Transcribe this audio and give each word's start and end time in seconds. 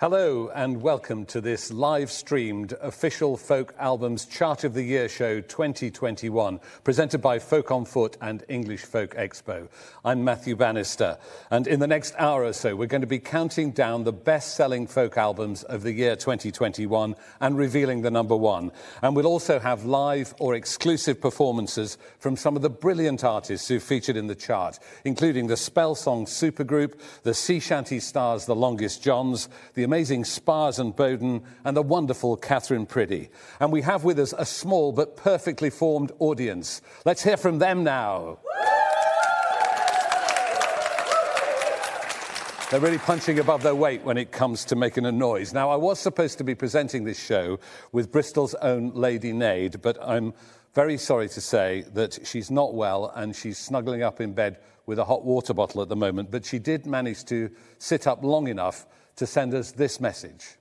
Hello 0.00 0.48
and 0.54 0.80
welcome 0.80 1.26
to 1.26 1.40
this 1.40 1.72
live 1.72 2.08
streamed 2.08 2.72
official 2.80 3.36
folk 3.36 3.74
albums 3.80 4.26
chart 4.26 4.62
of 4.62 4.72
the 4.72 4.84
year 4.84 5.08
show 5.08 5.40
2021 5.40 6.60
presented 6.84 7.18
by 7.18 7.40
Folk 7.40 7.72
on 7.72 7.84
Foot 7.84 8.16
and 8.20 8.44
English 8.48 8.82
Folk 8.82 9.16
Expo. 9.16 9.66
I'm 10.04 10.22
Matthew 10.22 10.54
Bannister 10.54 11.18
and 11.50 11.66
in 11.66 11.80
the 11.80 11.88
next 11.88 12.14
hour 12.16 12.44
or 12.44 12.52
so 12.52 12.76
we're 12.76 12.86
going 12.86 13.00
to 13.00 13.08
be 13.08 13.18
counting 13.18 13.72
down 13.72 14.04
the 14.04 14.12
best-selling 14.12 14.86
folk 14.86 15.16
albums 15.16 15.64
of 15.64 15.82
the 15.82 15.90
year 15.90 16.14
2021 16.14 17.16
and 17.40 17.58
revealing 17.58 18.02
the 18.02 18.10
number 18.12 18.36
1. 18.36 18.70
And 19.02 19.16
we'll 19.16 19.26
also 19.26 19.58
have 19.58 19.84
live 19.84 20.32
or 20.38 20.54
exclusive 20.54 21.20
performances 21.20 21.98
from 22.20 22.36
some 22.36 22.54
of 22.54 22.62
the 22.62 22.70
brilliant 22.70 23.24
artists 23.24 23.66
who 23.66 23.80
featured 23.80 24.16
in 24.16 24.28
the 24.28 24.36
chart 24.36 24.78
including 25.04 25.48
the 25.48 25.56
Spell 25.56 25.96
Song 25.96 26.24
Supergroup, 26.24 27.00
the 27.24 27.34
Sea 27.34 27.58
Shanty 27.58 27.98
Stars 27.98 28.46
The 28.46 28.54
Longest 28.54 29.02
Johns, 29.02 29.48
the 29.74 29.87
amazing 29.88 30.22
Spiers 30.22 30.78
and 30.78 30.94
Boden, 30.94 31.42
and 31.64 31.74
the 31.74 31.80
wonderful 31.80 32.36
Katherine 32.36 32.84
Priddy. 32.84 33.30
And 33.58 33.72
we 33.72 33.80
have 33.80 34.04
with 34.04 34.18
us 34.18 34.34
a 34.36 34.44
small 34.44 34.92
but 34.92 35.16
perfectly 35.16 35.70
formed 35.70 36.12
audience. 36.18 36.82
Let's 37.06 37.22
hear 37.22 37.38
from 37.38 37.58
them 37.58 37.84
now. 37.84 38.38
They're 42.70 42.80
really 42.80 42.98
punching 42.98 43.38
above 43.38 43.62
their 43.62 43.74
weight 43.74 44.04
when 44.04 44.18
it 44.18 44.30
comes 44.30 44.66
to 44.66 44.76
making 44.76 45.06
a 45.06 45.10
noise. 45.10 45.54
Now, 45.54 45.70
I 45.70 45.76
was 45.76 45.98
supposed 45.98 46.36
to 46.36 46.44
be 46.44 46.54
presenting 46.54 47.04
this 47.04 47.18
show 47.18 47.58
with 47.90 48.12
Bristol's 48.12 48.54
own 48.56 48.92
Lady 48.92 49.32
Nade, 49.32 49.80
but 49.80 49.96
I'm 50.02 50.34
very 50.74 50.98
sorry 50.98 51.30
to 51.30 51.40
say 51.40 51.86
that 51.94 52.26
she's 52.26 52.50
not 52.50 52.74
well 52.74 53.10
and 53.16 53.34
she's 53.34 53.56
snuggling 53.56 54.02
up 54.02 54.20
in 54.20 54.34
bed 54.34 54.58
with 54.84 54.98
a 54.98 55.04
hot 55.06 55.24
water 55.24 55.54
bottle 55.54 55.80
at 55.80 55.88
the 55.88 55.96
moment. 55.96 56.30
But 56.30 56.44
she 56.44 56.58
did 56.58 56.84
manage 56.84 57.24
to 57.24 57.50
sit 57.78 58.06
up 58.06 58.22
long 58.22 58.48
enough 58.48 58.86
to 59.18 59.26
send 59.26 59.52
us 59.52 59.72
this 59.72 60.00
message. 60.00 60.57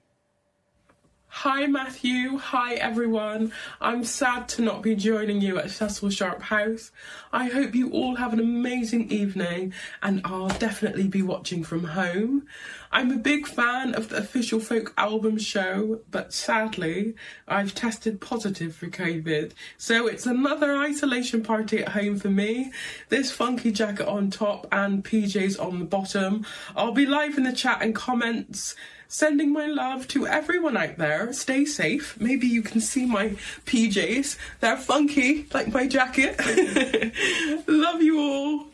Hi, 1.41 1.67
Matthew. 1.67 2.37
Hi, 2.37 2.73
everyone. 2.73 3.51
I'm 3.79 4.03
sad 4.03 4.49
to 4.49 4.63
not 4.63 4.81
be 4.81 4.95
joining 4.95 5.39
you 5.39 5.59
at 5.59 5.69
Cecil 5.69 6.09
Sharp 6.09 6.41
House. 6.41 6.89
I 7.31 7.47
hope 7.49 7.75
you 7.75 7.91
all 7.91 8.15
have 8.15 8.33
an 8.33 8.39
amazing 8.39 9.11
evening 9.11 9.71
and 10.01 10.21
I'll 10.25 10.47
definitely 10.47 11.07
be 11.07 11.21
watching 11.21 11.63
from 11.63 11.83
home. 11.83 12.47
I'm 12.91 13.11
a 13.11 13.17
big 13.17 13.45
fan 13.45 13.93
of 13.93 14.09
the 14.09 14.17
official 14.17 14.59
folk 14.59 14.95
album 14.97 15.37
show, 15.37 15.99
but 16.09 16.33
sadly, 16.33 17.13
I've 17.47 17.75
tested 17.75 18.19
positive 18.19 18.75
for 18.75 18.87
COVID. 18.87 19.51
So 19.77 20.07
it's 20.07 20.25
another 20.25 20.75
isolation 20.75 21.43
party 21.43 21.83
at 21.83 21.89
home 21.89 22.17
for 22.17 22.31
me. 22.31 22.71
This 23.09 23.31
funky 23.31 23.71
jacket 23.71 24.07
on 24.07 24.31
top 24.31 24.65
and 24.71 25.03
PJs 25.03 25.63
on 25.63 25.77
the 25.77 25.85
bottom. 25.85 26.47
I'll 26.75 26.93
be 26.93 27.05
live 27.05 27.37
in 27.37 27.43
the 27.43 27.53
chat 27.53 27.83
and 27.83 27.93
comments 27.93 28.75
sending 29.07 29.51
my 29.51 29.67
love 29.67 30.07
to 30.09 30.27
everyone 30.27 30.77
out 30.77 30.97
there. 30.97 31.31
Stay 31.33 31.65
safe. 31.65 32.19
Maybe 32.19 32.47
you 32.47 32.61
can 32.61 32.81
see 32.81 33.05
my 33.05 33.29
PJs. 33.65 34.37
They're 34.59 34.77
funky, 34.77 35.47
like 35.53 35.69
my 35.69 35.87
jacket. 35.87 36.39
love 37.67 38.01
you 38.01 38.19
all. 38.19 38.67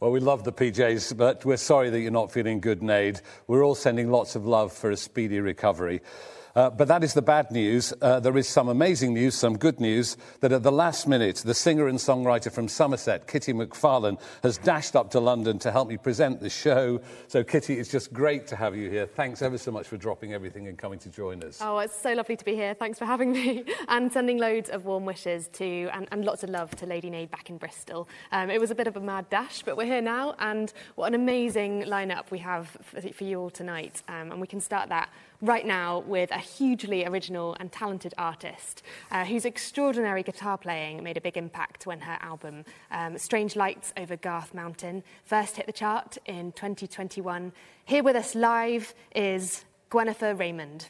Well, 0.00 0.10
we 0.10 0.20
love 0.20 0.44
the 0.44 0.52
PJs, 0.52 1.16
but 1.16 1.44
we're 1.44 1.56
sorry 1.56 1.88
that 1.88 2.00
you're 2.00 2.10
not 2.10 2.30
feeling 2.30 2.60
good, 2.60 2.82
Nade. 2.82 3.20
We're 3.46 3.64
all 3.64 3.74
sending 3.74 4.10
lots 4.10 4.36
of 4.36 4.46
love 4.46 4.72
for 4.72 4.90
a 4.90 4.96
speedy 4.96 5.40
recovery. 5.40 6.02
Uh, 6.54 6.70
but 6.70 6.86
that 6.86 7.02
is 7.02 7.14
the 7.14 7.22
bad 7.22 7.50
news. 7.50 7.92
Uh, 8.00 8.20
there 8.20 8.36
is 8.36 8.48
some 8.48 8.68
amazing 8.68 9.12
news, 9.12 9.34
some 9.34 9.58
good 9.58 9.80
news, 9.80 10.16
that 10.40 10.52
at 10.52 10.62
the 10.62 10.70
last 10.70 11.08
minute, 11.08 11.36
the 11.44 11.54
singer 11.54 11.88
and 11.88 11.98
songwriter 11.98 12.50
from 12.52 12.68
Somerset, 12.68 13.26
Kitty 13.26 13.52
Macfarlane, 13.52 14.18
has 14.44 14.58
dashed 14.58 14.94
up 14.94 15.10
to 15.10 15.20
London 15.20 15.58
to 15.58 15.72
help 15.72 15.88
me 15.88 15.96
present 15.96 16.40
the 16.40 16.48
show. 16.48 17.00
So, 17.26 17.42
Kitty, 17.42 17.78
it's 17.78 17.90
just 17.90 18.12
great 18.12 18.46
to 18.48 18.56
have 18.56 18.76
you 18.76 18.88
here. 18.88 19.06
Thanks 19.06 19.42
ever 19.42 19.58
so 19.58 19.72
much 19.72 19.88
for 19.88 19.96
dropping 19.96 20.32
everything 20.32 20.68
and 20.68 20.78
coming 20.78 21.00
to 21.00 21.08
join 21.08 21.42
us. 21.42 21.58
Oh, 21.60 21.78
it's 21.78 22.00
so 22.00 22.12
lovely 22.12 22.36
to 22.36 22.44
be 22.44 22.54
here. 22.54 22.74
Thanks 22.74 23.00
for 23.00 23.04
having 23.04 23.32
me. 23.32 23.64
and 23.88 24.12
sending 24.12 24.38
loads 24.38 24.70
of 24.70 24.84
warm 24.84 25.04
wishes 25.04 25.48
to, 25.54 25.88
and, 25.92 26.06
and 26.12 26.24
lots 26.24 26.44
of 26.44 26.50
love 26.50 26.70
to 26.76 26.86
Lady 26.86 27.10
Nade 27.10 27.32
back 27.32 27.50
in 27.50 27.58
Bristol. 27.58 28.08
Um, 28.30 28.48
it 28.50 28.60
was 28.60 28.70
a 28.70 28.76
bit 28.76 28.86
of 28.86 28.96
a 28.96 29.00
mad 29.00 29.28
dash, 29.28 29.64
but 29.64 29.76
we're 29.76 29.86
here 29.86 30.02
now, 30.02 30.36
and 30.38 30.72
what 30.94 31.08
an 31.08 31.14
amazing 31.14 31.82
lineup 31.82 32.30
we 32.30 32.38
have 32.38 32.76
for, 32.82 33.00
for 33.00 33.24
you 33.24 33.40
all 33.40 33.50
tonight. 33.50 34.02
Um, 34.06 34.30
and 34.30 34.40
we 34.40 34.46
can 34.46 34.60
start 34.60 34.88
that 34.90 35.08
right 35.44 35.66
now 35.66 35.98
with 36.06 36.30
a 36.30 36.38
hugely 36.38 37.04
original 37.04 37.54
and 37.60 37.70
talented 37.70 38.14
artist 38.16 38.82
uh, 39.10 39.26
whose 39.26 39.44
extraordinary 39.44 40.22
guitar 40.22 40.56
playing 40.56 41.02
made 41.02 41.18
a 41.18 41.20
big 41.20 41.36
impact 41.36 41.86
when 41.86 42.00
her 42.00 42.16
album 42.20 42.64
um, 42.90 43.18
Strange 43.18 43.54
Lights 43.54 43.92
Over 43.98 44.16
Garth 44.16 44.54
Mountain 44.54 45.04
first 45.22 45.56
hit 45.56 45.66
the 45.66 45.72
chart 45.72 46.16
in 46.24 46.52
2021. 46.52 47.52
Here 47.84 48.02
with 48.02 48.16
us 48.16 48.34
live 48.34 48.94
is 49.14 49.66
Gwenifer 49.90 50.38
Raymond. 50.38 50.88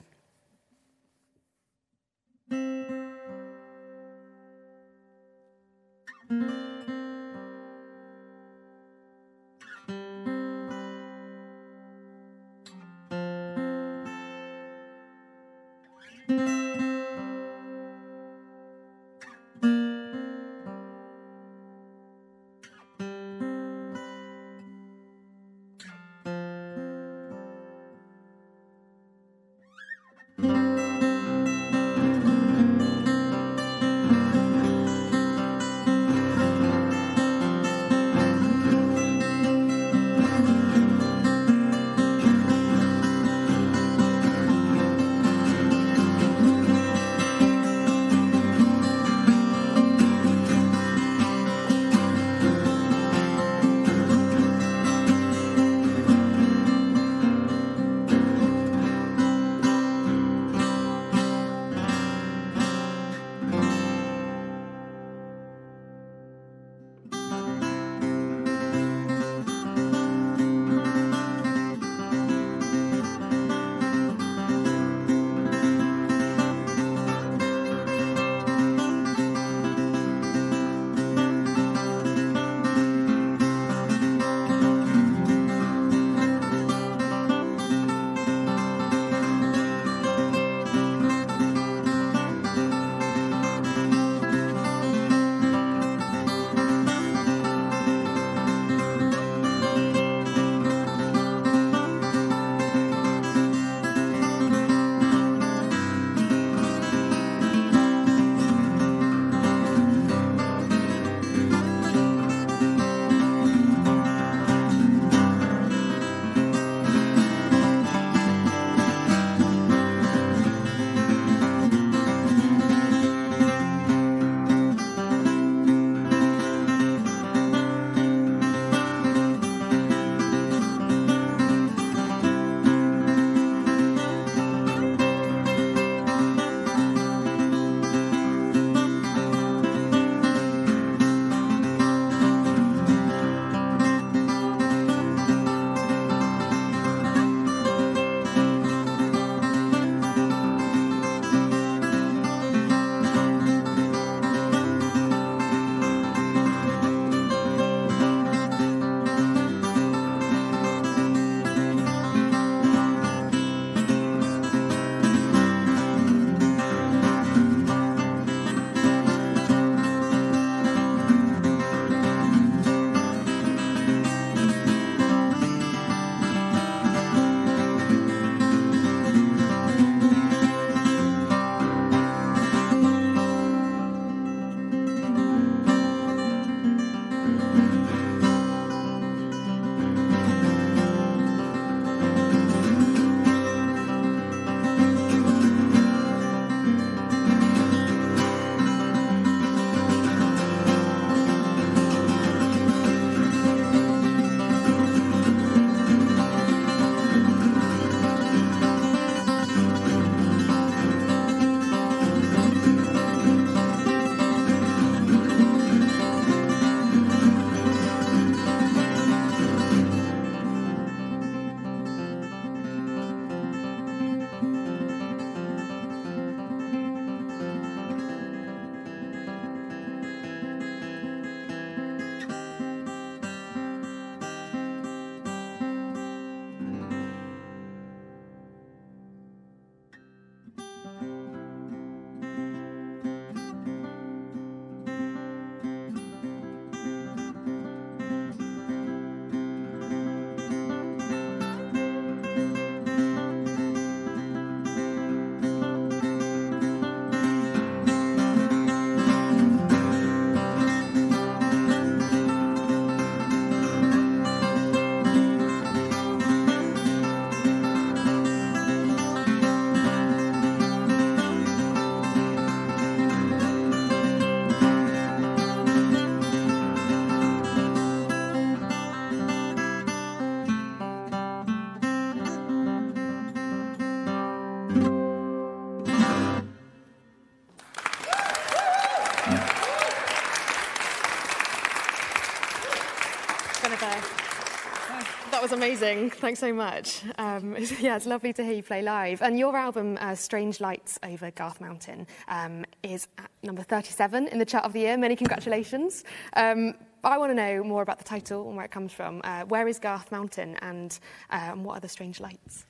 Amazing. 295.65 296.11
Thanks 296.11 296.41
so 296.41 296.53
much. 296.53 297.01
Um, 297.17 297.57
yeah, 297.81 297.97
it's 297.97 298.05
lovely 298.05 298.35
to 298.35 298.45
hear 298.45 298.53
you 298.53 298.63
play 298.63 298.83
live. 298.83 299.23
And 299.23 299.39
your 299.39 299.57
album, 299.57 299.97
uh, 299.99 300.15
Strange 300.15 300.61
Lights 300.61 300.99
Over 301.03 301.31
Garth 301.31 301.59
Mountain, 301.59 302.07
um, 302.29 302.67
is 302.83 303.09
at 303.17 303.31
number 303.43 303.63
37 303.63 304.29
in 304.29 304.39
the 304.39 304.45
chart 304.45 304.67
of 304.67 304.75
the 304.75 304.81
year. 304.81 304.99
Many 304.99 305.17
congratulations. 305.17 306.05
Um, 306.35 306.75
I 307.03 307.17
want 307.17 307.31
to 307.31 307.35
know 307.35 307.65
more 307.65 307.81
about 307.81 307.97
the 307.97 308.05
title 308.05 308.47
and 308.47 308.57
where 308.57 308.67
it 308.67 308.73
comes 308.73 308.93
from. 308.93 309.23
Uh, 309.25 309.45
where 309.45 309.67
is 309.67 309.79
Garth 309.79 310.13
Mountain 310.13 310.57
and 310.61 310.99
um, 311.31 311.65
what 311.65 311.79
are 311.79 311.81
the 311.81 311.89
strange 311.89 312.21
lights? 312.21 312.67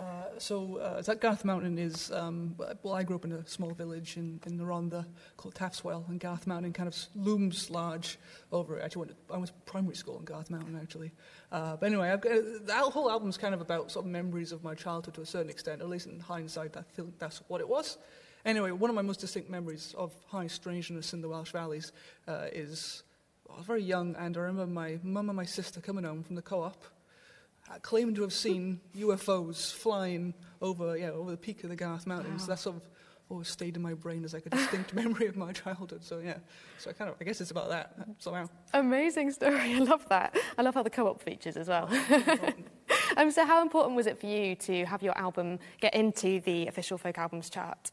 Uh, 0.00 0.04
so 0.38 0.78
uh, 0.78 1.02
that 1.02 1.20
Garth 1.20 1.44
Mountain 1.44 1.78
is, 1.78 2.10
um, 2.10 2.56
well, 2.82 2.94
I 2.94 3.02
grew 3.02 3.16
up 3.16 3.26
in 3.26 3.32
a 3.32 3.46
small 3.46 3.72
village 3.72 4.16
in, 4.16 4.40
in 4.46 4.56
the 4.56 4.64
Rhondda 4.64 5.04
called 5.36 5.54
Taff's 5.54 5.84
Well, 5.84 6.06
and 6.08 6.18
Garth 6.18 6.46
Mountain 6.46 6.72
kind 6.72 6.88
of 6.88 6.96
looms 7.14 7.68
large 7.68 8.18
over 8.50 8.78
it. 8.78 8.82
Actually, 8.82 9.00
went 9.00 9.10
to, 9.10 9.34
I 9.34 9.36
went 9.36 9.48
to 9.48 9.52
primary 9.66 9.96
school 9.96 10.18
in 10.18 10.24
Garth 10.24 10.48
Mountain, 10.48 10.78
actually. 10.80 11.12
Uh, 11.52 11.76
but 11.76 11.86
anyway, 11.86 12.10
I've 12.10 12.20
got, 12.20 12.32
the 12.64 12.74
whole 12.74 13.10
album 13.10 13.28
is 13.28 13.36
kind 13.36 13.54
of 13.54 13.60
about 13.60 13.90
sort 13.90 14.04
of 14.04 14.10
memories 14.12 14.52
of 14.52 14.62
my 14.62 14.74
childhood 14.74 15.14
to 15.14 15.22
a 15.22 15.26
certain 15.26 15.50
extent, 15.50 15.80
at 15.80 15.88
least 15.88 16.06
in 16.06 16.20
hindsight, 16.20 16.76
I 16.76 16.82
feel 16.82 17.08
that's 17.18 17.42
what 17.48 17.60
it 17.60 17.68
was. 17.68 17.98
Anyway, 18.44 18.70
one 18.70 18.88
of 18.88 18.96
my 18.96 19.02
most 19.02 19.20
distinct 19.20 19.50
memories 19.50 19.94
of 19.98 20.12
high 20.28 20.46
strangeness 20.46 21.12
in 21.12 21.20
the 21.20 21.28
Welsh 21.28 21.50
valleys 21.50 21.92
uh, 22.28 22.46
is 22.52 23.02
I 23.52 23.56
was 23.58 23.66
very 23.66 23.82
young, 23.82 24.14
and 24.16 24.36
I 24.36 24.40
remember 24.40 24.72
my 24.72 24.98
mum 25.02 25.28
and 25.28 25.36
my 25.36 25.44
sister 25.44 25.80
coming 25.80 26.04
home 26.04 26.22
from 26.22 26.36
the 26.36 26.42
co-op 26.42 26.84
uh, 27.70 27.78
claiming 27.82 28.14
to 28.16 28.22
have 28.22 28.32
seen 28.32 28.80
UFOs 28.96 29.72
flying 29.72 30.34
over, 30.60 30.96
yeah, 30.96 31.10
over 31.10 31.30
the 31.30 31.36
peak 31.36 31.62
of 31.64 31.70
the 31.70 31.76
Garth 31.76 32.06
Mountains. 32.06 32.42
Wow. 32.42 32.46
That 32.48 32.58
sort 32.58 32.76
of 32.76 32.82
always 33.30 33.48
stayed 33.48 33.76
in 33.76 33.82
my 33.82 33.94
brain 33.94 34.24
as 34.24 34.34
like 34.34 34.46
a 34.46 34.50
distinct 34.50 34.92
memory 35.02 35.26
of 35.26 35.36
my 35.36 35.52
childhood. 35.52 36.02
So 36.04 36.18
yeah, 36.18 36.38
so 36.78 36.90
I 36.90 36.92
kind 36.92 37.10
of, 37.10 37.16
I 37.20 37.24
guess 37.24 37.40
it's 37.40 37.50
about 37.50 37.68
that 37.70 37.94
somehow. 38.18 38.48
Amazing 38.74 39.30
story. 39.30 39.76
I 39.76 39.78
love 39.78 40.08
that. 40.08 40.36
I 40.58 40.62
love 40.62 40.74
how 40.74 40.82
the 40.82 40.90
co-op 40.90 41.22
features 41.22 41.56
as 41.56 41.68
well. 41.68 41.88
um, 43.16 43.30
so 43.30 43.46
how 43.46 43.62
important 43.62 43.96
was 43.96 44.06
it 44.06 44.18
for 44.18 44.26
you 44.26 44.54
to 44.56 44.84
have 44.84 45.02
your 45.02 45.16
album 45.16 45.58
get 45.80 45.94
into 45.94 46.40
the 46.40 46.66
official 46.66 46.98
folk 46.98 47.18
albums 47.18 47.48
chart? 47.48 47.90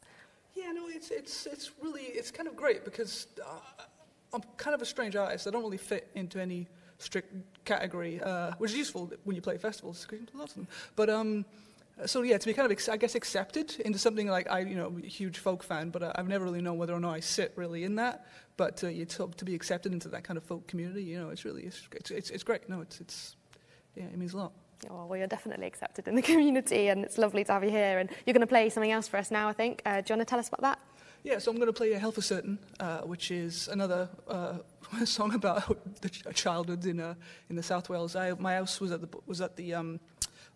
Yeah, 0.54 0.72
no, 0.72 0.88
it's 0.88 1.10
it's 1.10 1.46
it's 1.46 1.70
really 1.80 2.02
it's 2.02 2.30
kind 2.30 2.48
of 2.48 2.56
great 2.56 2.84
because 2.84 3.28
uh, 3.44 3.84
I'm 4.32 4.42
kind 4.56 4.74
of 4.74 4.82
a 4.82 4.86
strange 4.86 5.14
artist. 5.14 5.46
I 5.46 5.50
don't 5.50 5.62
really 5.62 5.78
fit 5.78 6.08
into 6.14 6.40
any 6.40 6.66
strict 6.98 7.32
category, 7.64 8.20
uh, 8.20 8.52
which 8.58 8.72
is 8.72 8.76
useful 8.76 9.12
when 9.24 9.36
you 9.36 9.42
play 9.42 9.56
festivals. 9.56 10.06
Lots 10.34 10.52
of 10.52 10.56
them. 10.56 10.68
But 10.96 11.10
um, 11.10 11.44
so 12.06 12.22
yeah, 12.22 12.38
to 12.38 12.46
be 12.46 12.52
kind 12.52 12.70
of 12.70 12.88
I 12.88 12.96
guess 12.96 13.14
accepted 13.14 13.74
into 13.80 13.98
something 13.98 14.28
like 14.28 14.48
I, 14.50 14.60
you 14.60 14.76
know, 14.76 14.96
a 15.02 15.06
huge 15.06 15.38
folk 15.38 15.62
fan, 15.62 15.90
but 15.90 16.02
uh, 16.02 16.12
I've 16.14 16.28
never 16.28 16.44
really 16.44 16.60
known 16.60 16.78
whether 16.78 16.94
or 16.94 17.00
not 17.00 17.14
I 17.14 17.20
sit 17.20 17.52
really 17.56 17.84
in 17.84 17.96
that. 17.96 18.26
But 18.56 18.82
uh, 18.84 18.88
to, 18.88 19.30
to 19.36 19.44
be 19.44 19.54
accepted 19.54 19.92
into 19.92 20.08
that 20.08 20.24
kind 20.24 20.36
of 20.36 20.44
folk 20.44 20.66
community, 20.66 21.02
you 21.04 21.18
know, 21.18 21.30
it's 21.30 21.44
really 21.44 21.62
it's 21.62 21.88
it's, 21.92 22.10
it's, 22.10 22.30
it's 22.30 22.42
great. 22.42 22.68
No, 22.68 22.80
it's 22.80 23.00
it's 23.00 23.36
yeah, 23.96 24.04
it 24.04 24.16
means 24.16 24.34
a 24.34 24.38
lot. 24.38 24.52
Oh, 24.90 25.06
well, 25.06 25.18
you're 25.18 25.26
definitely 25.26 25.66
accepted 25.66 26.06
in 26.06 26.14
the 26.14 26.22
community, 26.30 26.88
and 26.88 27.04
it's 27.04 27.18
lovely 27.18 27.44
to 27.44 27.52
have 27.52 27.64
you 27.64 27.70
here. 27.70 27.98
And 27.98 28.10
you're 28.26 28.34
going 28.34 28.40
to 28.40 28.46
play 28.46 28.70
something 28.70 28.92
else 28.92 29.08
for 29.08 29.16
us 29.16 29.30
now, 29.30 29.48
I 29.48 29.52
think. 29.52 29.82
Uh, 29.84 30.00
do 30.00 30.12
you 30.12 30.16
want 30.16 30.28
to 30.28 30.30
tell 30.30 30.38
us 30.38 30.48
about 30.48 30.60
that? 30.62 30.78
Yeah, 31.24 31.38
so 31.38 31.50
I'm 31.50 31.56
going 31.56 31.66
to 31.66 31.72
play 31.72 31.92
a 31.92 31.98
Hell 31.98 32.12
for 32.12 32.22
Certain, 32.22 32.58
uh, 32.78 33.00
which 33.00 33.32
is 33.32 33.68
another 33.68 34.08
uh, 34.28 34.58
song 35.04 35.34
about 35.34 35.78
the 36.00 36.08
childhood 36.32 36.86
in 36.86 37.00
uh, 37.00 37.14
in 37.50 37.56
the 37.56 37.62
South 37.62 37.88
Wales. 37.88 38.14
I, 38.14 38.32
my 38.34 38.54
house 38.54 38.80
was 38.80 38.92
at 38.92 39.00
the 39.00 39.08
was 39.26 39.40
at 39.40 39.56
the 39.56 39.74
um, 39.74 40.00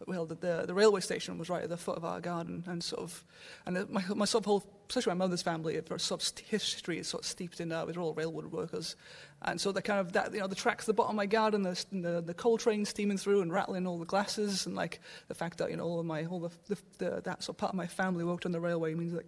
well, 0.06 0.26
the, 0.26 0.34
the, 0.34 0.64
the 0.66 0.74
railway 0.74 1.00
station 1.00 1.38
was 1.38 1.48
right 1.48 1.62
at 1.62 1.68
the 1.68 1.76
foot 1.76 1.96
of 1.96 2.04
our 2.04 2.20
garden, 2.20 2.64
and 2.66 2.82
sort 2.82 3.02
of, 3.02 3.24
and 3.66 3.88
my, 3.90 4.02
my 4.14 4.24
sort 4.24 4.42
of 4.42 4.46
whole, 4.46 4.64
especially 4.88 5.10
my 5.10 5.24
mother's 5.24 5.42
family, 5.42 5.78
their 5.78 5.98
sort 5.98 6.22
of 6.22 6.38
history 6.46 6.98
is 6.98 7.08
sort 7.08 7.24
of 7.24 7.28
steeped 7.28 7.60
in 7.60 7.68
that. 7.70 7.82
Uh, 7.82 7.86
we're 7.86 8.00
all 8.00 8.14
railroad 8.14 8.52
workers, 8.52 8.96
and 9.42 9.60
so 9.60 9.72
the 9.72 9.82
kind 9.82 10.00
of 10.00 10.12
that, 10.12 10.32
you 10.32 10.40
know, 10.40 10.46
the 10.46 10.54
tracks 10.54 10.84
at 10.84 10.86
the 10.86 10.92
bottom 10.94 11.10
of 11.10 11.16
my 11.16 11.26
garden, 11.26 11.62
the, 11.62 11.84
the, 11.92 12.20
the 12.20 12.34
coal 12.34 12.58
train 12.58 12.84
steaming 12.84 13.18
through 13.18 13.42
and 13.42 13.52
rattling 13.52 13.86
all 13.86 13.98
the 13.98 14.06
glasses, 14.06 14.66
and 14.66 14.74
like 14.74 15.00
the 15.28 15.34
fact 15.34 15.58
that 15.58 15.70
you 15.70 15.76
know 15.76 15.84
all 15.84 16.00
of 16.00 16.06
my 16.06 16.24
all 16.26 16.40
the, 16.40 16.50
the, 16.68 16.78
the 16.98 17.20
that 17.22 17.42
sort 17.42 17.54
of 17.54 17.58
part 17.58 17.72
of 17.72 17.76
my 17.76 17.86
family 17.86 18.24
worked 18.24 18.46
on 18.46 18.52
the 18.52 18.60
railway 18.60 18.94
means 18.94 19.12
like 19.12 19.26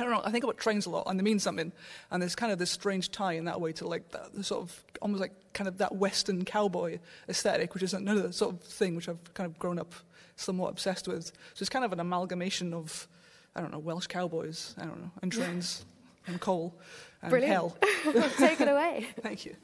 I 0.00 0.04
don't 0.04 0.12
know, 0.12 0.22
I 0.24 0.30
think 0.30 0.44
about 0.44 0.56
trains 0.56 0.86
a 0.86 0.90
lot 0.90 1.04
and 1.06 1.18
they 1.18 1.22
mean 1.22 1.38
something. 1.38 1.72
And 2.10 2.22
there's 2.22 2.34
kind 2.34 2.50
of 2.52 2.58
this 2.58 2.70
strange 2.70 3.10
tie 3.10 3.34
in 3.34 3.44
that 3.44 3.60
way 3.60 3.72
to 3.74 3.86
like 3.86 4.10
the 4.10 4.42
sort 4.42 4.62
of 4.62 4.82
almost 5.02 5.20
like 5.20 5.32
kind 5.52 5.68
of 5.68 5.76
that 5.78 5.94
Western 5.94 6.44
cowboy 6.46 6.98
aesthetic, 7.28 7.74
which 7.74 7.82
is 7.82 7.92
another 7.92 8.32
sort 8.32 8.54
of 8.54 8.62
thing 8.62 8.96
which 8.96 9.08
I've 9.10 9.34
kind 9.34 9.46
of 9.46 9.58
grown 9.58 9.78
up 9.78 9.92
somewhat 10.36 10.70
obsessed 10.70 11.06
with. 11.06 11.26
So 11.26 11.62
it's 11.62 11.68
kind 11.68 11.84
of 11.84 11.92
an 11.92 12.00
amalgamation 12.00 12.72
of, 12.72 13.06
I 13.54 13.60
don't 13.60 13.72
know, 13.72 13.78
Welsh 13.78 14.06
cowboys, 14.06 14.74
I 14.78 14.86
don't 14.86 15.00
know, 15.02 15.10
and 15.20 15.30
trains 15.30 15.84
and 16.26 16.40
coal 16.40 16.74
and 17.20 17.30
Brilliant. 17.30 17.52
hell. 17.52 17.76
Take 18.38 18.60
it 18.62 18.68
away. 18.68 19.08
Thank 19.20 19.44
you. 19.44 19.54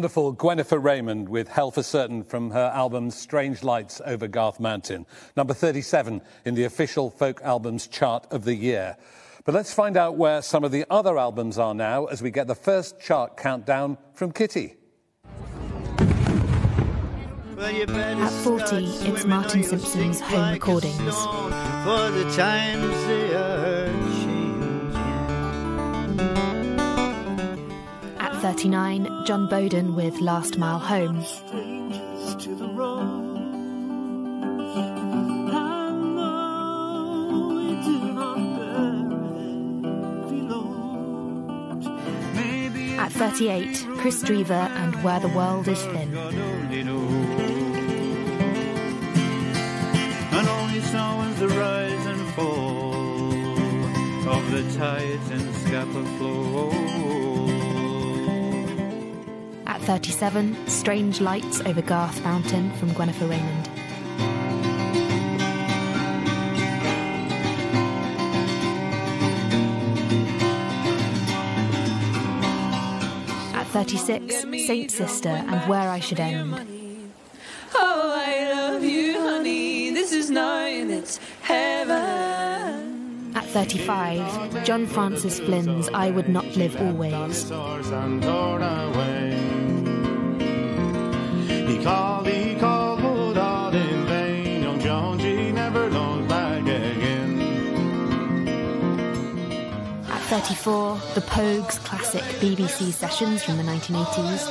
Wonderful 0.00 0.34
Gwenifer 0.34 0.82
Raymond 0.82 1.28
with 1.28 1.48
Hell 1.48 1.70
for 1.70 1.82
Certain 1.82 2.24
from 2.24 2.52
her 2.52 2.72
album 2.74 3.10
Strange 3.10 3.62
Lights 3.62 4.00
Over 4.06 4.28
Garth 4.28 4.58
Mountain, 4.58 5.04
number 5.36 5.52
37 5.52 6.22
in 6.46 6.54
the 6.54 6.64
official 6.64 7.10
folk 7.10 7.42
albums 7.42 7.86
chart 7.86 8.26
of 8.30 8.44
the 8.44 8.54
year. 8.54 8.96
But 9.44 9.54
let's 9.54 9.74
find 9.74 9.98
out 9.98 10.16
where 10.16 10.40
some 10.40 10.64
of 10.64 10.72
the 10.72 10.86
other 10.88 11.18
albums 11.18 11.58
are 11.58 11.74
now 11.74 12.06
as 12.06 12.22
we 12.22 12.30
get 12.30 12.46
the 12.46 12.54
first 12.54 12.98
chart 12.98 13.36
countdown 13.36 13.98
from 14.14 14.32
Kitty. 14.32 14.76
At 17.58 18.30
40, 18.42 18.76
it's 19.10 19.26
Martin 19.26 19.62
Simpson's 19.62 20.22
home 20.22 20.54
recordings. 20.54 21.14
39, 28.40 29.26
John 29.26 29.46
Boden 29.50 29.94
with 29.94 30.18
Last 30.22 30.56
Mile 30.56 30.78
Home. 30.78 31.18
At 42.98 43.12
38, 43.12 43.86
Kris 43.98 44.22
Drever 44.22 44.70
and 44.70 44.94
Where 45.04 45.20
the 45.20 45.28
World 45.28 45.68
is 45.68 45.82
Thin. 45.82 46.16
And 46.16 46.38
only 50.48 50.80
the 51.40 51.48
rise 51.48 52.06
and 52.06 52.26
fall 52.34 53.34
of 54.34 54.50
the 54.50 54.62
tides 54.78 55.30
and 55.30 55.54
flow. 56.16 57.59
At 59.90 59.96
37, 60.04 60.68
Strange 60.68 61.20
Lights 61.20 61.60
over 61.62 61.82
Garth 61.82 62.22
Mountain 62.22 62.72
from 62.74 62.90
Gwenifer 62.90 63.28
Raymond. 63.28 63.68
At 73.52 73.66
36, 73.66 74.42
Saint 74.64 74.92
Sister 74.92 75.28
and 75.28 75.68
Where 75.68 75.90
I 75.90 75.98
Should 75.98 76.20
End. 76.20 76.54
Oh, 77.74 78.12
I 78.14 78.52
love 78.52 78.84
you, 78.84 79.20
honey. 79.20 79.90
This 79.90 80.12
is 80.12 80.30
night, 80.30 80.88
it's 80.88 81.18
heaven. 81.42 83.32
At 83.34 83.44
35, 83.46 84.64
John 84.64 84.86
Francis 84.86 85.40
Flynn's 85.40 85.88
I 85.88 86.12
Would 86.12 86.28
Not 86.28 86.46
Live 86.54 86.80
Always. 86.80 87.50
He 91.70 91.78
called, 91.84 92.26
he 92.26 92.56
called, 92.56 93.00
but 93.00 93.38
all 93.38 93.72
in 93.72 94.06
vain. 94.06 94.62
Young 94.64 94.80
John 94.80 95.18
G 95.20 95.52
never 95.52 95.88
looked 95.88 96.28
back 96.28 96.62
again. 96.62 97.40
At 100.08 100.20
34, 100.22 101.00
the 101.14 101.20
Pogues 101.20 101.78
classic 101.84 102.24
BBC 102.40 102.92
sessions 102.92 103.44
from 103.44 103.56
the 103.56 103.62
1980s. 103.62 104.50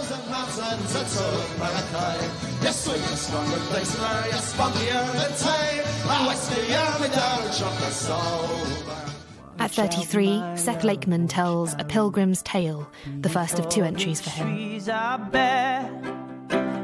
At 9.60 9.72
33, 9.72 10.44
Seth 10.56 10.84
Lakeman 10.86 11.28
tells 11.28 11.74
A 11.74 11.84
Pilgrim's 11.84 12.42
Tale, 12.44 12.90
the 13.20 13.28
first 13.28 13.60
of 13.60 13.68
two 13.68 13.84
entries 13.84 14.22
for 14.22 14.30
him. 14.30 14.80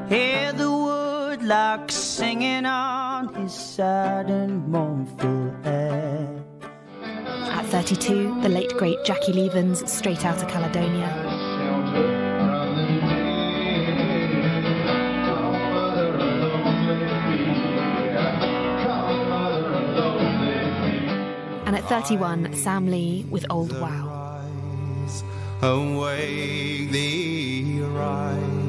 Trees 0.07 0.17
are 0.17 0.17
bare. 0.17 0.19
Hear 0.19 0.53
the 0.53 0.63
woodlark 0.63 1.91
singing 1.91 2.65
on 2.65 3.33
his 3.35 3.53
sad 3.53 4.29
and 4.29 4.67
mournful 4.67 5.55
air. 5.65 6.43
At 7.51 7.65
32, 7.65 8.41
the 8.41 8.49
late 8.49 8.71
great 8.77 9.03
Jackie 9.05 9.33
Leven's 9.33 9.91
Straight 9.91 10.25
out 10.25 10.41
of 10.41 10.47
Caledonia. 10.47 11.07
And 21.65 21.75
at 21.75 21.83
31, 21.85 22.53
Sam 22.53 22.87
Lee 22.87 23.25
with 23.29 23.45
Old 23.49 23.71
Wow. 23.79 24.11
Awake 25.61 26.91
thee, 26.91 27.81
arise, 27.81 28.64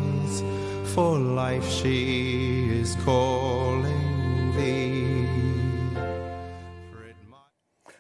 for 0.96 1.18
life 1.18 1.68
she 1.70 2.70
is 2.70 2.96
calling 3.04 4.56
thee. 4.56 5.28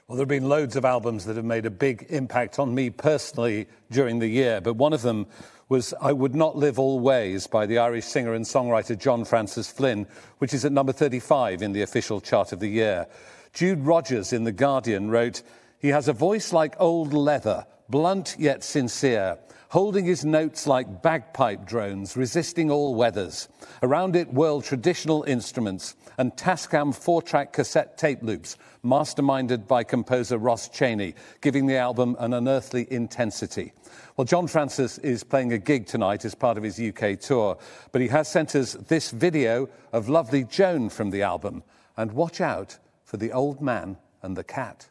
Well, 0.08 0.16
there 0.16 0.22
have 0.22 0.28
been 0.28 0.48
loads 0.48 0.76
of 0.76 0.86
albums 0.86 1.26
that 1.26 1.36
have 1.36 1.44
made 1.44 1.66
a 1.66 1.70
big 1.70 2.06
impact 2.08 2.58
on 2.58 2.74
me 2.74 2.88
personally 2.88 3.66
during 3.90 4.18
the 4.18 4.26
year, 4.26 4.62
but 4.62 4.76
one 4.76 4.94
of 4.94 5.02
them 5.02 5.26
was 5.68 5.92
I 6.00 6.10
Would 6.12 6.34
Not 6.34 6.56
Live 6.56 6.78
Always 6.78 7.46
by 7.46 7.66
the 7.66 7.76
Irish 7.76 8.06
singer 8.06 8.32
and 8.32 8.46
songwriter 8.46 8.98
John 8.98 9.26
Francis 9.26 9.70
Flynn, 9.70 10.06
which 10.38 10.54
is 10.54 10.64
at 10.64 10.72
number 10.72 10.92
35 10.94 11.60
in 11.60 11.72
the 11.72 11.82
official 11.82 12.22
chart 12.22 12.52
of 12.52 12.60
the 12.60 12.68
year. 12.68 13.08
Jude 13.52 13.80
Rogers 13.80 14.32
in 14.32 14.44
The 14.44 14.52
Guardian 14.52 15.10
wrote, 15.10 15.42
He 15.80 15.88
has 15.88 16.08
a 16.08 16.14
voice 16.14 16.50
like 16.50 16.80
old 16.80 17.12
leather, 17.12 17.66
blunt 17.90 18.36
yet 18.38 18.64
sincere, 18.64 19.36
holding 19.70 20.04
his 20.04 20.24
notes 20.24 20.66
like 20.66 21.02
bagpipe 21.02 21.66
drones, 21.66 22.16
resisting 22.16 22.70
all 22.70 22.94
weathers. 22.94 23.48
Around 23.82 24.16
it 24.16 24.32
whirl 24.32 24.60
traditional 24.60 25.22
instruments 25.24 25.96
and 26.18 26.32
Tascam 26.36 26.94
four 26.94 27.20
track 27.22 27.52
cassette 27.52 27.98
tape 27.98 28.22
loops, 28.22 28.56
masterminded 28.84 29.66
by 29.66 29.84
composer 29.84 30.38
Ross 30.38 30.68
Chaney, 30.68 31.14
giving 31.40 31.66
the 31.66 31.76
album 31.76 32.16
an 32.18 32.32
unearthly 32.32 32.86
intensity. 32.90 33.72
Well, 34.16 34.24
John 34.24 34.46
Francis 34.46 34.98
is 34.98 35.24
playing 35.24 35.52
a 35.52 35.58
gig 35.58 35.86
tonight 35.86 36.24
as 36.24 36.34
part 36.34 36.56
of 36.56 36.62
his 36.62 36.80
UK 36.80 37.18
tour, 37.18 37.58
but 37.92 38.00
he 38.00 38.08
has 38.08 38.28
sent 38.28 38.54
us 38.54 38.74
this 38.74 39.10
video 39.10 39.68
of 39.92 40.08
lovely 40.08 40.44
Joan 40.44 40.88
from 40.88 41.10
the 41.10 41.22
album. 41.22 41.62
And 41.96 42.12
watch 42.12 42.40
out 42.40 42.78
for 43.04 43.16
the 43.16 43.32
old 43.32 43.60
man 43.60 43.96
and 44.22 44.36
the 44.36 44.44
cat. 44.44 44.88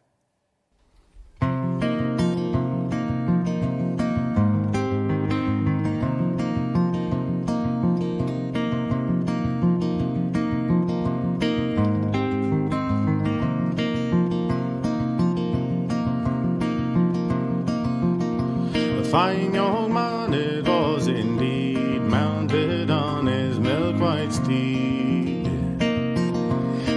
Fine 19.15 19.54
young 19.54 19.93
man 19.93 20.34
it 20.34 20.67
was 20.67 21.08
indeed, 21.08 22.01
mounted 22.01 22.91
on 22.91 23.25
his 23.25 23.58
milk 23.62 23.97
white 23.97 24.34
steed. 24.34 25.47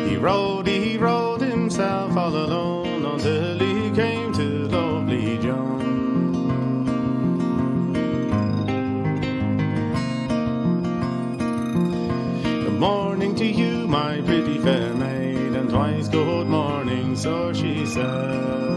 He 0.09 0.17
rode, 0.17 0.67
he 0.67 0.99
rode 0.99 1.41
himself 1.41 2.17
all 2.17 2.35
alone 2.35 3.05
until 3.07 3.61
he 3.61 3.93
came 3.93 4.33
to 4.33 4.67
lovely 4.67 5.39
Joan. 5.39 5.85
Good 12.65 12.81
morning 12.81 13.37
to 13.37 13.47
you, 13.47 13.87
my 13.87 14.21
pretty 14.23 14.59
fair 14.59 14.93
maid, 14.93 15.53
and 15.55 15.71
twice 15.71 16.09
good 16.09 16.49
morning, 16.49 17.15
so 17.15 17.53
she 17.53 17.87
said. 17.87 18.68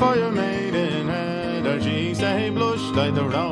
For 0.00 0.16
your 0.16 0.30
maidenhead, 0.30 1.66
her 1.66 1.78
cheeks 1.78 2.20
they 2.20 2.48
blush 2.48 2.80
like 2.96 3.14
the 3.14 3.22
roses 3.22 3.49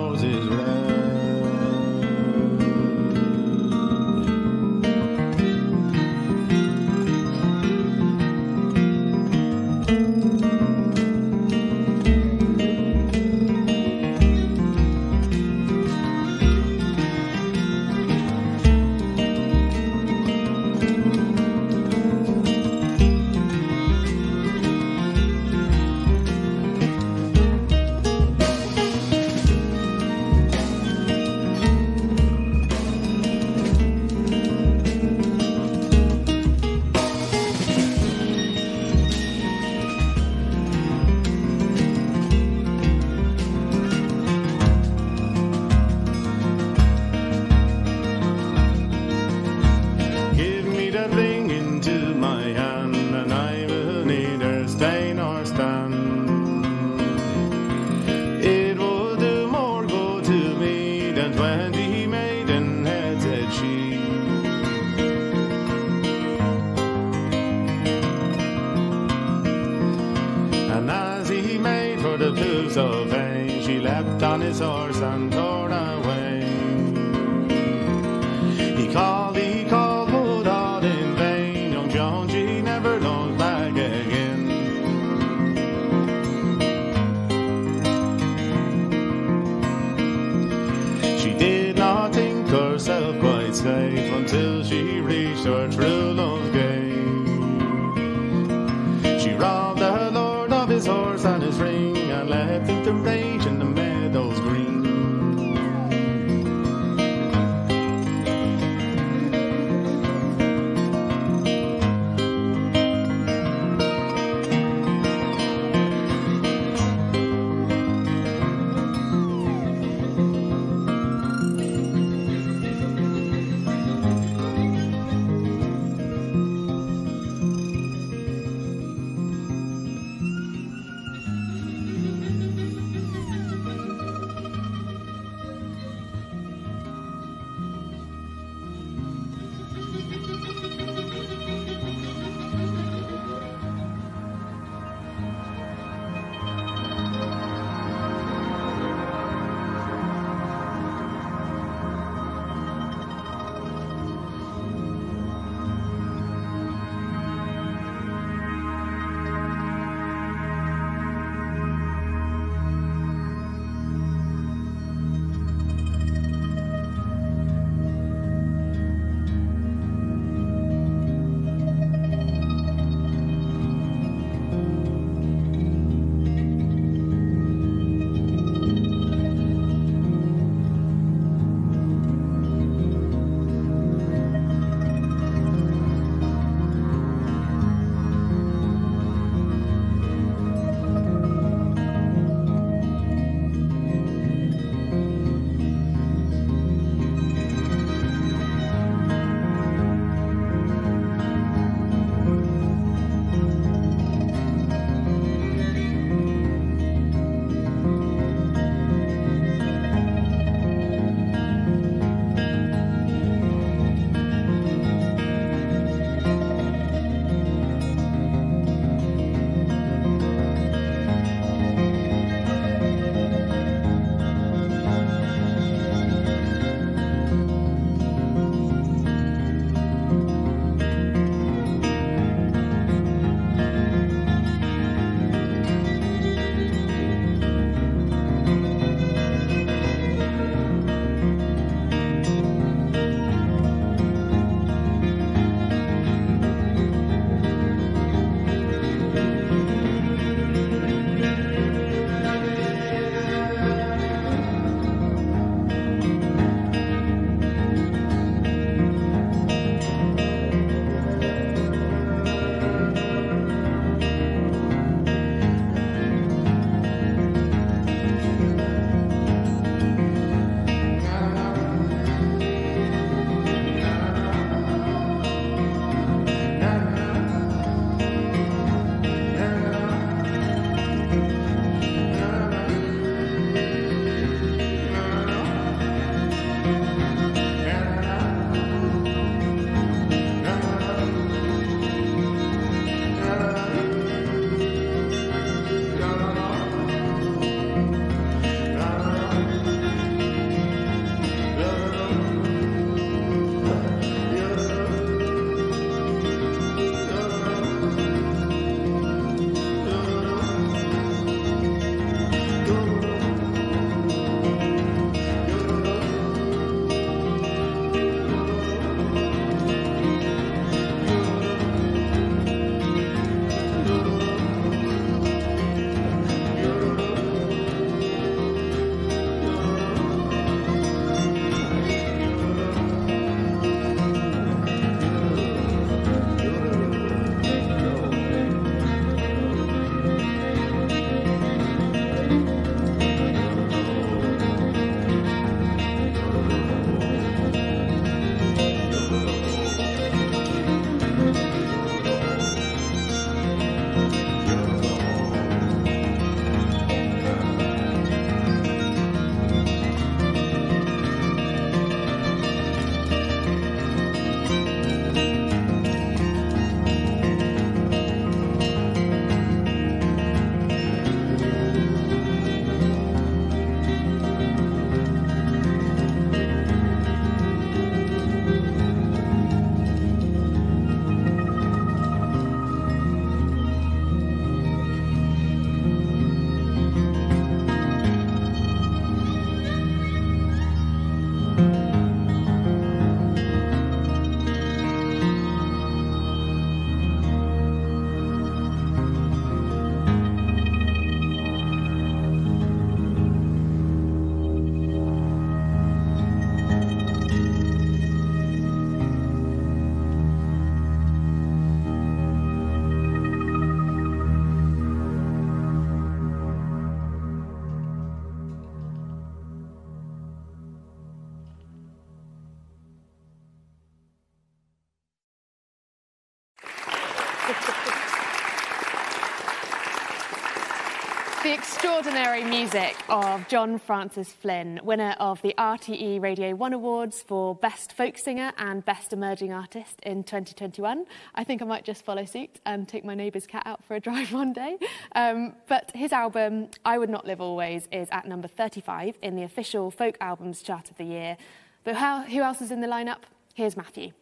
extraordinary 431.99 432.45
music 432.45 432.97
of 433.09 433.49
John 433.49 433.77
Francis 433.77 434.33
Flynn, 434.33 434.79
winner 434.85 435.17
of 435.19 435.43
the 435.43 435.53
RTE 435.59 436.23
Radio 436.23 436.55
1 436.55 436.73
Awards 436.73 437.23
for 437.23 437.57
Best 437.57 437.93
Folk 437.93 438.17
Singer 438.17 438.53
and 438.57 438.85
Best 438.85 439.13
Emerging 439.13 439.53
Artist 439.53 439.99
in 440.05 440.23
2021. 440.23 441.07
I 441.35 441.43
think 441.43 441.61
I 441.61 441.65
might 441.65 441.85
just 441.85 442.05
follow 442.05 442.25
suit 442.25 442.61
and 442.65 442.87
take 442.87 443.05
my 443.05 443.17
neighbour's 443.17 443.49
cat 443.49 443.65
out 443.67 443.83
for 443.83 443.97
a 443.97 444.01
drive 444.09 444.33
one 444.33 444.53
day. 444.53 444.79
Um, 445.17 445.57
but 445.67 445.91
his 445.93 446.13
album, 446.13 446.69
I 446.85 446.99
Would 446.99 447.11
Not 447.11 447.27
Live 447.27 447.41
Always, 447.41 447.89
is 447.91 448.07
at 448.13 448.29
number 448.29 448.47
35 448.47 449.19
in 449.21 449.35
the 449.35 449.43
official 449.43 449.91
Folk 449.91 450.17
Albums 450.21 450.63
chart 450.63 450.93
of 450.93 450.99
the 450.99 451.05
year. 451.05 451.37
But 451.83 451.97
how, 451.97 452.23
who 452.23 452.43
else 452.43 452.63
is 452.63 452.71
in 452.71 452.81
the 452.81 452.87
lineup? 452.87 453.23
Here's 453.55 453.77
Matthew. 453.77 454.13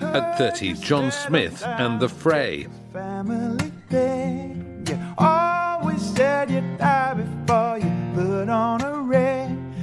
At 0.00 0.38
30, 0.38 0.74
John 0.74 1.10
Smith 1.10 1.64
and 1.66 1.98
The 1.98 2.08
Fray. 2.08 2.68
Family 2.92 3.70
thing. 3.90 4.84
You 4.88 4.98
always 5.18 6.00
said 6.14 6.50
you'd 6.50 6.78
die 6.78 7.14
before 7.14 7.78
you 7.78 7.92
put 8.14 8.48
on 8.48 8.80
a 8.80 9.02
ring. 9.02 9.74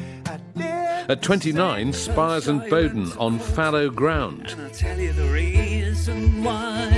At 1.08 1.22
29, 1.22 1.94
Spiers 1.94 2.48
and 2.48 2.68
Boden 2.68 3.12
on 3.20 3.38
fallow 3.38 3.92
ground. 3.92 4.48
And 4.50 4.62
I'll 4.62 4.70
tell 4.72 5.00
you 5.00 5.14
the 5.14 5.30
reason 5.30 6.44
why. 6.44 6.90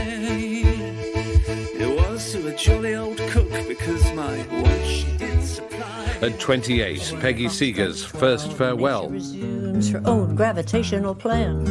It 1.45 1.99
was 1.99 2.31
to 2.31 2.47
a 2.47 2.55
jolly 2.55 2.95
old 2.95 3.17
cook 3.17 3.49
because 3.67 4.13
my 4.13 4.47
wife 4.61 4.87
she 4.87 5.17
did 5.17 5.43
supply. 5.43 6.17
At 6.21 6.39
28, 6.39 7.15
Peggy 7.19 7.49
Seeger's 7.49 8.05
First 8.05 8.53
Farewell. 8.53 9.09
Resumes 9.09 9.89
her 9.89 10.01
own 10.05 10.35
gravitational 10.35 11.13
plan. 11.13 11.65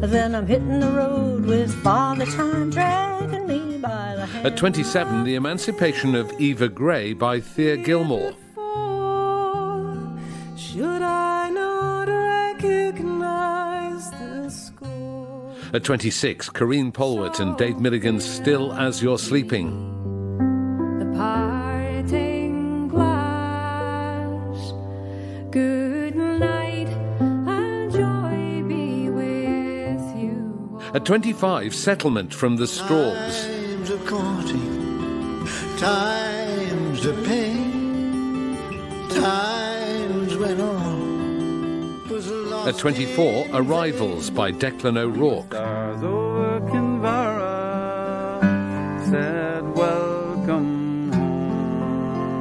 Then 0.00 0.34
I'm 0.34 0.46
hitting 0.46 0.80
the 0.80 0.90
road 0.90 1.44
with 1.44 1.74
Father 1.82 2.24
Time 2.24 2.70
dragging 2.70 3.11
At 4.44 4.56
27, 4.56 5.22
The 5.22 5.36
Emancipation 5.36 6.16
of 6.16 6.32
Eva 6.40 6.68
Gray 6.68 7.12
by 7.12 7.38
Thea 7.38 7.76
Gilmore. 7.76 8.32
Should 10.56 11.00
I 11.00 11.48
not 11.50 12.08
recognize 12.08 14.10
the 14.10 14.50
score? 14.50 15.54
At 15.72 15.84
26, 15.84 16.50
Karine 16.50 16.90
Polwart 16.90 17.38
and 17.38 17.56
Dave 17.56 17.78
Milligan's 17.78 18.24
Still 18.24 18.72
As 18.72 19.00
You're 19.00 19.16
Sleeping. 19.16 19.70
The 20.98 21.04
glass. 22.88 24.72
Night, 25.54 26.88
and 27.20 27.92
joy 27.92 28.64
be 28.66 29.08
with 29.08 30.16
you. 30.20 30.80
At 30.94 31.04
25, 31.04 31.76
Settlement 31.76 32.34
from 32.34 32.56
the 32.56 32.66
Straws. 32.66 33.61
Times 34.12 34.50
of 34.50 34.52
courting, 34.52 35.46
times 35.78 37.06
of 37.06 37.24
pain, 37.24 38.58
times 39.08 40.36
when 40.36 40.60
all 40.60 40.98
was 42.10 42.30
lost. 42.30 42.68
At 42.68 42.76
24, 42.76 43.46
Arrivals 43.54 44.28
by 44.28 44.52
Declan 44.52 44.98
O'Rourke. 44.98 45.46
Stars 45.54 46.02
over 46.02 46.60
Kinvara 46.60 47.50
said 49.08 49.74
welcome 49.74 51.10
home. 51.12 52.40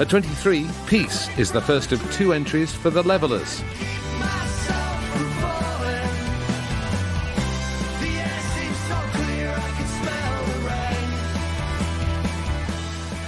At 0.00 0.10
23, 0.10 0.68
Peace 0.86 1.30
is 1.38 1.50
the 1.50 1.62
first 1.62 1.92
of 1.92 2.12
two 2.12 2.34
entries 2.34 2.74
for 2.74 2.90
the 2.90 3.02
Levellers. 3.02 3.62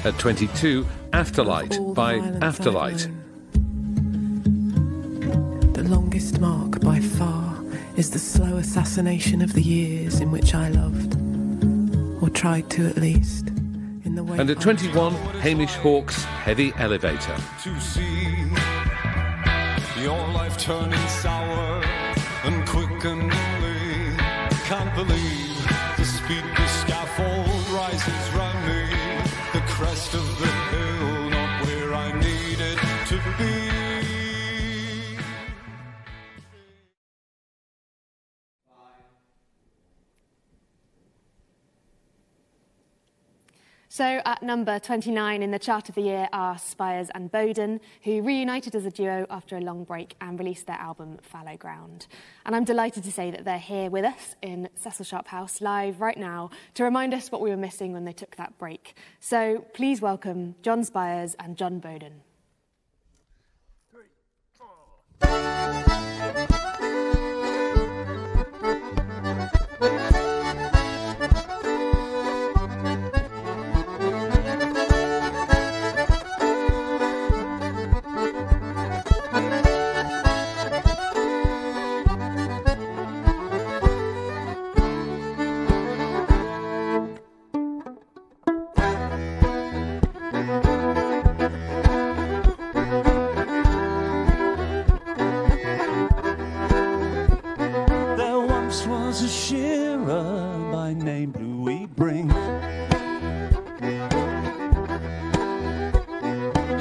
At 0.05 0.19
22, 0.19 0.87
Afterlight 1.15 1.95
by 1.95 2.19
Afterlight. 2.19 3.11
The 5.73 5.83
longest 5.85 6.41
mark 6.41 6.79
by 6.81 7.01
far 7.01 7.57
is 7.97 8.11
the 8.11 8.19
slow 8.19 8.59
assassination 8.59 9.41
of 9.41 9.55
the 9.55 9.63
years 9.63 10.21
in 10.21 10.31
which 10.31 10.55
I 10.55 10.69
loved, 10.69 11.17
or 12.23 12.29
tried 12.29 12.69
to 12.73 12.87
at 12.87 12.99
least. 12.99 13.49
In 14.05 14.15
the 14.15 14.23
way 14.23 14.37
And 14.39 14.51
at 14.51 14.61
21, 14.61 15.15
Hamish 15.41 15.75
Hawk's 15.77 16.23
Heavy 16.25 16.75
Elevator. 16.77 17.39
to 17.63 17.81
see 17.81 18.27
your 20.03 20.29
life 20.29 20.59
turning 20.59 21.09
sour 21.09 21.83
and 22.45 22.69
quickeningly. 22.69 24.19
Can't 24.69 24.95
believe 24.95 25.67
the 25.97 26.05
speed 26.05 26.45
the 26.59 26.67
scaffold 26.67 27.54
So 43.95 44.21
at 44.25 44.43
number 44.43 44.81
29 44.81 45.41
in 45.41 45.53
the 45.53 45.59
chart 45.61 45.89
of 45.89 45.95
the 45.95 46.01
year 46.01 46.29
are 46.33 46.59
Spiers 46.59 47.11
and 47.15 47.31
Boden, 47.31 47.81
who 48.03 48.23
reunited 48.23 48.75
as 48.75 48.85
a 48.85 48.91
duo 48.91 49.25
after 49.31 49.57
a 49.57 49.61
long 49.61 49.85
break 49.85 50.17
and 50.21 50.37
released 50.37 50.67
their 50.67 50.75
album 50.75 51.19
Fallow 51.23 51.57
Ground. 51.57 52.09
And 52.45 52.57
I'm 52.57 52.65
delighted 52.65 53.05
to 53.05 53.13
say 53.13 53.31
that 53.31 53.45
they're 53.45 53.57
here 53.57 53.91
with 53.91 54.05
us 54.05 54.35
in 54.43 54.69
Cecil 54.75 55.05
Sharp 55.05 55.29
House 55.29 55.61
live 55.61 56.01
right 56.01 56.19
now 56.19 56.51
to 56.75 56.83
remind 56.83 57.15
us 57.15 57.31
what 57.31 57.41
we 57.41 57.51
were 57.51 57.57
missing 57.57 57.93
when 57.93 58.05
they 58.05 58.13
took 58.13 58.35
that 58.35 58.59
break. 58.59 58.97
So 59.21 59.65
please 59.75 60.01
welcome 60.01 60.57
John 60.63 60.83
Spiers 60.83 61.37
and 61.39 61.57
John 61.57 61.79
Boden. 61.79 62.23
There 65.21 66.04
once 98.75 98.87
was 98.87 99.23
a 99.23 99.29
shearer 99.29 100.71
by 100.73 100.93
name 100.95 101.31
Bluey 101.31 101.87
Brink. 101.87 102.33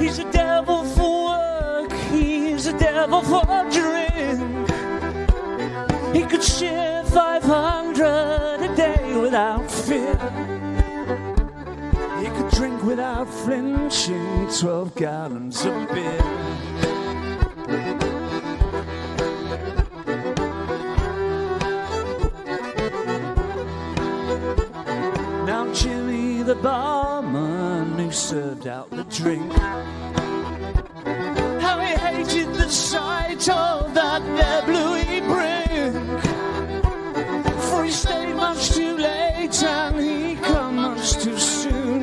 He's 0.00 0.18
a 0.18 0.30
devil 0.32 0.84
for 0.84 1.26
work, 1.28 1.92
he's 2.10 2.66
a 2.66 2.76
devil 2.78 3.22
for 3.22 3.44
drink. 3.70 4.70
He 6.14 6.22
could 6.22 6.42
shear 6.42 7.04
500 7.04 8.60
a 8.60 8.74
day 8.74 9.16
without 9.16 9.70
fear. 9.70 10.18
He 12.18 12.26
could 12.26 12.50
drink 12.50 12.82
without 12.82 13.28
flinching 13.28 14.48
12 14.48 14.94
gallons 14.96 15.64
of 15.64 15.88
beer. 15.94 16.73
The 26.54 26.62
barman 26.62 27.98
who 27.98 28.10
served 28.10 28.66
out 28.66 28.90
the 28.90 29.04
drink. 29.04 29.52
How 31.60 31.78
he 31.80 31.94
hated 31.94 32.54
the 32.54 32.68
sight 32.68 33.48
of 33.48 33.94
that 33.94 34.22
there 34.38 34.62
bluey 34.62 35.20
brink. 35.20 36.22
For 37.68 37.84
he 37.84 37.90
stayed 37.90 38.34
much 38.34 38.70
too 38.70 38.96
late 38.96 39.62
and 39.62 40.00
he 40.00 40.36
come 40.36 40.76
much 40.76 41.14
too 41.14 41.38
soon. 41.38 42.02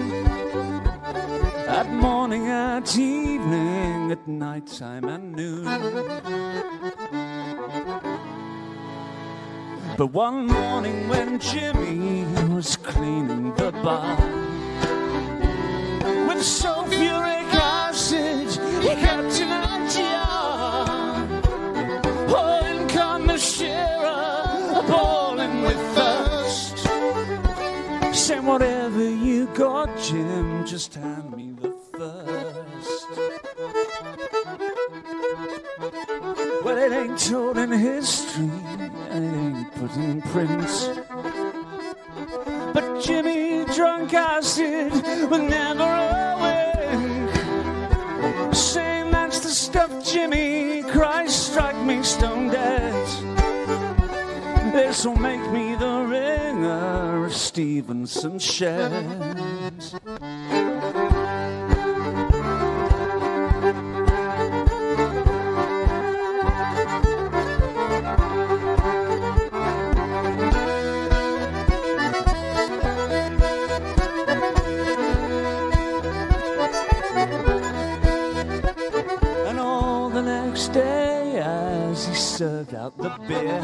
At 1.68 1.90
morning, 1.90 2.48
at 2.48 2.98
evening, 2.98 4.12
at 4.12 4.28
night 4.28 4.68
time 4.68 5.06
and 5.06 5.34
noon. 5.34 5.66
But 10.02 10.14
one 10.14 10.48
morning 10.48 11.08
when 11.10 11.40
Jimmy 11.40 12.26
was 12.52 12.76
cleaning 12.76 13.54
the 13.54 13.72
bar 13.84 14.18
with 16.28 16.42
sulfuric 16.42 17.54
acid, 17.54 18.50
he 18.82 18.96
kept 18.96 19.40
in 19.40 19.52
a 19.52 19.88
jar. 19.94 20.86
Oh, 22.30 22.66
in 22.66 22.88
come 22.88 23.28
the 23.28 23.38
shearer, 23.38 24.82
bawling 24.88 25.62
with 25.62 25.78
thirst. 25.94 26.80
Say, 28.12 28.40
whatever 28.40 29.08
you 29.08 29.46
got, 29.54 29.96
Jim, 30.00 30.66
just 30.66 30.96
hand 30.96 31.38
me 31.38 31.52
the 31.62 31.76
first. 31.94 32.41
Well, 36.64 36.78
it 36.78 36.92
ain't 36.92 37.20
told 37.20 37.58
in 37.58 37.72
history, 37.72 38.50
and 39.10 39.26
it 39.26 39.34
ain't 39.38 39.76
put 39.76 39.96
in 39.98 40.22
print. 40.22 41.04
But 42.74 43.02
Jimmy 43.04 43.66
drunk 43.66 44.14
acid 44.14 44.92
will 45.30 45.48
never 45.48 45.84
awake. 46.34 47.36
Saying 48.56 49.12
that's 49.12 49.40
the 49.42 49.50
stuff, 49.50 50.04
Jimmy. 50.06 50.84
Christ, 50.84 51.52
strike 51.52 51.78
me 51.84 52.02
stone 52.02 52.50
dead. 52.50 53.08
This'll 54.74 55.16
make 55.16 55.52
me 55.52 55.76
the 55.76 56.06
ringer 56.08 57.26
of 57.26 57.34
Stevenson 57.36 58.40
shed. 58.40 58.92
Served 82.42 82.74
out 82.74 82.98
the 82.98 83.10
beer. 83.28 83.62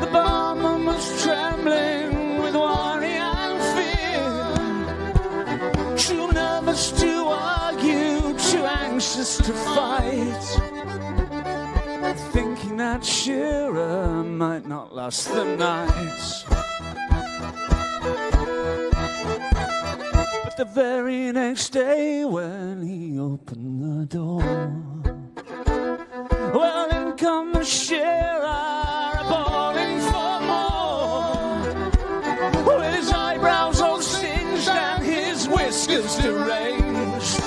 The 0.00 0.08
barman 0.10 0.86
was 0.86 1.22
trembling 1.22 2.38
with 2.42 2.54
worry 2.54 3.16
and 3.36 3.60
fear. 3.74 4.24
Too 5.94 6.32
nervous 6.32 6.90
to 7.02 7.12
argue, 7.26 8.32
too 8.38 8.64
anxious 8.64 9.36
to 9.36 9.52
fight. 9.52 10.44
Thinking 12.32 12.78
that 12.78 13.04
Shearer 13.04 14.24
might 14.24 14.66
not 14.66 14.94
last 14.94 15.28
the 15.34 15.44
night. 15.44 16.44
But 20.44 20.56
the 20.56 20.64
very 20.64 21.30
next 21.30 21.74
day, 21.74 22.24
when 22.24 22.80
he 22.86 23.18
opened 23.18 23.82
the 23.82 24.06
door, 24.06 24.93
well, 26.54 26.88
in 26.90 27.16
comes 27.16 27.68
Shearer, 27.68 29.22
bawling 29.28 30.00
for 30.10 30.40
more. 30.50 31.64
With 32.64 32.94
his 32.94 33.10
eyebrows 33.12 33.80
all 33.80 34.00
singed 34.00 34.68
and 34.68 35.04
his 35.04 35.48
whiskers 35.48 36.16
deranged, 36.16 37.40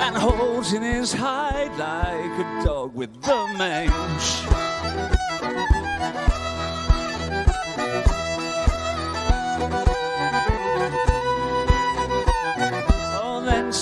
and 0.00 0.16
holds 0.16 0.72
in 0.72 0.82
his 0.82 1.12
hide 1.12 1.76
like 1.76 2.38
a 2.46 2.64
dog 2.64 2.94
with 2.94 3.12
the 3.22 3.54
mange. 3.58 4.48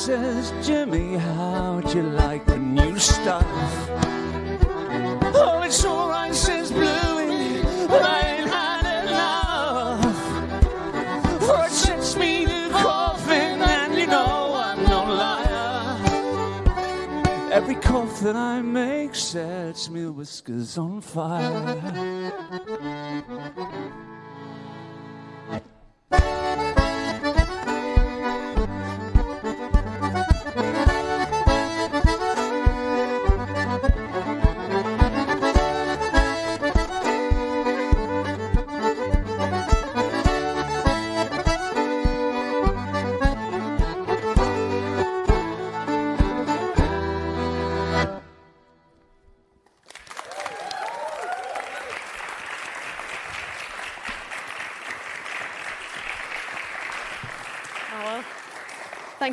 Says 0.07 0.53
Jimmy, 0.65 1.17
how'd 1.17 1.93
you 1.93 2.05
like 2.05 2.47
the 2.47 2.57
new 2.57 2.97
stuff? 2.97 3.45
Oh, 5.35 5.63
it's 5.65 5.85
alright, 5.85 6.33
says 6.33 6.71
Bluey, 6.71 7.61
but 7.89 8.03
I 8.05 8.21
ain't 8.21 8.49
had 8.49 8.87
enough. 9.03 10.17
For 11.45 11.65
it 11.67 11.73
sets 11.73 12.17
me 12.17 12.47
to 12.47 12.69
coughing, 12.71 13.61
and 13.61 13.99
you 13.99 14.07
know 14.07 14.55
I'm 14.55 14.85
no 14.85 15.03
liar. 15.23 15.99
Every 17.51 17.75
cough 17.75 18.21
that 18.21 18.37
I 18.37 18.63
make 18.63 19.17
sets 19.17 19.91
me 19.91 20.07
whiskers 20.07 20.79
on 20.79 21.01
fire. 21.01 21.83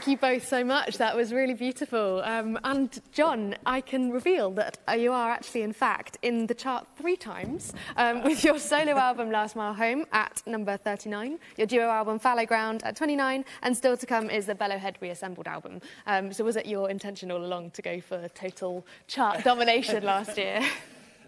Thank 0.04 0.22
you 0.22 0.30
both 0.34 0.46
so 0.46 0.66
much. 0.66 0.98
That 0.98 1.16
was 1.16 1.32
really 1.32 1.54
beautiful. 1.54 2.22
Um, 2.26 2.60
and 2.66 3.00
John, 3.14 3.56
I 3.66 3.80
can 3.80 4.12
reveal 4.12 4.52
that 4.52 4.78
uh, 4.86 4.96
you 4.96 5.14
are 5.14 5.32
actually, 5.32 5.62
in 5.62 5.72
fact, 5.72 6.18
in 6.22 6.46
the 6.48 6.54
chart 6.54 6.86
three 6.98 7.16
times 7.16 7.74
um, 7.96 8.22
with 8.22 8.44
your 8.44 8.60
solo 8.60 8.98
album 8.98 9.32
Last 9.32 9.56
Mile 9.56 9.74
Home 9.74 10.06
at 10.12 10.44
number 10.46 10.76
39, 10.76 11.40
your 11.56 11.68
duo 11.68 11.86
album 11.86 12.20
Fallow 12.20 12.46
Ground 12.46 12.84
at 12.84 12.98
29, 12.98 13.46
and 13.62 13.78
still 13.78 13.96
to 13.96 14.06
come 14.06 14.30
is 14.30 14.46
the 14.46 14.56
Bellowhead 14.56 14.96
Reassembled 15.00 15.48
album. 15.48 15.80
Um, 16.06 16.34
so 16.34 16.44
was 16.44 16.58
it 16.58 16.66
your 16.66 16.90
intention 16.90 17.32
all 17.32 17.46
along 17.46 17.72
to 17.72 17.82
go 17.82 18.02
for 18.02 18.28
total 18.36 18.86
chart 19.08 19.42
domination 19.46 20.04
last 20.04 20.38
year? 20.38 20.62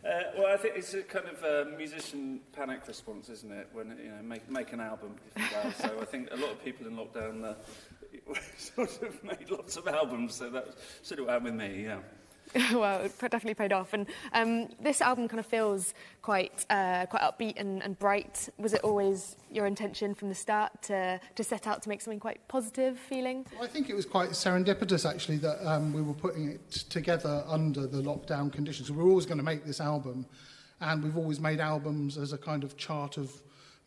Uh, 0.06 0.22
well, 0.38 0.54
I 0.54 0.58
think 0.58 0.76
it's 0.78 0.94
a 0.94 1.02
kind 1.02 1.26
of 1.28 1.44
uh, 1.44 1.70
musician 1.78 2.40
panic 2.54 2.88
response, 2.88 3.28
isn't 3.30 3.52
it? 3.52 3.70
When 3.74 3.88
you 3.98 4.12
know, 4.12 4.22
make 4.22 4.48
make 4.52 4.72
an 4.72 4.80
album 4.80 5.16
if 5.36 5.42
you 5.42 5.72
so 5.80 6.00
I 6.00 6.06
think 6.06 6.30
a 6.32 6.36
lot 6.36 6.52
of 6.52 6.64
people 6.64 6.86
in 6.86 6.96
lockdown 6.96 7.44
uh, 7.44 7.56
sort 8.58 9.02
of 9.02 9.24
made 9.24 9.50
lots 9.50 9.78
of 9.78 9.88
albums. 9.88 10.36
So 10.36 10.50
that's 10.50 10.76
sort 11.02 11.20
of 11.20 11.26
what 11.26 11.34
happened 11.34 11.58
with 11.58 11.72
me. 11.72 11.84
Yeah. 11.84 12.00
well, 12.74 13.02
it 13.02 13.18
definitely 13.20 13.54
paid 13.54 13.74
off. 13.74 13.94
And 13.94 14.08
um, 14.34 14.70
this 14.80 15.02
album 15.02 15.28
kind 15.28 15.40
of 15.40 15.46
feels 15.46 15.94
quite 16.22 16.66
uh, 16.70 17.06
quite 17.08 17.22
upbeat 17.22 17.60
and, 17.60 17.82
and 17.84 17.98
bright. 17.98 18.50
Was 18.58 18.74
it 18.74 18.82
always 18.82 19.36
your 19.52 19.66
intention 19.66 20.14
from 20.14 20.30
the 20.30 20.36
start 20.36 20.82
to, 20.84 21.20
to 21.36 21.44
set 21.44 21.68
out 21.68 21.82
to 21.84 21.90
make 21.90 22.02
something 22.02 22.20
quite 22.20 22.48
positive 22.48 22.98
feeling? 22.98 23.46
I 23.62 23.68
think 23.68 23.90
it 23.90 23.96
was 23.96 24.06
quite 24.06 24.30
serendipitous 24.32 25.10
actually 25.10 25.38
that 25.38 25.68
um, 25.68 25.94
we 25.94 26.02
were 26.02 26.14
putting 26.14 26.50
it 26.50 26.70
together 26.72 27.44
under 27.48 27.88
the 27.88 28.02
lockdown 28.02 28.52
conditions. 28.52 28.92
We 28.92 28.98
were 28.98 29.10
always 29.10 29.26
going 29.26 29.40
to 29.40 29.44
make 29.44 29.66
this 29.66 29.82
album, 29.82 30.26
and 30.80 31.04
we've 31.04 31.18
always 31.18 31.40
made 31.40 31.60
albums 31.60 32.18
as 32.18 32.32
a 32.32 32.38
kind 32.38 32.64
of 32.64 32.78
chart 32.78 33.18
of 33.18 33.32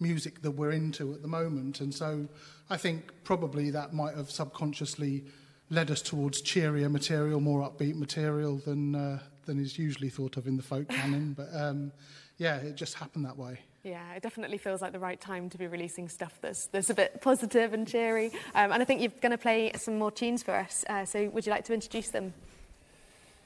music 0.00 0.42
that 0.42 0.52
we're 0.52 0.72
into 0.72 1.12
at 1.12 1.22
the 1.22 1.28
moment. 1.28 1.80
And 1.80 1.94
so 1.94 2.28
I 2.70 2.76
think 2.76 3.12
probably 3.24 3.70
that 3.70 3.92
might 3.92 4.14
have 4.14 4.30
subconsciously 4.30 5.24
led 5.70 5.90
us 5.90 6.00
towards 6.00 6.40
cheerier 6.40 6.88
material, 6.88 7.40
more 7.40 7.68
upbeat 7.68 7.94
material 7.94 8.58
than 8.64 8.94
uh, 8.94 9.18
than 9.48 9.58
is 9.58 9.78
usually 9.78 10.10
thought 10.10 10.36
of 10.36 10.46
in 10.46 10.56
the 10.56 10.62
folk 10.62 10.88
canon. 10.88 11.34
But 11.34 11.48
um, 11.52 11.92
yeah, 12.36 12.56
it 12.56 12.76
just 12.76 12.94
happened 12.94 13.24
that 13.24 13.36
way. 13.36 13.58
Yeah, 13.82 14.12
it 14.14 14.22
definitely 14.22 14.58
feels 14.58 14.82
like 14.82 14.92
the 14.92 14.98
right 14.98 15.20
time 15.20 15.48
to 15.50 15.58
be 15.58 15.66
releasing 15.66 16.08
stuff 16.08 16.38
that's, 16.42 16.66
that's 16.66 16.90
a 16.90 16.94
bit 16.94 17.20
positive 17.22 17.72
and 17.72 17.86
cheery. 17.86 18.26
Um, 18.54 18.72
and 18.72 18.82
I 18.82 18.84
think 18.84 19.00
you're 19.00 19.12
going 19.20 19.32
to 19.32 19.38
play 19.38 19.72
some 19.76 19.98
more 19.98 20.10
tunes 20.10 20.42
for 20.42 20.54
us. 20.54 20.84
Uh, 20.88 21.04
so 21.04 21.28
would 21.30 21.46
you 21.46 21.52
like 21.52 21.64
to 21.66 21.74
introduce 21.74 22.10
them? 22.10 22.34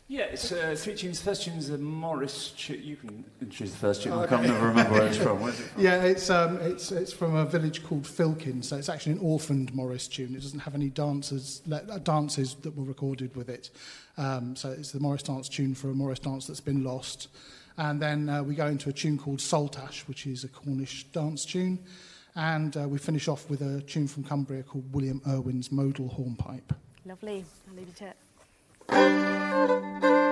Yeah, 0.08 0.22
it's 0.24 0.52
uh, 0.52 0.74
three 0.76 0.94
tunes. 0.94 1.22
First 1.22 1.44
tune's 1.44 1.70
a 1.70 1.78
Morris 1.78 2.50
tune. 2.50 2.82
You 2.82 2.96
can 2.96 3.24
introduce 3.40 3.70
the 3.72 3.78
first 3.78 4.02
tune. 4.02 4.12
I 4.12 4.16
Okay. 4.24 4.28
can't 4.36 4.42
never 4.46 4.66
remember 4.68 4.92
where 4.92 5.06
it's 5.06 5.16
from. 5.16 5.40
Where's 5.40 5.58
it 5.58 5.62
from? 5.68 5.82
Yeah, 5.82 6.02
it's, 6.02 6.28
um, 6.28 6.58
it's, 6.60 6.92
it's 6.92 7.12
from 7.14 7.34
a 7.34 7.46
village 7.46 7.82
called 7.82 8.02
Filkin, 8.02 8.62
so 8.62 8.76
it's 8.76 8.90
actually 8.90 9.12
an 9.12 9.20
orphaned 9.20 9.74
Morris 9.74 10.08
tune. 10.08 10.34
It 10.34 10.42
doesn't 10.42 10.58
have 10.60 10.74
any 10.74 10.90
dancers, 10.90 11.62
le- 11.66 11.86
uh, 11.90 11.98
dances 11.98 12.56
that 12.56 12.76
were 12.76 12.84
recorded 12.84 13.34
with 13.36 13.48
it. 13.48 13.70
Um, 14.18 14.54
so 14.54 14.70
it's 14.70 14.92
the 14.92 15.00
Morris 15.00 15.22
dance 15.22 15.48
tune 15.48 15.74
for 15.74 15.88
a 15.88 15.94
Morris 15.94 16.18
dance 16.18 16.46
that's 16.46 16.60
been 16.60 16.84
lost. 16.84 17.28
And 17.78 18.02
then 18.02 18.28
uh, 18.28 18.42
we 18.42 18.54
go 18.54 18.66
into 18.66 18.90
a 18.90 18.92
tune 18.92 19.16
called 19.16 19.38
Saltash, 19.38 20.06
which 20.08 20.26
is 20.26 20.44
a 20.44 20.48
Cornish 20.48 21.04
dance 21.12 21.46
tune. 21.46 21.78
And 22.34 22.76
uh, 22.76 22.86
we 22.86 22.98
finish 22.98 23.28
off 23.28 23.48
with 23.48 23.62
a 23.62 23.80
tune 23.82 24.08
from 24.08 24.24
Cumbria 24.24 24.62
called 24.62 24.92
William 24.92 25.22
Irwin's 25.26 25.72
Modal 25.72 26.08
Hornpipe. 26.08 26.74
Lovely. 27.06 27.44
I'll 27.70 27.76
leave 27.76 27.86
you 27.88 27.94
to 27.94 28.04
it. 28.08 28.16
Thank 28.26 28.31
Thank 28.88 30.04
you. 30.04 30.31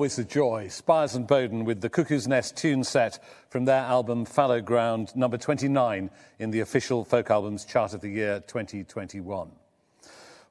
Always 0.00 0.18
a 0.18 0.24
joy. 0.24 0.68
Spiers 0.68 1.14
and 1.14 1.26
Boden 1.26 1.66
with 1.66 1.82
the 1.82 1.90
Cuckoo's 1.90 2.26
Nest 2.26 2.56
tune 2.56 2.84
set 2.84 3.22
from 3.50 3.66
their 3.66 3.82
album 3.82 4.24
Fallow 4.24 4.62
Ground, 4.62 5.14
number 5.14 5.36
29 5.36 6.08
in 6.38 6.50
the 6.50 6.60
official 6.60 7.04
folk 7.04 7.30
albums 7.30 7.66
chart 7.66 7.92
of 7.92 8.00
the 8.00 8.08
year 8.08 8.40
2021. 8.46 9.50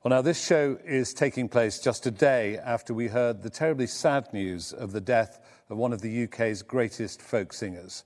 Well, 0.04 0.10
now, 0.10 0.22
this 0.22 0.46
show 0.46 0.78
is 0.86 1.16
taking 1.16 1.50
place 1.50 1.80
just 1.80 2.06
a 2.06 2.12
day 2.12 2.60
after 2.60 2.94
we 2.94 3.08
heard 3.08 3.42
the 3.42 3.50
terribly 3.50 3.88
sad 3.88 4.32
news 4.32 4.72
of 4.72 4.92
the 4.92 5.02
death 5.02 5.40
of 5.68 5.78
one 5.78 5.94
of 5.94 6.02
the 6.02 6.26
UK's 6.26 6.62
greatest 6.62 7.20
folk 7.20 7.52
singers. 7.52 8.04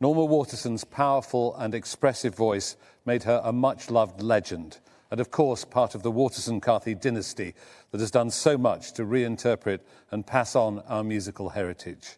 Norma 0.00 0.24
Waterson's 0.24 0.82
powerful 0.82 1.54
and 1.58 1.76
expressive 1.76 2.34
voice 2.34 2.74
made 3.06 3.22
her 3.22 3.40
a 3.44 3.52
much 3.52 3.88
loved 3.88 4.20
legend, 4.20 4.78
and 5.12 5.20
of 5.20 5.30
course, 5.30 5.66
part 5.66 5.94
of 5.94 6.02
the 6.02 6.10
Waterson 6.10 6.58
Carthy 6.58 6.94
dynasty 6.94 7.52
that 7.90 8.00
has 8.00 8.10
done 8.10 8.30
so 8.30 8.56
much 8.56 8.94
to 8.94 9.04
reinterpret 9.04 9.80
and 10.10 10.26
pass 10.26 10.56
on 10.56 10.78
our 10.88 11.04
musical 11.04 11.50
heritage. 11.50 12.16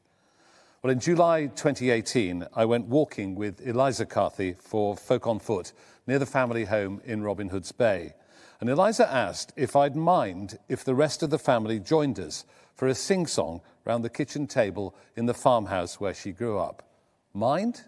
Well, 0.80 0.92
in 0.92 1.00
July 1.00 1.46
2018, 1.46 2.46
I 2.54 2.64
went 2.64 2.86
walking 2.86 3.34
with 3.34 3.60
Eliza 3.66 4.06
Carthy 4.06 4.52
for 4.52 4.96
Folk 4.96 5.26
on 5.26 5.40
Foot 5.40 5.72
near 6.06 6.20
the 6.20 6.24
family 6.24 6.66
home 6.66 7.00
in 7.04 7.24
Robin 7.24 7.48
Hood's 7.48 7.72
Bay. 7.72 8.14
And 8.60 8.70
Eliza 8.70 9.12
asked 9.12 9.52
if 9.56 9.74
I'd 9.74 9.96
mind 9.96 10.60
if 10.68 10.84
the 10.84 10.94
rest 10.94 11.24
of 11.24 11.30
the 11.30 11.38
family 11.38 11.80
joined 11.80 12.20
us 12.20 12.44
for 12.76 12.86
a 12.86 12.94
sing 12.94 13.26
song 13.26 13.60
round 13.84 14.04
the 14.04 14.08
kitchen 14.08 14.46
table 14.46 14.94
in 15.16 15.26
the 15.26 15.34
farmhouse 15.34 15.98
where 15.98 16.14
she 16.14 16.30
grew 16.30 16.60
up. 16.60 16.88
Mind? 17.32 17.82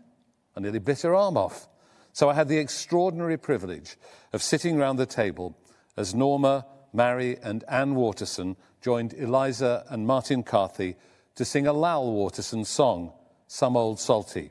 I 0.57 0.61
nearly 0.61 0.81
bit 0.81 1.03
her 1.03 1.15
arm 1.15 1.37
off. 1.37 1.69
So 2.17 2.31
I 2.31 2.33
had 2.33 2.49
the 2.49 2.57
extraordinary 2.57 3.37
privilege 3.37 3.99
of 4.37 4.43
sitting 4.43 4.77
round 4.77 4.99
the 4.99 5.07
table 5.07 5.57
as 5.97 6.15
Norma, 6.15 6.67
Mary, 6.93 7.39
and 7.43 7.65
Anne 7.69 7.95
Waterson 7.95 8.55
joined 8.83 9.15
Eliza 9.15 9.87
and 9.89 10.07
Martin 10.07 10.43
Carthy 10.43 10.95
to 11.37 11.45
sing 11.47 11.67
a 11.67 11.73
Lal 11.73 12.13
Waterson 12.13 12.63
song, 12.63 13.15
Some 13.47 13.79
Old 13.79 13.99
Salty. 13.99 14.51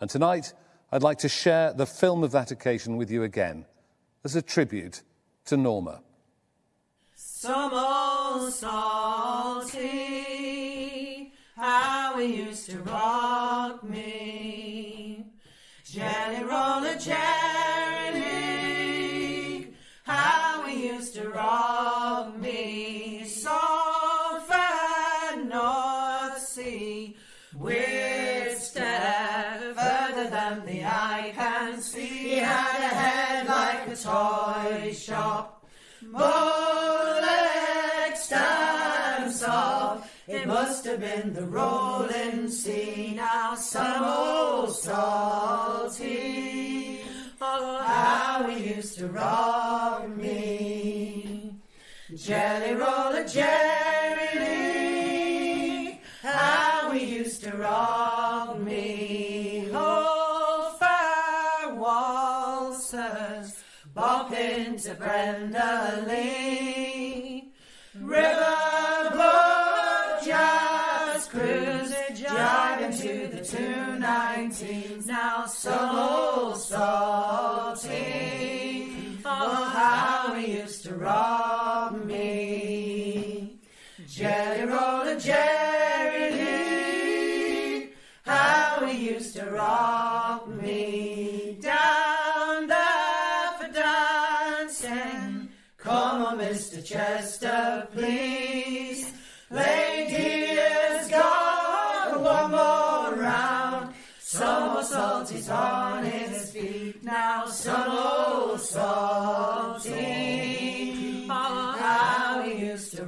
And 0.00 0.08
tonight, 0.08 0.54
I'd 0.90 1.02
like 1.02 1.18
to 1.18 1.28
share 1.28 1.74
the 1.74 1.84
film 1.84 2.24
of 2.24 2.32
that 2.32 2.50
occasion 2.50 2.96
with 2.96 3.10
you 3.10 3.22
again 3.22 3.66
as 4.24 4.34
a 4.34 4.40
tribute 4.40 5.02
to 5.44 5.58
Norma. 5.58 6.00
Some 7.14 7.74
old 7.74 8.50
salty, 8.54 9.74
how 11.54 12.16
we 12.16 12.24
used 12.24 12.70
to 12.70 12.78
rock 12.78 13.84
me. 13.84 15.26
Jelly 15.84 16.44
roller, 16.44 16.96
jelly, 16.96 17.57
rock 21.38 22.38
me. 22.40 23.24
Soft 23.24 24.52
and 24.52 25.48
North 25.48 26.38
Sea, 26.38 27.16
with 27.54 28.58
step 28.58 29.76
further 29.76 30.28
than 30.30 30.66
the 30.66 30.84
eye 30.84 31.32
can 31.34 31.80
see. 31.80 32.36
Had 32.36 32.80
a 32.90 32.94
head 33.02 33.46
like 33.46 33.84
a 33.94 33.96
toy 33.96 34.92
shop. 34.92 35.64
Bullet 36.02 36.46
stamps 38.16 39.42
off. 39.44 40.10
It 40.26 40.46
must 40.46 40.84
have 40.86 41.00
been 41.00 41.32
the 41.32 41.46
rolling 41.46 42.48
sea. 42.50 43.14
Now 43.16 43.54
some 43.54 44.04
old 44.04 44.74
salty. 44.74 46.18
Oh, 47.40 47.82
how 47.84 48.46
we 48.48 48.56
used 48.74 48.98
to 48.98 49.06
rock 49.06 50.08
me. 50.16 50.87
Jelly 52.16 52.72
roller, 52.72 53.28
Jerry 53.28 54.38
Lee. 54.38 56.00
How 56.22 56.90
we 56.90 57.04
used 57.04 57.44
to 57.44 57.54
rock 57.54 58.58
me. 58.60 59.68
Oh, 59.74 60.74
fair 60.80 61.74
waltzers 61.74 63.52
bopping 63.94 64.82
to 64.84 64.94
Brenda 64.94 66.02
Lee. 66.08 67.52
Riverboat 68.00 69.44
just 70.24 71.30
cruising, 71.30 72.24
driving 72.26 72.96
to 72.96 73.28
the 73.36 73.42
219s. 73.42 75.04
Now 75.06 75.44
so 75.44 76.54
salty. 76.56 77.88
Oh, 79.26 79.64
how 79.74 80.32
we 80.34 80.46
used 80.46 80.84
to 80.84 80.94
rock 80.94 81.47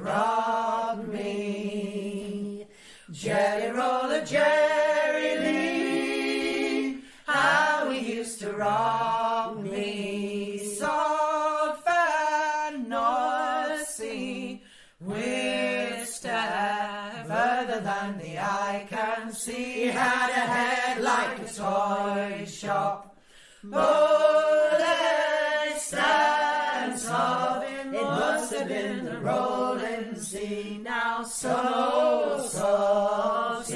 rock 0.03 1.07
me. 1.07 2.67
Jelly 3.11 3.71
roller, 3.71 4.25
Jerry 4.25 5.37
Lee. 5.39 7.03
How 7.25 7.89
he 7.89 8.13
used 8.15 8.39
to 8.39 8.51
rock 8.51 9.57
me. 9.59 10.01
And 12.71 12.87
North 12.89 13.87
Sea. 13.87 14.63
With 14.99 16.07
step 16.07 17.27
further 17.27 17.81
than 17.81 18.19
the 18.19 18.39
eye 18.39 18.85
can 18.89 19.33
see. 19.33 19.87
Had 19.87 20.29
a 20.29 20.45
head 20.55 21.01
like 21.01 21.39
a 21.39 21.53
toy 21.53 22.45
shop. 22.45 23.17
Bullet 23.63 24.10
Old 31.43 32.45
salty. 32.51 33.75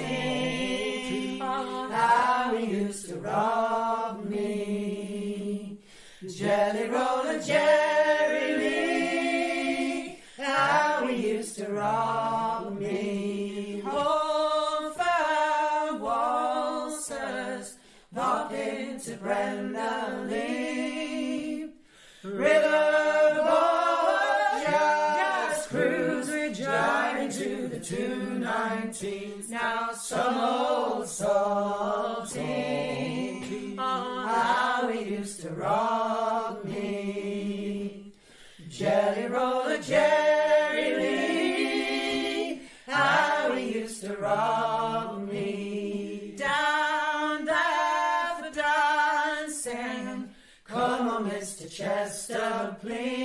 How 1.39 2.51
we 2.55 2.65
used 2.65 3.09
to 3.09 3.15
rock 3.15 4.23
me. 4.23 5.79
Jelly 6.29 6.87
roller, 6.89 7.41
Jerry 7.41 8.57
Lee. 8.57 10.19
How 10.37 11.05
we 11.07 11.15
used 11.15 11.55
to 11.57 11.71
rock 11.71 12.24
219s. 29.05 29.49
Now 29.49 29.91
some 29.93 30.37
old 30.37 31.07
salty. 31.07 32.35
How 33.77 34.87
we 34.87 35.01
used 35.01 35.41
to 35.41 35.49
rock 35.49 36.65
me. 36.65 38.13
Jelly 38.69 39.27
roller, 39.27 39.77
Jerry 39.81 40.95
Lee. 40.97 42.61
How 42.87 43.53
we 43.53 43.61
used 43.79 44.01
to 44.01 44.15
rock 44.15 45.21
me. 45.21 46.35
Down 46.37 47.45
there 47.45 48.35
for 48.39 48.51
dancing. 48.55 50.29
Come 50.65 51.09
on, 51.09 51.29
Mr. 51.29 51.69
Chester, 51.71 52.75
please. 52.81 53.24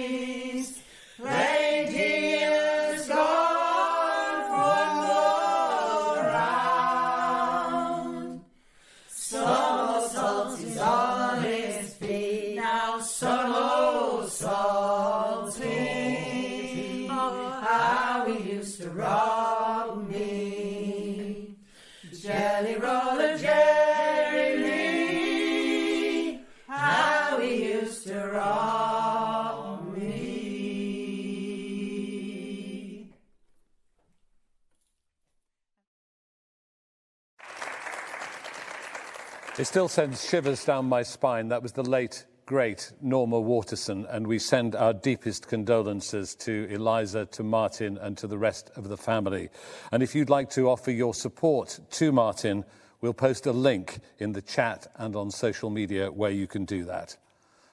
It 39.60 39.66
still 39.66 39.88
sends 39.88 40.26
shivers 40.26 40.64
down 40.64 40.86
my 40.86 41.02
spine. 41.02 41.48
That 41.48 41.62
was 41.62 41.72
the 41.72 41.82
late, 41.82 42.24
great 42.46 42.92
Norma 43.02 43.38
Waterson, 43.38 44.06
and 44.08 44.26
we 44.26 44.38
send 44.38 44.74
our 44.74 44.94
deepest 44.94 45.48
condolences 45.48 46.34
to 46.36 46.66
Eliza, 46.70 47.26
to 47.26 47.42
Martin, 47.42 47.98
and 47.98 48.16
to 48.16 48.26
the 48.26 48.38
rest 48.38 48.70
of 48.74 48.88
the 48.88 48.96
family. 48.96 49.50
And 49.92 50.02
if 50.02 50.14
you'd 50.14 50.30
like 50.30 50.48
to 50.52 50.70
offer 50.70 50.90
your 50.90 51.12
support 51.12 51.78
to 51.90 52.10
Martin, 52.10 52.64
we'll 53.02 53.12
post 53.12 53.44
a 53.44 53.52
link 53.52 53.98
in 54.18 54.32
the 54.32 54.40
chat 54.40 54.86
and 54.96 55.14
on 55.14 55.30
social 55.30 55.68
media 55.68 56.10
where 56.10 56.30
you 56.30 56.46
can 56.46 56.64
do 56.64 56.86
that. 56.86 57.18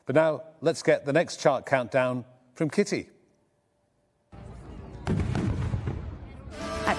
But 0.05 0.15
now, 0.15 0.41
let's 0.59 0.83
get 0.83 1.05
the 1.05 1.13
next 1.13 1.39
chart 1.39 1.65
countdown 1.65 2.25
from 2.53 2.69
Kitty. 2.69 3.07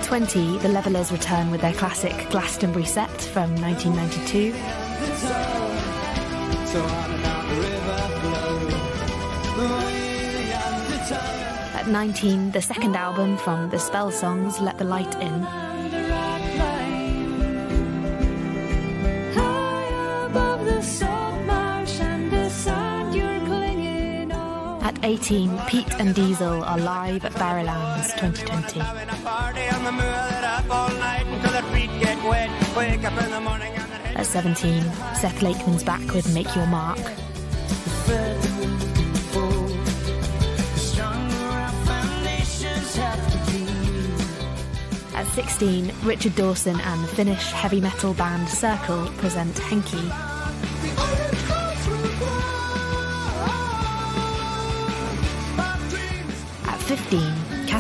At 0.09 0.21
20, 0.21 0.59
the 0.61 0.69
Levellers 0.71 1.13
return 1.13 1.51
with 1.51 1.61
their 1.61 1.75
classic 1.75 2.31
Glastonbury 2.31 2.87
set 2.87 3.11
from 3.11 3.55
1992. 3.57 4.55
At 11.77 11.89
19, 11.89 12.53
the 12.53 12.63
second 12.63 12.97
album 12.97 13.37
from 13.37 13.69
the 13.69 13.79
Spell 13.79 14.11
Songs, 14.11 14.59
Let 14.61 14.79
the 14.79 14.85
Light 14.85 15.15
In. 15.21 15.68
18, 25.03 25.59
Peat 25.69 25.95
and 26.01 26.15
Diesel 26.15 26.65
are 26.65 26.79
live 26.79 27.25
at 27.25 27.33
Barrowlands 27.33 28.13
2020. 28.19 28.81
At 34.17 34.27
17, 34.27 34.83
Seth 35.15 35.43
Lakeman's 35.43 35.85
back 35.85 36.13
with 36.13 36.33
Make 36.35 36.55
Your 36.57 36.67
Mark. 36.67 36.99
At 45.15 45.27
16, 45.35 45.93
Richard 46.05 46.35
Dawson 46.35 46.81
and 46.81 47.05
the 47.05 47.09
Finnish 47.09 47.51
heavy 47.53 47.81
metal 47.81 48.15
band 48.15 48.49
Circle 48.49 49.07
present 49.19 49.55
Henki. 49.55 50.28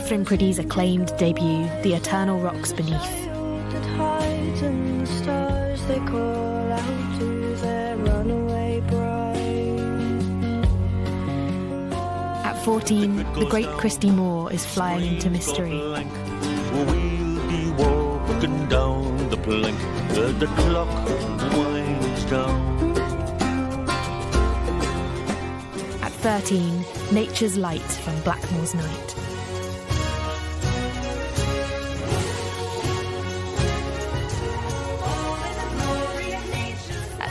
Katherine 0.08 0.24
Priddy's 0.24 0.58
acclaimed 0.58 1.12
debut, 1.18 1.68
The 1.82 1.92
Eternal 1.92 2.40
Rocks 2.40 2.72
Beneath. 2.72 3.28
At 12.42 12.54
14, 12.64 13.16
the 13.34 13.46
great 13.50 13.68
Christy 13.72 14.10
Moore 14.10 14.50
is 14.50 14.64
flying 14.64 15.16
into 15.16 15.28
mystery. 15.28 15.72
We'll 15.72 16.86
be 17.50 17.70
walking 17.72 18.66
down 18.68 19.28
the 19.28 19.36
plank 19.36 19.78
the 20.38 20.46
clock 20.56 20.88
winds 21.52 22.24
down. 22.24 22.96
At 26.00 26.12
13, 26.12 26.82
Nature's 27.12 27.58
Light 27.58 27.82
from 27.82 28.18
Blackmore's 28.22 28.74
Night. 28.74 29.07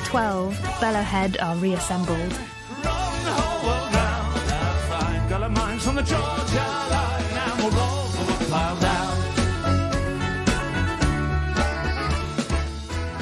12, 0.07 0.57
Bellowhead 0.79 1.35
are 1.43 1.55
reassembled. 1.57 2.33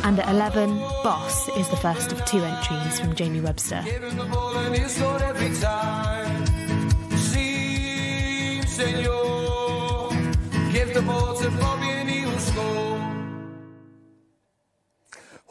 And 0.03 0.19
at 0.19 0.29
11, 0.29 0.77
Boss 1.03 1.49
is 1.57 1.67
the 1.69 1.75
first 1.75 2.11
of 2.11 2.23
two 2.25 2.43
entries 2.43 2.99
from 2.99 3.15
Jamie 3.15 3.41
Webster. 3.41 3.81
Give 10.71 10.93
the 10.93 11.01
ball 11.01 11.35
to 11.37 11.49
Bobby 11.49 11.84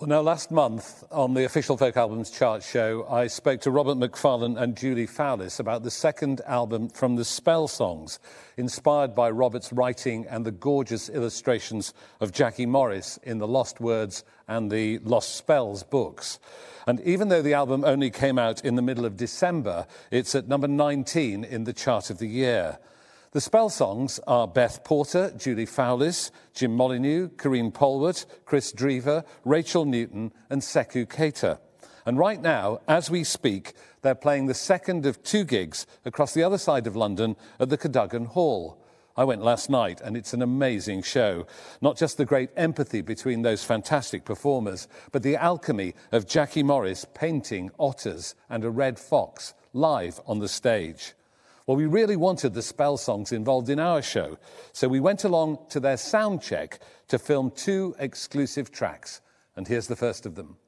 now, 0.08 0.20
last 0.20 0.50
month 0.50 1.04
on 1.10 1.34
the 1.34 1.44
official 1.44 1.76
Folk 1.76 1.96
Albums 1.96 2.30
chart 2.30 2.62
show, 2.62 3.06
I 3.08 3.26
spoke 3.26 3.60
to 3.62 3.70
Robert 3.70 3.94
Macfarlane 3.94 4.58
and 4.58 4.76
Julie 4.76 5.06
Fowlis 5.06 5.60
about 5.60 5.82
the 5.82 5.90
second 5.90 6.40
album 6.46 6.88
from 6.88 7.16
the 7.16 7.24
Spell 7.24 7.68
Songs, 7.68 8.18
inspired 8.56 9.14
by 9.14 9.30
Robert's 9.30 9.72
writing 9.72 10.26
and 10.28 10.44
the 10.44 10.50
gorgeous 10.50 11.08
illustrations 11.08 11.94
of 12.20 12.32
Jackie 12.32 12.66
Morris 12.66 13.18
in 13.22 13.38
the 13.38 13.46
Lost 13.46 13.80
Words 13.80 14.24
and 14.48 14.70
the 14.70 14.98
Lost 14.98 15.36
Spells 15.36 15.82
books. 15.84 16.38
And 16.86 17.00
even 17.00 17.28
though 17.28 17.42
the 17.42 17.54
album 17.54 17.84
only 17.84 18.10
came 18.10 18.38
out 18.38 18.64
in 18.64 18.74
the 18.74 18.82
middle 18.82 19.04
of 19.04 19.16
December, 19.16 19.86
it's 20.10 20.34
at 20.34 20.48
number 20.48 20.68
19 20.68 21.44
in 21.44 21.64
the 21.64 21.72
chart 21.72 22.10
of 22.10 22.18
the 22.18 22.28
year. 22.28 22.78
The 23.34 23.40
spell 23.40 23.68
songs 23.68 24.20
are 24.28 24.46
Beth 24.46 24.84
Porter, 24.84 25.32
Julie 25.36 25.66
Fowlis, 25.66 26.30
Jim 26.54 26.76
Molyneux, 26.76 27.30
Karine 27.30 27.72
Polwart, 27.72 28.26
Kris 28.44 28.72
Drever, 28.72 29.24
Rachel 29.44 29.84
Newton, 29.84 30.32
and 30.50 30.62
Seckou 30.62 31.04
Keita. 31.04 31.58
And 32.06 32.16
right 32.16 32.40
now, 32.40 32.78
as 32.86 33.10
we 33.10 33.24
speak, 33.24 33.72
they're 34.02 34.14
playing 34.14 34.46
the 34.46 34.54
second 34.54 35.04
of 35.04 35.20
two 35.24 35.42
gigs 35.42 35.84
across 36.04 36.32
the 36.32 36.44
other 36.44 36.58
side 36.58 36.86
of 36.86 36.94
London 36.94 37.34
at 37.58 37.70
the 37.70 37.76
Cadogan 37.76 38.26
Hall. 38.26 38.80
I 39.16 39.24
went 39.24 39.42
last 39.42 39.68
night, 39.68 40.00
and 40.00 40.16
it's 40.16 40.32
an 40.32 40.40
amazing 40.40 41.02
show. 41.02 41.48
Not 41.80 41.96
just 41.96 42.18
the 42.18 42.24
great 42.24 42.50
empathy 42.56 43.00
between 43.00 43.42
those 43.42 43.64
fantastic 43.64 44.24
performers, 44.24 44.86
but 45.10 45.24
the 45.24 45.34
alchemy 45.34 45.94
of 46.12 46.28
Jackie 46.28 46.62
Morris 46.62 47.04
painting 47.14 47.72
otters 47.80 48.36
and 48.48 48.62
a 48.62 48.70
red 48.70 48.96
fox 48.96 49.54
live 49.72 50.20
on 50.24 50.38
the 50.38 50.48
stage. 50.48 51.14
Well, 51.66 51.76
we 51.76 51.86
really 51.86 52.16
wanted 52.16 52.52
the 52.52 52.62
spell 52.62 52.98
songs 52.98 53.32
involved 53.32 53.70
in 53.70 53.80
our 53.80 54.02
show, 54.02 54.36
so 54.72 54.86
we 54.86 55.00
went 55.00 55.24
along 55.24 55.58
to 55.70 55.80
their 55.80 55.96
sound 55.96 56.42
check 56.42 56.80
to 57.08 57.18
film 57.18 57.50
two 57.50 57.94
exclusive 57.98 58.70
tracks. 58.70 59.22
And 59.56 59.66
here's 59.66 59.86
the 59.86 59.96
first 59.96 60.26
of 60.26 60.34
them. 60.34 60.58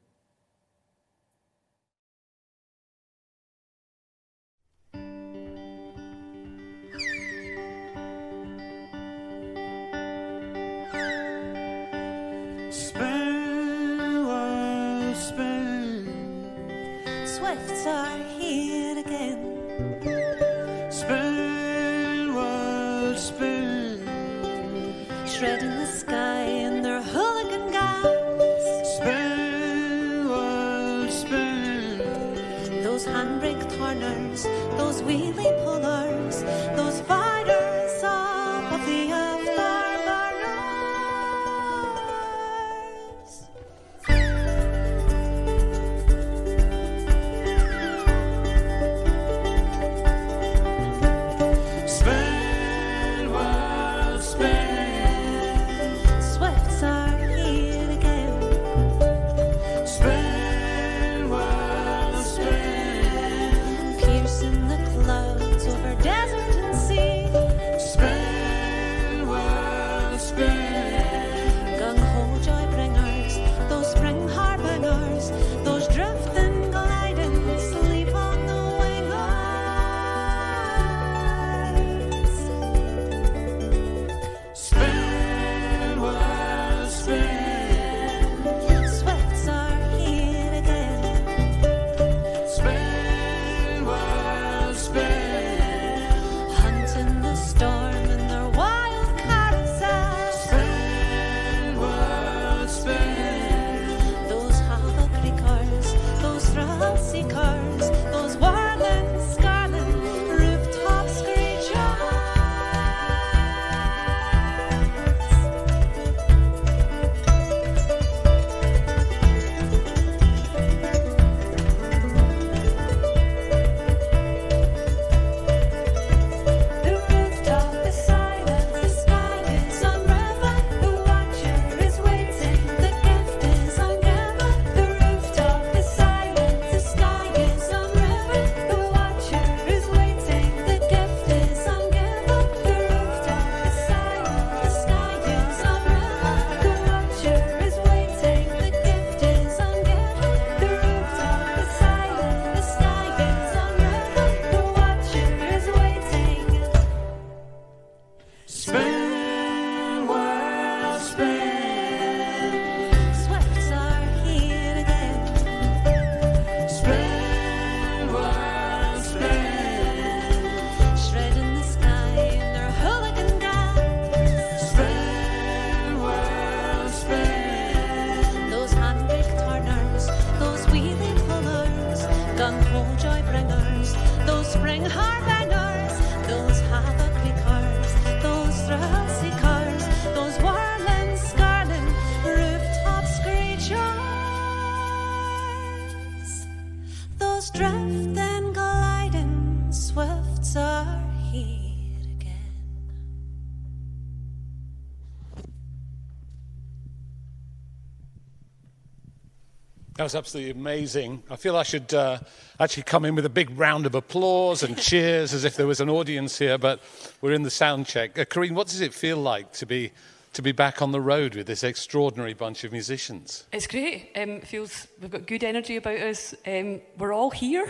Was 210.06 210.14
absolutely 210.14 210.52
amazing. 210.52 211.20
I 211.28 211.34
feel 211.34 211.56
I 211.56 211.64
should 211.64 211.92
uh, 211.92 212.20
actually 212.60 212.84
come 212.84 213.04
in 213.04 213.16
with 213.16 213.26
a 213.26 213.28
big 213.28 213.50
round 213.58 213.86
of 213.86 213.96
applause 213.96 214.62
and 214.62 214.78
cheers 214.78 215.34
as 215.34 215.44
if 215.44 215.56
there 215.56 215.66
was 215.66 215.80
an 215.80 215.90
audience 215.90 216.38
here, 216.38 216.58
but 216.58 216.80
we're 217.20 217.32
in 217.32 217.42
the 217.42 217.50
sound 217.50 217.86
check. 217.86 218.16
Uh, 218.16 218.24
what 218.52 218.68
does 218.68 218.80
it 218.80 218.94
feel 218.94 219.16
like 219.16 219.50
to 219.54 219.66
be, 219.66 219.90
to 220.34 220.42
be 220.42 220.52
back 220.52 220.80
on 220.80 220.92
the 220.92 221.00
road 221.00 221.34
with 221.34 221.48
this 221.48 221.64
extraordinary 221.64 222.34
bunch 222.34 222.62
of 222.62 222.70
musicians? 222.70 223.46
It's 223.52 223.66
great. 223.66 224.12
Um, 224.14 224.30
it 224.30 224.46
feels 224.46 224.86
we've 225.00 225.10
got 225.10 225.26
good 225.26 225.42
energy 225.42 225.74
about 225.74 225.98
us. 225.98 226.36
Um, 226.46 226.82
we're 226.98 227.12
all 227.12 227.32
here, 227.32 227.68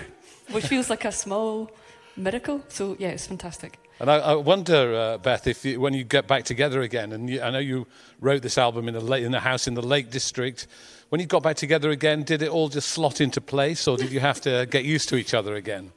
which 0.51 0.66
feels 0.66 0.91
like 0.91 1.07
a 1.07 1.12
small 1.12 1.70
miracle. 2.18 2.62
So 2.68 2.97
yeah, 2.99 3.09
it's 3.09 3.26
fantastic. 3.26 3.78
And 3.99 4.11
I, 4.11 4.16
I 4.16 4.34
wonder, 4.34 4.95
uh, 4.95 5.16
Beth, 5.16 5.47
if 5.47 5.64
you, 5.64 5.80
when 5.80 5.95
you 5.95 6.05
get 6.05 6.28
back 6.28 6.45
together 6.45 6.82
again, 6.82 7.12
and 7.12 7.30
you, 7.30 7.41
I 7.41 7.49
know 7.49 7.61
you 7.61 7.87
wrote 8.20 8.43
this 8.43 8.59
album 8.59 8.89
in 8.91 8.95
a, 8.95 9.01
la- 9.01 9.16
in 9.16 9.34
a 9.34 9.41
house 9.41 9.66
in 9.66 9.72
the 9.72 9.80
Lake 9.80 10.11
District, 10.11 10.66
when 11.09 11.20
you 11.20 11.26
got 11.26 11.42
back 11.42 11.57
together 11.57 11.90
again, 11.90 12.22
did 12.22 12.42
it 12.42 12.48
all 12.48 12.68
just 12.68 12.88
slot 12.88 13.20
into 13.20 13.40
place, 13.40 13.86
or 13.86 13.96
did 13.96 14.11
you 14.11 14.20
have 14.20 14.40
to 14.42 14.66
get 14.70 14.84
used 14.84 15.09
to 15.11 15.16
each 15.16 15.34
other 15.34 15.54
again? 15.54 15.92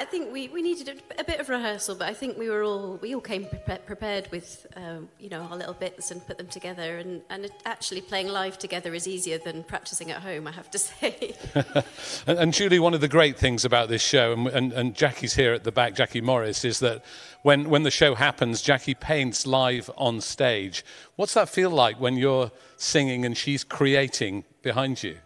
I 0.00 0.06
think 0.06 0.32
we, 0.32 0.48
we 0.48 0.62
needed 0.62 0.88
a, 0.88 1.20
a 1.20 1.24
bit 1.24 1.40
of 1.40 1.50
rehearsal, 1.50 1.94
but 1.94 2.08
I 2.08 2.14
think 2.14 2.38
we 2.38 2.48
were 2.48 2.62
all 2.62 2.98
we 3.02 3.14
all 3.14 3.20
came 3.20 3.44
pre- 3.44 3.76
prepared 3.84 4.30
with 4.30 4.66
um, 4.74 5.10
you 5.18 5.28
know 5.28 5.42
our 5.42 5.58
little 5.58 5.74
bits 5.74 6.10
and 6.10 6.26
put 6.26 6.38
them 6.38 6.46
together. 6.46 6.96
And, 6.96 7.20
and 7.28 7.50
actually 7.66 8.00
playing 8.00 8.28
live 8.28 8.56
together 8.56 8.94
is 8.94 9.06
easier 9.06 9.36
than 9.36 9.62
practicing 9.62 10.10
at 10.10 10.22
home, 10.22 10.46
I 10.46 10.52
have 10.52 10.70
to 10.70 10.78
say. 10.90 11.34
and, 12.26 12.38
and 12.38 12.54
Julie, 12.54 12.78
one 12.78 12.94
of 12.94 13.02
the 13.02 13.08
great 13.08 13.36
things 13.36 13.66
about 13.66 13.90
this 13.90 14.00
show, 14.00 14.32
and, 14.32 14.46
and, 14.46 14.72
and 14.72 14.94
Jackie's 14.94 15.34
here 15.34 15.52
at 15.52 15.64
the 15.64 15.72
back, 15.72 15.94
Jackie 15.94 16.22
Morris, 16.22 16.64
is 16.64 16.78
that 16.78 17.04
when, 17.42 17.68
when 17.68 17.82
the 17.82 17.90
show 17.90 18.14
happens, 18.14 18.62
Jackie 18.62 18.94
paints 18.94 19.46
live 19.46 19.90
on 19.98 20.22
stage. 20.22 20.82
What's 21.16 21.34
that 21.34 21.50
feel 21.50 21.70
like 21.70 22.00
when 22.00 22.16
you're 22.16 22.50
singing 22.78 23.26
and 23.26 23.36
she's 23.36 23.64
creating 23.64 24.44
behind 24.62 25.02
you? 25.02 25.18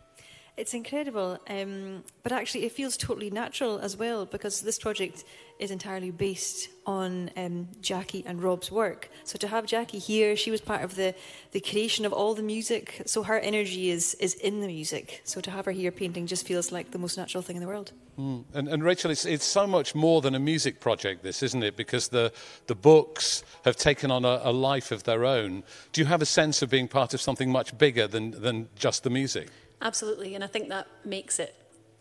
It's 0.56 0.72
incredible, 0.72 1.38
um, 1.50 2.04
but 2.22 2.30
actually, 2.30 2.64
it 2.64 2.70
feels 2.70 2.96
totally 2.96 3.28
natural 3.28 3.80
as 3.80 3.96
well 3.96 4.24
because 4.24 4.60
this 4.60 4.78
project 4.78 5.24
is 5.58 5.72
entirely 5.72 6.12
based 6.12 6.68
on 6.86 7.30
um, 7.36 7.68
Jackie 7.80 8.22
and 8.24 8.40
Rob's 8.40 8.70
work. 8.70 9.10
So 9.24 9.36
to 9.38 9.48
have 9.48 9.66
Jackie 9.66 9.98
here, 9.98 10.36
she 10.36 10.52
was 10.52 10.60
part 10.60 10.82
of 10.82 10.94
the, 10.94 11.14
the 11.50 11.60
creation 11.60 12.04
of 12.04 12.12
all 12.12 12.34
the 12.34 12.42
music. 12.42 13.02
So 13.04 13.24
her 13.24 13.38
energy 13.40 13.90
is 13.90 14.14
is 14.14 14.34
in 14.34 14.60
the 14.60 14.68
music. 14.68 15.22
So 15.24 15.40
to 15.40 15.50
have 15.50 15.64
her 15.64 15.72
here 15.72 15.90
painting 15.90 16.26
just 16.28 16.46
feels 16.46 16.70
like 16.70 16.92
the 16.92 16.98
most 16.98 17.16
natural 17.16 17.42
thing 17.42 17.56
in 17.56 17.62
the 17.62 17.68
world. 17.68 17.90
Mm. 18.16 18.44
And, 18.54 18.68
and 18.68 18.84
Rachel, 18.84 19.10
it's, 19.10 19.24
it's 19.24 19.44
so 19.44 19.66
much 19.66 19.94
more 19.94 20.20
than 20.20 20.36
a 20.36 20.38
music 20.38 20.78
project, 20.78 21.24
this, 21.24 21.42
isn't 21.42 21.64
it? 21.64 21.76
Because 21.76 22.08
the, 22.08 22.32
the 22.68 22.76
books 22.76 23.42
have 23.64 23.76
taken 23.76 24.12
on 24.12 24.24
a, 24.24 24.40
a 24.44 24.52
life 24.52 24.92
of 24.92 25.02
their 25.02 25.24
own. 25.24 25.64
Do 25.92 26.00
you 26.00 26.06
have 26.06 26.22
a 26.22 26.26
sense 26.26 26.62
of 26.62 26.70
being 26.70 26.86
part 26.86 27.12
of 27.12 27.20
something 27.20 27.50
much 27.50 27.76
bigger 27.76 28.06
than, 28.06 28.30
than 28.40 28.68
just 28.76 29.02
the 29.02 29.10
music? 29.10 29.48
Absolutely, 29.84 30.34
and 30.34 30.42
I 30.42 30.46
think 30.46 30.70
that 30.70 30.88
makes 31.04 31.38
it 31.38 31.54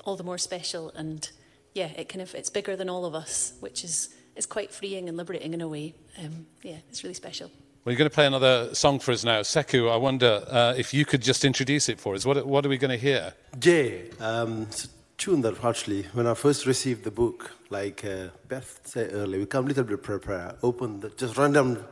all 0.06 0.16
the 0.16 0.24
more 0.24 0.38
special. 0.38 0.90
And 0.96 1.30
yeah, 1.74 1.88
it 1.98 2.10
kind 2.10 2.22
of 2.22 2.34
it's 2.34 2.50
bigger 2.50 2.76
than 2.76 2.90
all 2.90 3.06
of 3.06 3.14
us, 3.14 3.54
which 3.60 3.84
is 3.84 4.10
is 4.36 4.46
quite 4.46 4.72
freeing 4.72 5.10
and 5.10 5.18
liberating 5.18 5.54
in 5.54 5.62
a 5.62 5.68
way. 5.68 5.94
Um, 6.18 6.48
yeah, 6.64 6.78
it's 6.90 7.04
really 7.04 7.14
special. 7.14 7.52
Well, 7.84 7.92
you're 7.92 7.98
going 7.98 8.10
to 8.10 8.16
play 8.16 8.26
another 8.26 8.74
song 8.74 9.00
for 9.00 9.12
us 9.12 9.26
now. 9.26 9.42
Seckou, 9.42 9.92
I 9.92 9.98
wonder 9.98 10.46
uh, 10.50 10.74
if 10.78 10.94
you 10.94 11.04
could 11.04 11.22
just 11.22 11.44
introduce 11.44 11.90
it 11.90 12.00
for 12.00 12.16
us. 12.16 12.26
What, 12.26 12.48
what 12.48 12.66
are 12.66 12.70
we 12.70 12.78
going 12.78 12.92
to 12.92 12.98
hear? 12.98 13.34
Yeah, 13.62 13.98
um, 14.22 14.62
it's 14.62 14.86
a 14.86 14.88
tune 15.18 15.42
that 15.42 15.62
actually, 15.66 16.04
when 16.14 16.26
I 16.26 16.34
first 16.34 16.66
received 16.66 17.04
the 17.04 17.12
book, 17.12 17.52
like 17.70 18.06
uh, 18.06 18.30
Beth 18.48 18.80
said 18.86 19.12
earlier, 19.12 19.42
we 19.42 19.46
come 19.46 19.66
a 19.66 19.68
little 19.68 19.84
bit 19.84 20.02
prepared, 20.02 20.56
open 20.64 21.02
the 21.02 21.10
just 21.10 21.36
random 21.38 21.84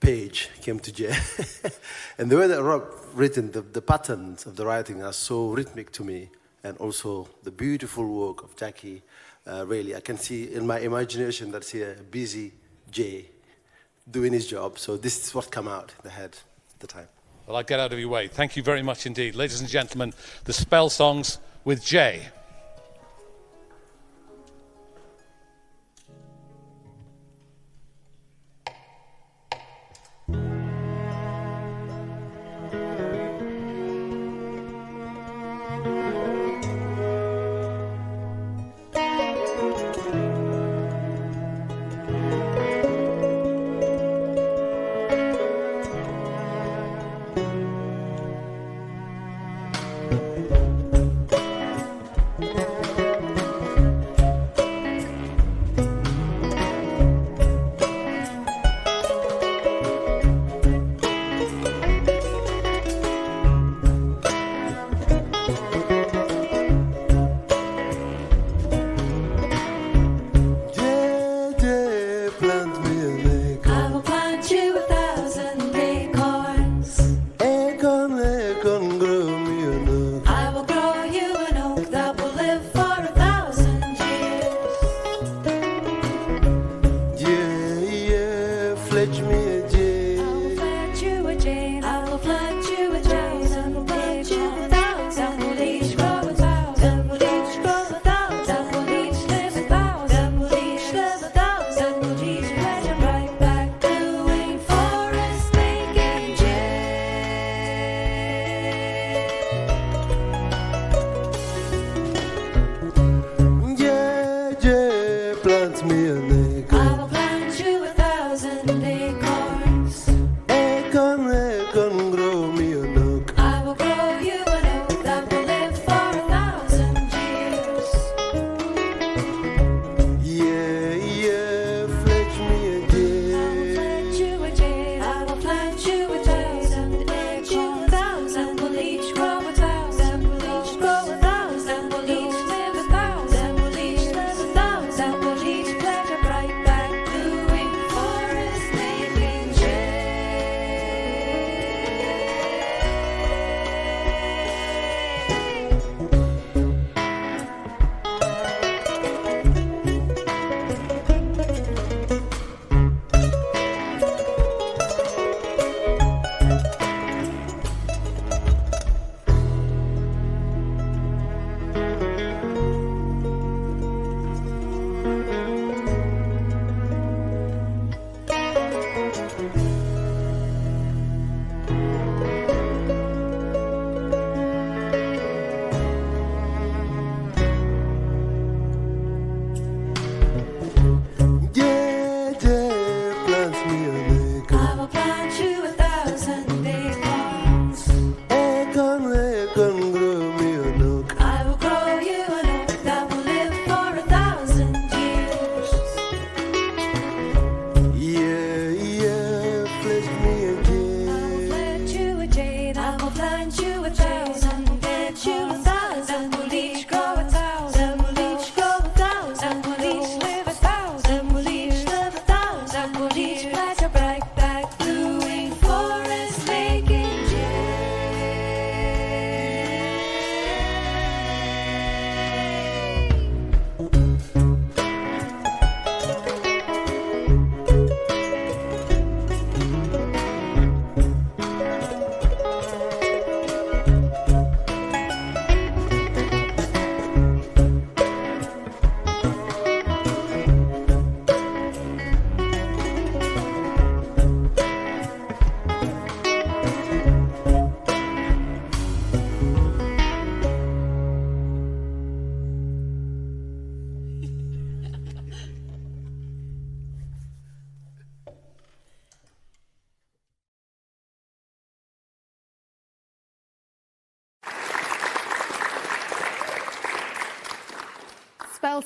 page, 0.00 0.48
came 0.62 0.80
to 0.80 0.92
Jay. 0.92 1.14
and 2.18 2.30
the 2.30 2.36
way 2.36 2.46
that 2.46 2.62
Rob 2.62 2.84
written, 3.14 3.52
the, 3.52 3.60
the 3.60 3.82
patterns 3.82 4.46
of 4.46 4.56
the 4.56 4.66
writing 4.66 5.02
are 5.02 5.12
so 5.12 5.50
rhythmic 5.50 5.92
to 5.92 6.04
me, 6.04 6.30
and 6.64 6.76
also 6.78 7.28
the 7.42 7.50
beautiful 7.50 8.06
work 8.06 8.42
of 8.42 8.56
Jackie. 8.56 9.02
Uh, 9.46 9.64
really, 9.66 9.94
I 9.94 10.00
can 10.00 10.18
see 10.18 10.52
in 10.52 10.66
my 10.66 10.80
imagination 10.80 11.50
that's 11.50 11.70
here 11.70 11.96
a 11.98 12.02
busy 12.02 12.52
Jay 12.90 13.26
doing 14.10 14.32
his 14.32 14.46
job. 14.46 14.78
So 14.78 14.96
this 14.96 15.26
is 15.26 15.34
what 15.34 15.50
come 15.50 15.68
out 15.68 15.92
in 15.98 16.02
the 16.02 16.10
head 16.10 16.36
at 16.74 16.80
the 16.80 16.86
time. 16.86 17.08
Well, 17.46 17.56
I'll 17.56 17.62
get 17.62 17.80
out 17.80 17.92
of 17.92 17.98
your 17.98 18.08
way. 18.08 18.28
Thank 18.28 18.56
you 18.56 18.62
very 18.62 18.82
much 18.82 19.06
indeed. 19.06 19.34
Ladies 19.34 19.60
and 19.60 19.68
gentlemen, 19.68 20.12
the 20.44 20.52
Spell 20.52 20.88
Songs 20.88 21.38
with. 21.64 21.84
Jay, 21.84 22.28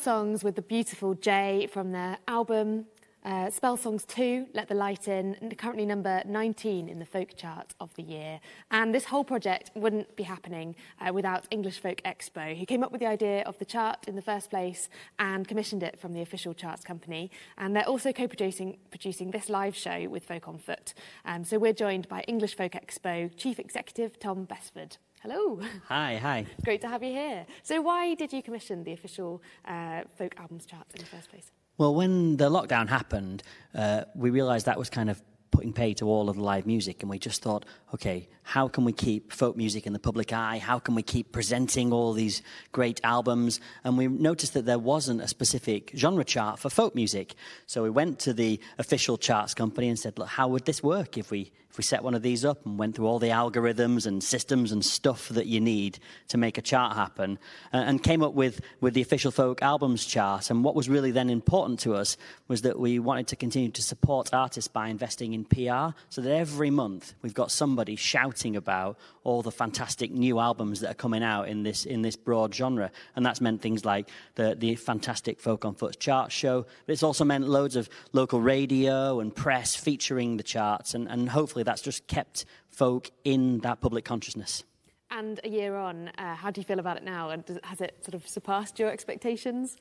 Songs 0.04 0.44
with 0.44 0.54
the 0.54 0.60
beautiful 0.60 1.14
Jay 1.14 1.66
from 1.72 1.92
their 1.92 2.18
album 2.28 2.84
uh, 3.24 3.48
Spell 3.48 3.78
Songs 3.78 4.04
2, 4.04 4.48
Let 4.52 4.68
the 4.68 4.74
Light 4.74 5.08
In, 5.08 5.54
currently 5.56 5.86
number 5.86 6.22
19 6.26 6.90
in 6.90 6.98
the 6.98 7.06
folk 7.06 7.34
chart 7.36 7.72
of 7.80 7.94
the 7.94 8.02
year. 8.02 8.38
And 8.70 8.94
this 8.94 9.06
whole 9.06 9.24
project 9.24 9.70
wouldn't 9.74 10.14
be 10.14 10.24
happening 10.24 10.76
uh, 11.00 11.10
without 11.10 11.46
English 11.50 11.78
Folk 11.78 12.02
Expo, 12.04 12.54
who 12.54 12.66
came 12.66 12.84
up 12.84 12.92
with 12.92 13.00
the 13.00 13.06
idea 13.06 13.42
of 13.44 13.58
the 13.58 13.64
chart 13.64 14.06
in 14.06 14.14
the 14.14 14.20
first 14.20 14.50
place 14.50 14.90
and 15.18 15.48
commissioned 15.48 15.82
it 15.82 15.98
from 15.98 16.12
the 16.12 16.20
official 16.20 16.52
charts 16.52 16.84
company. 16.84 17.30
And 17.56 17.74
they're 17.74 17.88
also 17.88 18.12
co-producing 18.12 18.76
producing 18.90 19.30
this 19.30 19.48
live 19.48 19.74
show 19.74 20.06
with 20.10 20.26
Folk 20.26 20.46
on 20.46 20.58
Foot. 20.58 20.92
Um, 21.24 21.44
so 21.44 21.58
we're 21.58 21.72
joined 21.72 22.08
by 22.08 22.24
English 22.28 22.54
Folk 22.54 22.72
Expo 22.72 23.34
Chief 23.38 23.58
Executive 23.58 24.18
Tom 24.18 24.46
Besford. 24.46 24.98
Hello. 25.26 25.58
Hi, 25.88 26.16
hi. 26.16 26.44
It's 26.54 26.64
great 26.64 26.82
to 26.82 26.88
have 26.88 27.02
you 27.02 27.10
here. 27.10 27.46
So 27.62 27.80
why 27.80 28.12
did 28.12 28.30
you 28.30 28.42
commission 28.42 28.84
the 28.84 28.92
official 28.92 29.40
uh, 29.64 30.02
folk 30.18 30.34
albums 30.38 30.66
chart 30.66 30.84
in 30.94 31.00
the 31.00 31.06
first 31.06 31.30
place? 31.30 31.50
Well, 31.78 31.94
when 31.94 32.36
the 32.36 32.50
lockdown 32.50 32.90
happened, 32.90 33.42
uh, 33.74 34.04
we 34.14 34.28
realised 34.28 34.66
that 34.66 34.78
was 34.78 34.90
kind 34.90 35.08
of 35.08 35.22
putting 35.50 35.72
pay 35.72 35.94
to 35.94 36.10
all 36.10 36.28
of 36.28 36.36
the 36.36 36.42
live 36.42 36.66
music, 36.66 37.00
and 37.02 37.08
we 37.08 37.18
just 37.18 37.40
thought, 37.40 37.64
okay, 37.94 38.28
how 38.42 38.68
can 38.68 38.84
we 38.84 38.92
keep 38.92 39.32
folk 39.32 39.56
music 39.56 39.86
in 39.86 39.94
the 39.94 39.98
public 39.98 40.30
eye? 40.30 40.58
How 40.58 40.78
can 40.78 40.94
we 40.94 41.02
keep 41.02 41.32
presenting 41.32 41.90
all 41.90 42.12
these 42.12 42.42
great 42.72 43.00
albums? 43.02 43.60
And 43.82 43.96
we 43.96 44.08
noticed 44.08 44.52
that 44.52 44.66
there 44.66 44.78
wasn't 44.78 45.22
a 45.22 45.28
specific 45.28 45.92
genre 45.96 46.24
chart 46.24 46.58
for 46.58 46.68
folk 46.68 46.94
music. 46.94 47.34
So 47.64 47.82
we 47.82 47.88
went 47.88 48.18
to 48.20 48.34
the 48.34 48.60
official 48.76 49.16
charts 49.16 49.54
company 49.54 49.88
and 49.88 49.98
said, 49.98 50.18
look, 50.18 50.28
how 50.28 50.48
would 50.48 50.66
this 50.66 50.82
work 50.82 51.16
if 51.16 51.30
we 51.30 51.50
if 51.74 51.78
we 51.78 51.82
set 51.82 52.04
one 52.04 52.14
of 52.14 52.22
these 52.22 52.44
up 52.44 52.64
and 52.64 52.78
went 52.78 52.94
through 52.94 53.06
all 53.06 53.18
the 53.18 53.30
algorithms 53.30 54.06
and 54.06 54.22
systems 54.22 54.70
and 54.70 54.84
stuff 54.84 55.28
that 55.30 55.46
you 55.46 55.60
need 55.60 55.98
to 56.28 56.38
make 56.38 56.56
a 56.56 56.62
chart 56.62 56.94
happen, 56.94 57.36
uh, 57.72 57.78
and 57.78 58.00
came 58.00 58.22
up 58.22 58.32
with, 58.32 58.60
with 58.80 58.94
the 58.94 59.02
official 59.02 59.32
folk 59.32 59.60
albums 59.60 60.04
chart. 60.04 60.50
And 60.50 60.62
what 60.62 60.76
was 60.76 60.88
really 60.88 61.10
then 61.10 61.28
important 61.28 61.80
to 61.80 61.94
us 61.94 62.16
was 62.46 62.62
that 62.62 62.78
we 62.78 63.00
wanted 63.00 63.26
to 63.26 63.34
continue 63.34 63.72
to 63.72 63.82
support 63.82 64.32
artists 64.32 64.68
by 64.68 64.86
investing 64.86 65.32
in 65.32 65.44
PR, 65.44 65.98
so 66.10 66.20
that 66.20 66.30
every 66.30 66.70
month 66.70 67.14
we've 67.22 67.34
got 67.34 67.50
somebody 67.50 67.96
shouting 67.96 68.54
about 68.54 68.96
all 69.24 69.42
the 69.42 69.50
fantastic 69.50 70.12
new 70.12 70.38
albums 70.38 70.78
that 70.78 70.92
are 70.92 70.94
coming 70.94 71.24
out 71.24 71.48
in 71.48 71.64
this 71.64 71.86
in 71.86 72.02
this 72.02 72.14
broad 72.14 72.54
genre. 72.54 72.92
And 73.16 73.26
that's 73.26 73.40
meant 73.40 73.62
things 73.62 73.84
like 73.84 74.10
the 74.36 74.54
the 74.54 74.76
fantastic 74.76 75.40
Folk 75.40 75.64
on 75.64 75.74
Foot 75.74 75.98
chart 75.98 76.30
show, 76.30 76.66
but 76.86 76.92
it's 76.92 77.02
also 77.02 77.24
meant 77.24 77.48
loads 77.48 77.74
of 77.74 77.88
local 78.12 78.40
radio 78.40 79.18
and 79.18 79.34
press 79.34 79.74
featuring 79.74 80.36
the 80.36 80.44
charts, 80.44 80.94
and, 80.94 81.08
and 81.08 81.28
hopefully 81.28 81.63
that's 81.64 81.82
just 81.82 82.06
kept 82.06 82.44
folk 82.68 83.10
in 83.24 83.58
that 83.60 83.80
public 83.80 84.04
consciousness. 84.04 84.64
And 85.10 85.38
a 85.44 85.48
year 85.48 85.76
on, 85.76 86.08
uh, 86.18 86.34
how 86.34 86.50
do 86.50 86.60
you 86.60 86.64
feel 86.64 86.78
about 86.80 86.96
it 86.96 87.04
now? 87.04 87.30
And 87.30 87.60
has 87.64 87.80
it 87.80 88.04
sort 88.04 88.14
of 88.14 88.26
surpassed 88.26 88.78
your 88.78 88.90
expectations? 88.90 89.76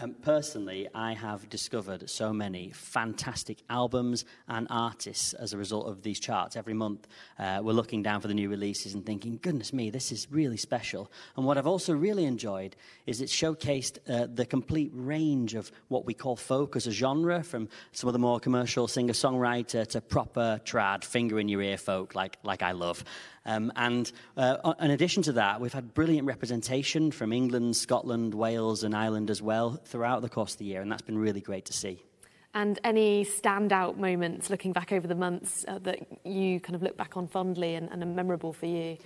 Um, 0.00 0.14
personally, 0.22 0.86
I 0.94 1.14
have 1.14 1.48
discovered 1.50 2.08
so 2.08 2.32
many 2.32 2.70
fantastic 2.70 3.58
albums 3.68 4.24
and 4.46 4.68
artists 4.70 5.32
as 5.32 5.52
a 5.52 5.58
result 5.58 5.88
of 5.88 6.02
these 6.02 6.20
charts. 6.20 6.54
Every 6.54 6.72
month, 6.72 7.08
uh, 7.36 7.58
we're 7.64 7.72
looking 7.72 8.04
down 8.04 8.20
for 8.20 8.28
the 8.28 8.34
new 8.34 8.48
releases 8.48 8.94
and 8.94 9.04
thinking, 9.04 9.40
goodness 9.42 9.72
me, 9.72 9.90
this 9.90 10.12
is 10.12 10.28
really 10.30 10.56
special. 10.56 11.10
And 11.36 11.44
what 11.44 11.58
I've 11.58 11.66
also 11.66 11.94
really 11.94 12.26
enjoyed 12.26 12.76
is 13.06 13.20
it 13.20 13.28
showcased 13.28 13.98
uh, 14.08 14.28
the 14.32 14.46
complete 14.46 14.92
range 14.94 15.56
of 15.56 15.72
what 15.88 16.06
we 16.06 16.14
call 16.14 16.36
folk 16.36 16.76
as 16.76 16.86
a 16.86 16.92
genre, 16.92 17.42
from 17.42 17.68
some 17.90 18.06
of 18.06 18.12
the 18.12 18.20
more 18.20 18.38
commercial 18.38 18.86
singer 18.86 19.14
songwriter 19.14 19.84
to 19.88 20.00
proper 20.00 20.60
trad, 20.64 21.02
finger 21.02 21.40
in 21.40 21.48
your 21.48 21.60
ear 21.60 21.76
folk, 21.76 22.14
like, 22.14 22.38
like 22.44 22.62
I 22.62 22.70
love. 22.70 23.02
Um, 23.48 23.72
and 23.76 24.12
uh, 24.36 24.74
in 24.78 24.90
addition 24.90 25.22
to 25.22 25.32
that, 25.32 25.58
we've 25.58 25.72
had 25.72 25.94
brilliant 25.94 26.26
representation 26.26 27.10
from 27.10 27.32
England, 27.32 27.76
Scotland, 27.76 28.34
Wales, 28.34 28.84
and 28.84 28.94
Ireland 28.94 29.30
as 29.30 29.40
well 29.40 29.80
throughout 29.86 30.20
the 30.20 30.28
course 30.28 30.52
of 30.52 30.58
the 30.58 30.66
year, 30.66 30.82
and 30.82 30.92
that's 30.92 31.02
been 31.02 31.16
really 31.16 31.40
great 31.40 31.64
to 31.64 31.72
see. 31.72 32.04
And 32.52 32.78
any 32.84 33.24
standout 33.24 33.96
moments 33.96 34.50
looking 34.50 34.74
back 34.74 34.92
over 34.92 35.06
the 35.06 35.14
months 35.14 35.64
uh, 35.66 35.78
that 35.78 35.98
you 36.26 36.60
kind 36.60 36.74
of 36.74 36.82
look 36.82 36.98
back 36.98 37.16
on 37.16 37.26
fondly 37.26 37.74
and, 37.74 37.90
and 37.90 38.02
are 38.02 38.06
memorable 38.06 38.52
for 38.52 38.66
you? 38.66 38.98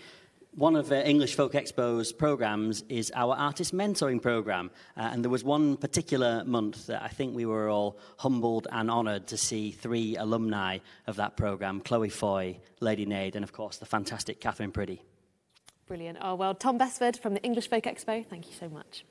One 0.54 0.76
of 0.76 0.92
uh, 0.92 0.96
English 0.96 1.34
Folk 1.34 1.54
Expo's 1.54 2.12
programs 2.12 2.84
is 2.90 3.10
our 3.14 3.34
artist 3.34 3.74
mentoring 3.74 4.20
program. 4.20 4.70
Uh, 4.94 5.08
and 5.10 5.24
there 5.24 5.30
was 5.30 5.42
one 5.42 5.78
particular 5.78 6.44
month 6.44 6.88
that 6.88 7.02
I 7.02 7.08
think 7.08 7.34
we 7.34 7.46
were 7.46 7.70
all 7.70 7.98
humbled 8.18 8.68
and 8.70 8.90
honoured 8.90 9.28
to 9.28 9.38
see 9.38 9.70
three 9.70 10.14
alumni 10.16 10.78
of 11.06 11.16
that 11.16 11.38
program 11.38 11.80
Chloe 11.80 12.10
Foy, 12.10 12.58
Lady 12.80 13.06
Nade, 13.06 13.34
and 13.34 13.44
of 13.44 13.52
course 13.52 13.78
the 13.78 13.86
fantastic 13.86 14.42
Katherine 14.42 14.72
Priddy. 14.72 15.00
Brilliant. 15.86 16.18
Oh, 16.20 16.34
well, 16.34 16.54
Tom 16.54 16.78
Besford 16.78 17.18
from 17.18 17.32
the 17.32 17.42
English 17.42 17.70
Folk 17.70 17.84
Expo, 17.84 18.26
thank 18.26 18.46
you 18.46 18.52
so 18.52 18.68
much. 18.68 19.06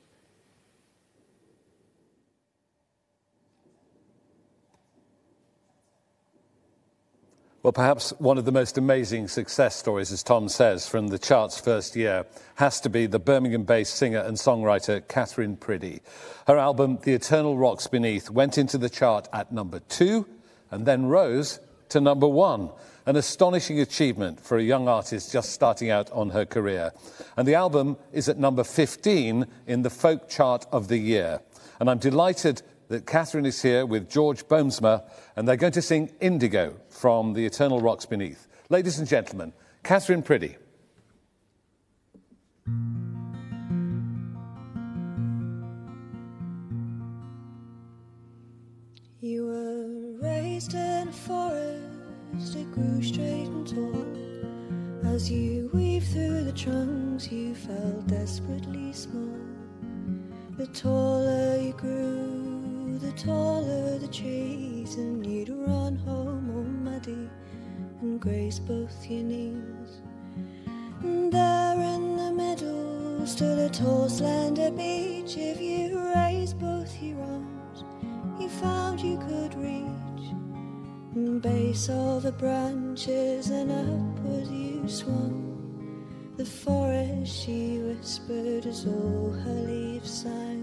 Well, 7.62 7.72
perhaps 7.72 8.10
one 8.18 8.38
of 8.38 8.44
the 8.44 8.50
most 8.50 8.76
amazing 8.76 9.28
success 9.28 9.76
stories, 9.76 10.10
as 10.10 10.24
Tom 10.24 10.48
says, 10.48 10.88
from 10.88 11.06
the 11.06 11.18
chart's 11.18 11.60
first 11.60 11.94
year 11.94 12.26
has 12.56 12.80
to 12.80 12.90
be 12.90 13.06
the 13.06 13.20
Birmingham 13.20 13.62
based 13.62 13.94
singer 13.94 14.18
and 14.18 14.36
songwriter 14.36 15.06
Katherine 15.06 15.56
Priddy. 15.56 16.00
Her 16.48 16.58
album, 16.58 16.98
The 17.04 17.12
Eternal 17.12 17.56
Rocks 17.56 17.86
Beneath, 17.86 18.30
went 18.30 18.58
into 18.58 18.78
the 18.78 18.90
chart 18.90 19.28
at 19.32 19.52
number 19.52 19.78
two 19.78 20.26
and 20.72 20.86
then 20.86 21.06
rose 21.06 21.60
to 21.90 22.00
number 22.00 22.26
one. 22.26 22.70
An 23.06 23.14
astonishing 23.14 23.78
achievement 23.78 24.40
for 24.40 24.58
a 24.58 24.62
young 24.62 24.88
artist 24.88 25.32
just 25.32 25.52
starting 25.52 25.88
out 25.88 26.10
on 26.10 26.30
her 26.30 26.44
career. 26.44 26.90
And 27.36 27.46
the 27.46 27.54
album 27.54 27.96
is 28.12 28.28
at 28.28 28.38
number 28.38 28.64
15 28.64 29.46
in 29.68 29.82
the 29.82 29.90
folk 29.90 30.28
chart 30.28 30.66
of 30.72 30.88
the 30.88 30.98
year. 30.98 31.40
And 31.78 31.88
I'm 31.88 31.98
delighted 31.98 32.62
that 32.92 33.06
Katherine 33.06 33.46
is 33.46 33.62
here 33.62 33.86
with 33.86 34.10
George 34.10 34.46
Boomsma, 34.48 35.02
and 35.34 35.48
they're 35.48 35.56
going 35.56 35.72
to 35.72 35.80
sing 35.80 36.10
Indigo 36.20 36.76
from 36.90 37.32
The 37.32 37.46
Eternal 37.46 37.80
Rocks 37.80 38.04
Beneath. 38.04 38.46
Ladies 38.68 38.98
and 38.98 39.08
gentlemen, 39.08 39.54
Katherine 39.82 40.22
Priddy. 40.22 40.56
You 49.22 49.46
were 49.46 50.28
raised 50.28 50.74
in 50.74 51.08
a 51.08 51.12
forest, 51.12 52.56
it 52.56 52.70
grew 52.72 53.02
straight 53.02 53.46
and 53.46 53.66
tall. 53.66 55.10
As 55.14 55.30
you 55.30 55.70
weave 55.72 56.04
through 56.04 56.44
the 56.44 56.52
trunks, 56.52 57.32
you 57.32 57.54
felt 57.54 58.06
desperately 58.06 58.92
small. 58.92 59.32
The 60.58 60.66
taller 60.66 61.58
you 61.58 61.72
grew, 61.72 62.51
the 63.02 63.12
taller 63.12 63.98
the 63.98 64.06
trees, 64.06 64.94
and 64.94 65.26
you'd 65.26 65.48
run 65.48 65.96
home 65.96 66.48
all 66.54 66.62
muddy 66.62 67.28
and 68.00 68.20
graze 68.20 68.60
both 68.60 68.94
your 69.10 69.24
knees. 69.24 70.00
And 71.02 71.32
there 71.32 71.80
in 71.80 72.16
the 72.16 72.32
middle 72.32 73.26
stood 73.26 73.58
a 73.58 73.68
tall, 73.68 74.08
slender 74.08 74.70
beech. 74.70 75.36
If 75.36 75.60
you 75.60 75.98
raised 76.14 76.60
both 76.60 77.02
your 77.02 77.20
arms, 77.20 77.84
you 78.38 78.48
found 78.48 79.00
you 79.00 79.18
could 79.18 79.54
reach. 79.56 80.26
And 81.16 81.42
base 81.42 81.90
all 81.90 82.20
the 82.20 82.32
branches, 82.32 83.50
and 83.50 83.72
upward 83.72 84.46
you 84.46 84.88
swung. 84.88 85.40
The 86.36 86.44
forest, 86.44 87.34
she 87.34 87.80
whispered 87.80 88.64
as 88.66 88.86
all 88.86 89.32
her 89.32 89.60
leaves 89.66 90.22
sang. 90.22 90.61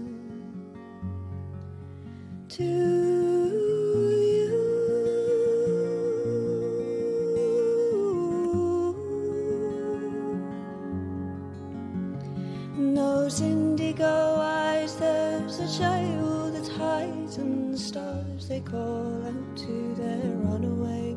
Child 15.78 16.54
that 16.54 16.68
hides 16.68 17.38
in 17.38 17.72
the 17.72 17.78
stars. 17.78 18.48
They 18.48 18.60
call 18.60 19.24
out 19.24 19.56
to 19.56 19.94
their 19.94 20.36
runaway 20.36 21.09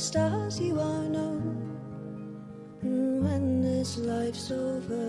stars 0.00 0.58
you 0.58 0.80
are 0.80 1.04
known. 1.04 1.78
And 2.80 3.22
when 3.22 3.60
this 3.60 3.98
life's 3.98 4.50
over, 4.50 4.99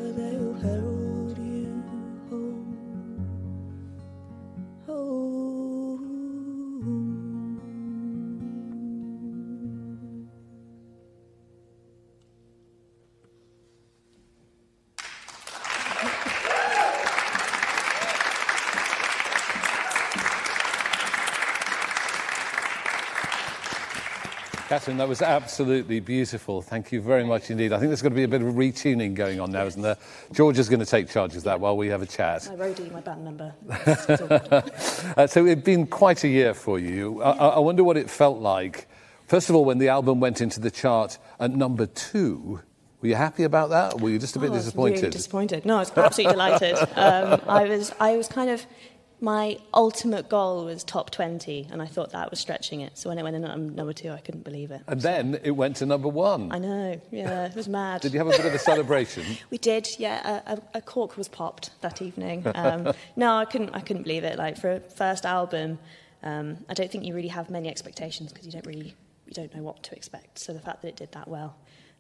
Katherine, 24.71 24.95
that 24.99 25.09
was 25.09 25.21
absolutely 25.21 25.99
beautiful. 25.99 26.61
Thank 26.61 26.93
you 26.93 27.01
very 27.01 27.25
much 27.25 27.51
indeed. 27.51 27.73
I 27.73 27.77
think 27.77 27.89
there's 27.89 28.01
going 28.01 28.13
to 28.13 28.15
be 28.15 28.23
a 28.23 28.27
bit 28.29 28.41
of 28.41 28.53
retuning 28.53 29.13
going 29.13 29.41
on 29.41 29.51
now, 29.51 29.65
isn't 29.65 29.81
there? 29.81 29.97
George 30.31 30.57
is 30.59 30.69
going 30.69 30.79
to 30.79 30.85
take 30.85 31.09
charge 31.09 31.35
of 31.35 31.43
that 31.43 31.59
while 31.59 31.75
we 31.75 31.89
have 31.89 32.01
a 32.01 32.05
chat. 32.05 32.47
My 32.47 32.55
roadie, 32.67 32.89
my 32.89 33.01
band 33.01 33.25
member. 33.25 33.53
Uh, 35.17 35.27
so 35.27 35.45
it's 35.45 35.61
been 35.63 35.85
quite 35.85 36.23
a 36.23 36.29
year 36.29 36.53
for 36.53 36.79
you. 36.79 37.21
I, 37.21 37.31
I 37.31 37.47
I 37.47 37.59
wonder 37.59 37.83
what 37.83 37.97
it 37.97 38.09
felt 38.09 38.39
like. 38.39 38.87
First 39.27 39.49
of 39.49 39.57
all, 39.57 39.65
when 39.65 39.77
the 39.77 39.89
album 39.89 40.21
went 40.21 40.39
into 40.39 40.61
the 40.61 40.71
chart 40.71 41.17
at 41.37 41.51
number 41.51 41.85
two, 41.85 42.61
were 43.01 43.09
you 43.09 43.15
happy 43.15 43.43
about 43.43 43.71
that? 43.71 43.95
Or 43.95 43.97
were 43.97 44.09
you 44.09 44.19
just 44.19 44.37
a 44.37 44.39
bit 44.39 44.51
Oh, 44.51 44.53
I 44.53 44.55
was 44.55 44.63
disappointed? 44.63 45.01
Really 45.01 45.09
disappointed. 45.09 45.65
No, 45.65 45.75
I 45.75 45.79
was 45.79 45.91
absolutely 45.97 46.31
delighted. 46.31 46.77
Um, 46.95 47.41
I 47.45 47.65
was, 47.65 47.91
I 47.99 48.15
was 48.15 48.29
kind 48.29 48.49
of, 48.49 48.65
my 49.21 49.57
ultimate 49.71 50.29
goal 50.29 50.65
was 50.65 50.83
top 50.83 51.11
20, 51.11 51.67
and 51.71 51.79
I 51.79 51.85
thought 51.85 52.11
that 52.11 52.31
was 52.31 52.39
stretching 52.39 52.81
it. 52.81 52.97
So 52.97 53.07
when 53.07 53.19
it 53.19 53.23
went 53.23 53.35
in 53.35 53.45
at 53.45 53.57
number 53.57 53.93
two, 53.93 54.09
I 54.09 54.17
couldn't 54.17 54.43
believe 54.43 54.71
it. 54.71 54.81
And 54.87 54.99
then 54.99 55.39
it 55.43 55.51
went 55.51 55.75
to 55.77 55.85
number 55.85 56.07
one. 56.07 56.51
I 56.51 56.57
know, 56.57 56.99
yeah, 57.11 57.45
it 57.45 57.55
was 57.55 57.67
mad. 57.67 58.01
Did 58.01 58.13
you 58.13 58.19
have 58.19 58.27
a 58.27 58.31
bit 58.31 58.45
of 58.45 58.53
a 58.53 58.59
celebration? 58.71 59.23
We 59.51 59.59
did, 59.59 59.87
yeah. 59.99 60.41
A, 60.47 60.53
a, 60.53 60.61
a 60.75 60.81
cork 60.81 61.17
was 61.17 61.27
popped 61.27 61.69
that 61.81 62.01
evening. 62.01 62.45
Um, 62.55 62.93
no, 63.15 63.35
I 63.35 63.45
couldn't. 63.45 63.69
I 63.73 63.81
couldn't 63.81 64.03
believe 64.03 64.23
it. 64.23 64.39
Like 64.39 64.57
for 64.57 64.73
a 64.73 64.79
first 64.79 65.25
album, 65.25 65.77
um, 66.23 66.57
I 66.67 66.73
don't 66.73 66.91
think 66.91 67.05
you 67.05 67.13
really 67.13 67.27
have 67.27 67.51
many 67.51 67.69
expectations 67.69 68.31
because 68.33 68.47
you 68.47 68.51
don't 68.51 68.65
really, 68.65 68.95
you 69.27 69.33
don't 69.33 69.53
know 69.55 69.61
what 69.61 69.83
to 69.83 69.95
expect. 69.95 70.39
So 70.39 70.51
the 70.51 70.59
fact 70.59 70.81
that 70.81 70.87
it 70.89 70.95
did 70.95 71.11
that 71.11 71.27
well 71.27 71.55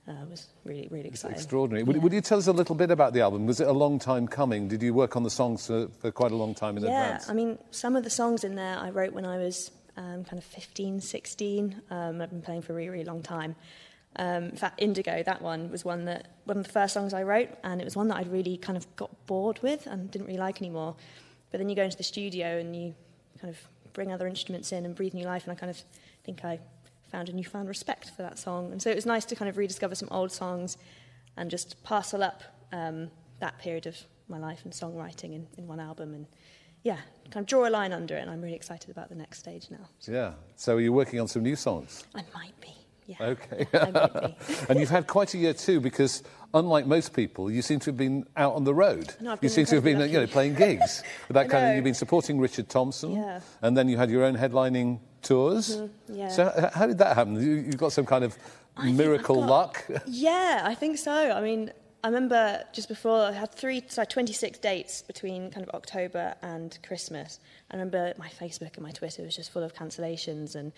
uh, 0.07 0.13
was 0.29 0.47
really, 0.63 0.87
really 0.89 1.09
exciting. 1.09 1.35
Extraordinary. 1.35 1.83
Would, 1.83 2.01
would 2.01 2.13
you 2.13 2.21
tell 2.21 2.37
us 2.37 2.47
a 2.47 2.53
little 2.53 2.75
bit 2.75 2.91
about 2.91 3.13
the 3.13 3.21
album? 3.21 3.45
Was 3.45 3.61
it 3.61 3.67
a 3.67 3.73
long 3.73 3.99
time 3.99 4.27
coming? 4.27 4.67
Did 4.67 4.81
you 4.81 4.93
work 4.93 5.15
on 5.15 5.23
the 5.23 5.29
songs 5.29 5.67
for, 5.67 5.87
for 5.99 6.11
quite 6.11 6.31
a 6.31 6.35
long 6.35 6.55
time 6.55 6.77
in 6.77 6.83
yeah, 6.83 7.03
advance? 7.03 7.29
I 7.29 7.33
mean, 7.33 7.57
some 7.71 7.95
of 7.95 8.03
the 8.03 8.09
songs 8.09 8.43
in 8.43 8.55
there 8.55 8.77
I 8.77 8.89
wrote 8.89 9.13
when 9.13 9.25
I 9.25 9.37
was 9.37 9.71
um, 9.97 10.23
kind 10.23 10.37
of 10.37 10.43
15, 10.43 11.01
16. 11.01 11.81
Um, 11.89 12.21
I've 12.21 12.29
been 12.29 12.41
playing 12.41 12.63
for 12.63 12.73
a 12.73 12.75
really, 12.75 12.89
really 12.89 13.05
long 13.05 13.21
time. 13.21 13.55
Um, 14.17 14.45
in 14.45 14.55
fact, 14.55 14.81
Indigo, 14.81 15.23
that 15.23 15.41
one 15.41 15.71
was 15.71 15.85
one 15.85 16.05
that 16.05 16.27
one 16.43 16.57
of 16.57 16.63
the 16.65 16.71
first 16.71 16.93
songs 16.93 17.13
I 17.13 17.23
wrote, 17.23 17.49
and 17.63 17.79
it 17.79 17.85
was 17.85 17.95
one 17.95 18.09
that 18.09 18.17
I'd 18.17 18.31
really 18.31 18.57
kind 18.57 18.77
of 18.77 18.93
got 18.95 19.25
bored 19.25 19.59
with 19.61 19.87
and 19.87 20.11
didn't 20.11 20.27
really 20.27 20.39
like 20.39 20.61
anymore. 20.61 20.95
But 21.49 21.59
then 21.59 21.69
you 21.69 21.75
go 21.75 21.83
into 21.83 21.97
the 21.97 22.03
studio 22.03 22.57
and 22.57 22.75
you 22.75 22.95
kind 23.39 23.53
of 23.53 23.93
bring 23.93 24.11
other 24.11 24.27
instruments 24.27 24.71
in 24.71 24.85
and 24.85 24.95
breathe 24.95 25.13
new 25.13 25.25
life, 25.25 25.43
and 25.43 25.51
I 25.51 25.55
kind 25.55 25.69
of 25.69 25.81
think 26.25 26.43
I 26.43 26.59
found 27.11 27.29
a 27.29 27.33
newfound 27.33 27.67
respect 27.67 28.09
for 28.11 28.21
that 28.21 28.39
song. 28.39 28.71
And 28.71 28.81
so 28.81 28.89
it 28.89 28.95
was 28.95 29.05
nice 29.05 29.25
to 29.25 29.35
kind 29.35 29.49
of 29.49 29.57
rediscover 29.57 29.95
some 29.95 30.07
old 30.11 30.31
songs 30.31 30.77
and 31.37 31.49
just 31.51 31.81
parcel 31.83 32.23
up 32.23 32.43
um, 32.71 33.09
that 33.39 33.57
period 33.59 33.85
of 33.85 33.97
my 34.27 34.37
life 34.37 34.61
and 34.63 34.73
songwriting 34.73 35.33
in, 35.35 35.47
in 35.57 35.67
one 35.67 35.79
album 35.79 36.13
and 36.13 36.25
yeah, 36.83 36.97
kind 37.29 37.43
of 37.43 37.45
draw 37.45 37.67
a 37.67 37.69
line 37.69 37.93
under 37.93 38.15
it. 38.15 38.21
And 38.21 38.31
I'm 38.31 38.41
really 38.41 38.55
excited 38.55 38.89
about 38.89 39.09
the 39.09 39.15
next 39.15 39.39
stage 39.39 39.67
now. 39.69 39.87
Yeah. 40.07 40.33
So 40.55 40.75
are 40.77 40.81
you 40.81 40.93
working 40.93 41.19
on 41.19 41.27
some 41.27 41.43
new 41.43 41.55
songs? 41.55 42.05
I 42.15 42.23
might 42.33 42.59
be. 42.61 42.73
Yeah. 43.05 43.17
Okay. 43.21 43.67
I 43.73 43.91
might 43.91 44.13
be. 44.13 44.55
and 44.69 44.79
you've 44.79 44.89
had 44.89 45.05
quite 45.05 45.33
a 45.33 45.37
year 45.37 45.53
too, 45.53 45.79
because 45.79 46.23
unlike 46.53 46.87
most 46.87 47.13
people, 47.13 47.51
you 47.51 47.61
seem 47.61 47.79
to 47.81 47.87
have 47.87 47.97
been 47.97 48.25
out 48.37 48.53
on 48.53 48.63
the 48.63 48.73
road. 48.73 49.13
No, 49.19 49.33
I've 49.33 49.43
you 49.43 49.49
seem 49.49 49.65
to 49.65 49.75
have 49.75 49.83
been, 49.83 49.93
incredibly 50.01 50.21
you 50.21 50.25
know, 50.25 50.31
playing 50.31 50.55
gigs. 50.55 51.03
With 51.27 51.35
that 51.35 51.49
kind 51.49 51.69
of, 51.69 51.75
you've 51.75 51.83
been 51.83 51.93
supporting 51.93 52.39
Richard 52.39 52.69
Thompson, 52.69 53.11
Yeah. 53.13 53.41
and 53.61 53.75
then 53.77 53.89
you 53.89 53.97
had 53.97 54.09
your 54.09 54.23
own 54.23 54.35
headlining 54.37 54.99
tours. 55.21 55.77
Mhm, 55.77 55.89
yeah. 56.09 56.27
So 56.29 56.69
how 56.73 56.87
did 56.87 56.97
that 56.99 57.15
happen? 57.15 57.35
You, 57.41 57.51
you 57.55 57.73
got 57.73 57.91
some 57.91 58.05
kind 58.05 58.23
of 58.23 58.37
miracle 58.83 59.35
got- 59.41 59.49
luck. 59.49 59.87
Yeah, 60.07 60.61
I 60.63 60.75
think 60.75 60.97
so. 60.97 61.11
I 61.31 61.41
mean, 61.41 61.71
I 62.03 62.07
remember 62.07 62.63
just 62.73 62.87
before 62.87 63.21
I 63.25 63.31
had 63.31 63.51
three, 63.53 63.83
sorry, 63.87 64.07
26 64.07 64.57
dates 64.59 65.03
between 65.03 65.51
kind 65.51 65.67
of 65.67 65.73
October 65.75 66.33
and 66.41 66.77
Christmas. 66.81 67.39
I 67.69 67.75
remember 67.75 68.13
my 68.17 68.27
Facebook 68.27 68.75
and 68.75 68.81
my 68.83 68.91
Twitter 68.91 69.21
was 69.21 69.35
just 69.35 69.51
full 69.51 69.61
of 69.63 69.75
cancellations, 69.75 70.55
and 70.55 70.71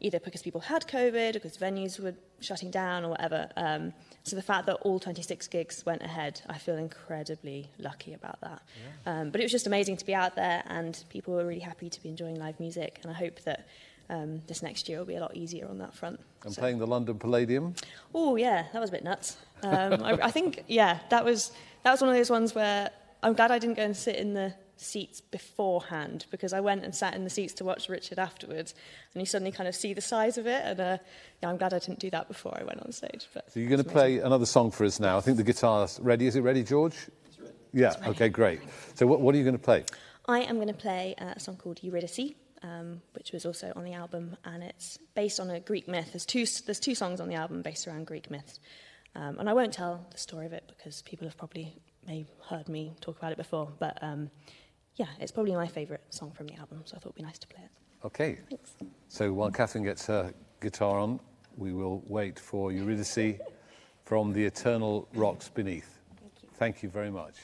either 0.00 0.18
because 0.20 0.40
people 0.40 0.62
had 0.62 0.86
COVID 0.88 1.30
or 1.30 1.32
because 1.34 1.58
venues 1.58 2.00
were 2.00 2.14
shutting 2.40 2.70
down 2.70 3.04
or 3.04 3.10
whatever. 3.10 3.50
Um, 3.58 3.92
so 4.22 4.36
the 4.36 4.40
fact 4.42 4.64
that 4.68 4.76
all 4.76 4.98
26 4.98 5.46
gigs 5.48 5.84
went 5.84 6.00
ahead, 6.00 6.40
I 6.48 6.56
feel 6.56 6.78
incredibly 6.78 7.70
lucky 7.78 8.14
about 8.14 8.40
that. 8.40 8.62
Um, 9.04 9.28
but 9.30 9.42
it 9.42 9.44
was 9.44 9.52
just 9.52 9.66
amazing 9.66 9.98
to 9.98 10.06
be 10.06 10.14
out 10.14 10.34
there, 10.34 10.62
and 10.68 11.04
people 11.10 11.34
were 11.34 11.44
really 11.44 11.60
happy 11.60 11.90
to 11.90 12.02
be 12.02 12.08
enjoying 12.08 12.36
live 12.36 12.58
music. 12.58 13.00
And 13.02 13.10
I 13.10 13.14
hope 13.14 13.40
that 13.42 13.66
um, 14.10 14.42
this 14.46 14.62
next 14.62 14.88
year 14.88 14.98
will 14.98 15.06
be 15.06 15.14
a 15.14 15.20
lot 15.20 15.36
easier 15.36 15.68
on 15.68 15.78
that 15.78 15.94
front. 15.94 16.20
And 16.44 16.54
playing 16.54 16.78
the 16.78 16.86
London 16.86 17.18
Palladium. 17.18 17.74
Oh 18.14 18.36
yeah, 18.36 18.66
that 18.72 18.80
was 18.80 18.90
a 18.90 18.92
bit 18.92 19.04
nuts. 19.04 19.36
Um, 19.62 20.02
I, 20.02 20.18
I 20.22 20.30
think 20.30 20.64
yeah, 20.66 20.98
that 21.10 21.24
was 21.24 21.52
that 21.84 21.92
was 21.92 22.00
one 22.00 22.10
of 22.10 22.16
those 22.16 22.30
ones 22.30 22.54
where 22.54 22.90
I'm 23.22 23.34
glad 23.34 23.50
I 23.50 23.58
didn't 23.58 23.76
go 23.76 23.84
and 23.84 23.96
sit 23.96 24.16
in 24.16 24.34
the 24.34 24.52
seats 24.76 25.20
beforehand 25.20 26.24
because 26.30 26.52
I 26.52 26.60
went 26.60 26.84
and 26.84 26.94
sat 26.94 27.14
in 27.14 27.24
the 27.24 27.30
seats 27.30 27.52
to 27.54 27.64
watch 27.64 27.88
Richard 27.88 28.18
afterwards, 28.18 28.74
and 29.14 29.20
you 29.20 29.26
suddenly 29.26 29.52
kind 29.52 29.68
of 29.68 29.74
see 29.74 29.92
the 29.94 30.00
size 30.00 30.38
of 30.38 30.46
it. 30.46 30.62
And 30.64 30.80
uh, 30.80 30.98
yeah, 31.42 31.50
I'm 31.50 31.56
glad 31.56 31.72
I 31.72 31.78
didn't 31.78 32.00
do 32.00 32.10
that 32.10 32.28
before 32.28 32.56
I 32.58 32.64
went 32.64 32.80
on 32.82 32.92
stage. 32.92 33.28
But 33.32 33.52
So 33.52 33.60
you're 33.60 33.68
going 33.68 33.84
to 33.84 33.88
play 33.88 34.18
another 34.18 34.46
song 34.46 34.70
for 34.70 34.84
us 34.84 34.98
now. 34.98 35.18
I 35.18 35.20
think 35.20 35.36
the 35.36 35.44
guitar's 35.44 36.00
ready. 36.00 36.26
Is 36.26 36.36
it 36.36 36.40
ready, 36.40 36.64
George? 36.64 36.96
It's 37.26 37.38
ready. 37.38 37.52
Yeah. 37.72 37.94
Okay. 38.08 38.28
Great. 38.28 38.60
So 38.94 39.06
what, 39.06 39.20
what 39.20 39.34
are 39.34 39.38
you 39.38 39.44
going 39.44 39.56
to 39.58 39.62
play? 39.62 39.84
I 40.26 40.40
am 40.40 40.56
going 40.56 40.68
to 40.68 40.74
play 40.74 41.14
uh, 41.18 41.34
a 41.36 41.40
song 41.40 41.56
called 41.56 41.80
Eurydice, 41.82 42.34
um, 42.62 43.00
which 43.14 43.32
was 43.32 43.46
also 43.46 43.72
on 43.76 43.84
the 43.84 43.94
album, 43.94 44.36
and 44.44 44.62
it's 44.62 44.98
based 45.14 45.40
on 45.40 45.50
a 45.50 45.60
Greek 45.60 45.88
myth. 45.88 46.12
There's 46.12 46.26
two, 46.26 46.46
there's 46.66 46.80
two 46.80 46.94
songs 46.94 47.20
on 47.20 47.28
the 47.28 47.34
album 47.34 47.62
based 47.62 47.86
around 47.86 48.06
Greek 48.06 48.30
myths. 48.30 48.60
Um, 49.14 49.38
and 49.38 49.48
I 49.48 49.52
won't 49.52 49.72
tell 49.72 50.06
the 50.10 50.18
story 50.18 50.46
of 50.46 50.52
it 50.52 50.70
because 50.76 51.02
people 51.02 51.26
have 51.26 51.36
probably 51.36 51.76
may 52.06 52.26
heard 52.48 52.68
me 52.68 52.94
talk 53.00 53.18
about 53.18 53.32
it 53.32 53.38
before. 53.38 53.72
But 53.78 53.98
um, 54.02 54.30
yeah, 54.96 55.06
it's 55.18 55.32
probably 55.32 55.54
my 55.54 55.66
favourite 55.66 56.02
song 56.10 56.32
from 56.32 56.46
the 56.46 56.54
album, 56.56 56.82
so 56.84 56.96
I 56.96 57.00
thought 57.00 57.10
it'd 57.10 57.16
be 57.16 57.22
nice 57.22 57.38
to 57.38 57.48
play 57.48 57.62
it. 57.64 58.06
Okay. 58.06 58.38
Thanks. 58.48 58.74
So 59.08 59.32
while 59.32 59.50
Katherine 59.50 59.84
gets 59.84 60.06
her 60.06 60.32
guitar 60.60 60.98
on, 60.98 61.20
we 61.56 61.72
will 61.72 62.02
wait 62.06 62.38
for 62.38 62.72
Eurydice 62.72 63.38
from 64.04 64.32
The 64.32 64.44
Eternal 64.44 65.08
Rocks 65.14 65.48
Beneath. 65.48 65.98
Thank 66.18 66.32
you, 66.42 66.48
Thank 66.54 66.82
you 66.82 66.88
very 66.88 67.10
much. 67.10 67.36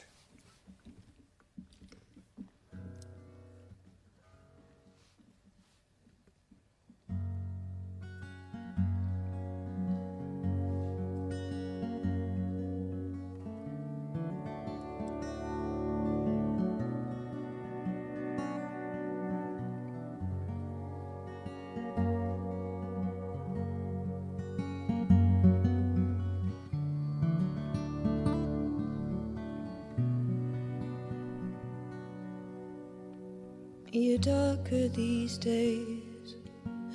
Darker 34.19 34.89
these 34.89 35.37
days. 35.37 36.37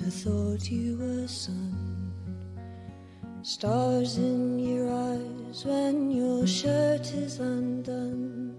I 0.04 0.10
thought 0.10 0.68
you 0.70 0.96
were 0.96 1.28
sun. 1.28 2.12
Stars 3.42 4.18
in 4.18 4.58
your 4.58 4.92
eyes 4.92 5.64
when 5.64 6.10
your 6.10 6.46
shirt 6.46 7.14
is 7.14 7.38
undone. 7.38 8.56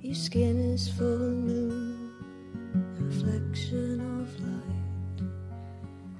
Your 0.00 0.16
skin 0.16 0.58
is 0.74 0.88
full 0.88 1.30
moon, 1.30 2.12
reflection 2.98 4.00
of 4.20 4.40
light. 4.40 5.28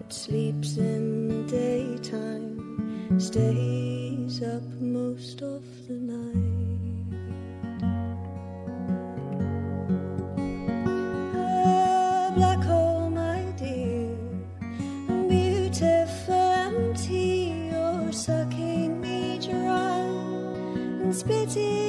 It 0.01 0.13
sleeps 0.13 0.77
in 0.77 1.29
the 1.29 1.51
daytime, 1.51 3.19
stays 3.19 4.41
up 4.43 4.63
most 4.81 5.43
of 5.43 5.65
the 5.89 5.95
night. 5.95 6.46
And 21.29 21.86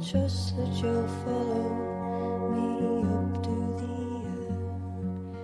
trust 0.00 0.56
that 0.56 0.72
you'll 0.80 1.08
follow 1.24 2.50
me 2.54 2.70
up 3.18 3.42
to 3.42 3.54
the 3.80 3.94
end. 4.30 5.36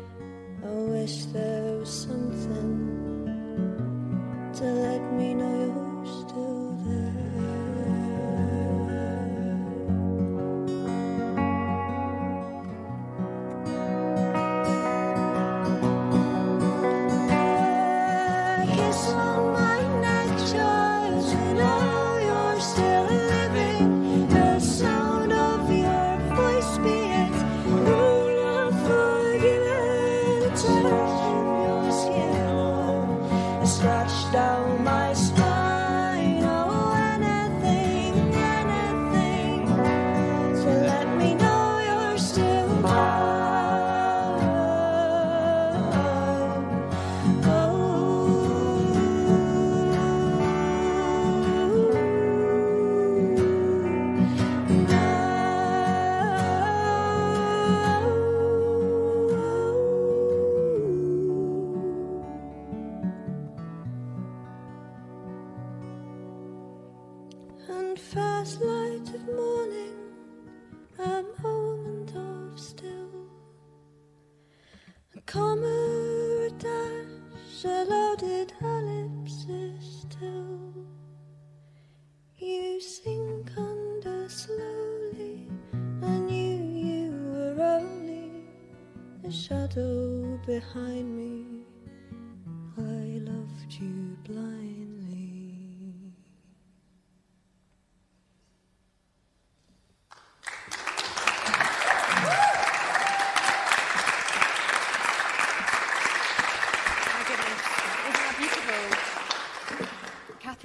I 0.64 0.66
wish 0.92 1.24
there 1.26 1.76
was 1.78 1.90
something 1.90 2.72
to 4.54 4.64
let 4.64 5.02
me 5.12 5.34
know 5.34 5.63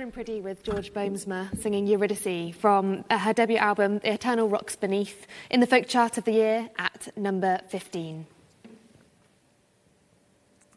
Katherine 0.09 0.25
Priddy 0.25 0.41
with 0.41 0.63
George 0.63 0.93
Boomsma 0.93 1.55
singing 1.61 1.85
Eurydice 1.85 2.55
from 2.55 3.03
uh, 3.09 3.17
her 3.17 3.33
debut 3.33 3.57
album, 3.57 3.99
The 3.99 4.13
Eternal 4.13 4.49
Rocks 4.49 4.75
Beneath, 4.75 5.27
in 5.49 5.59
the 5.59 5.67
folk 5.67 5.87
chart 5.87 6.17
of 6.17 6.23
the 6.23 6.31
year 6.31 6.69
at 6.77 7.15
number 7.15 7.59
15. 7.67 8.25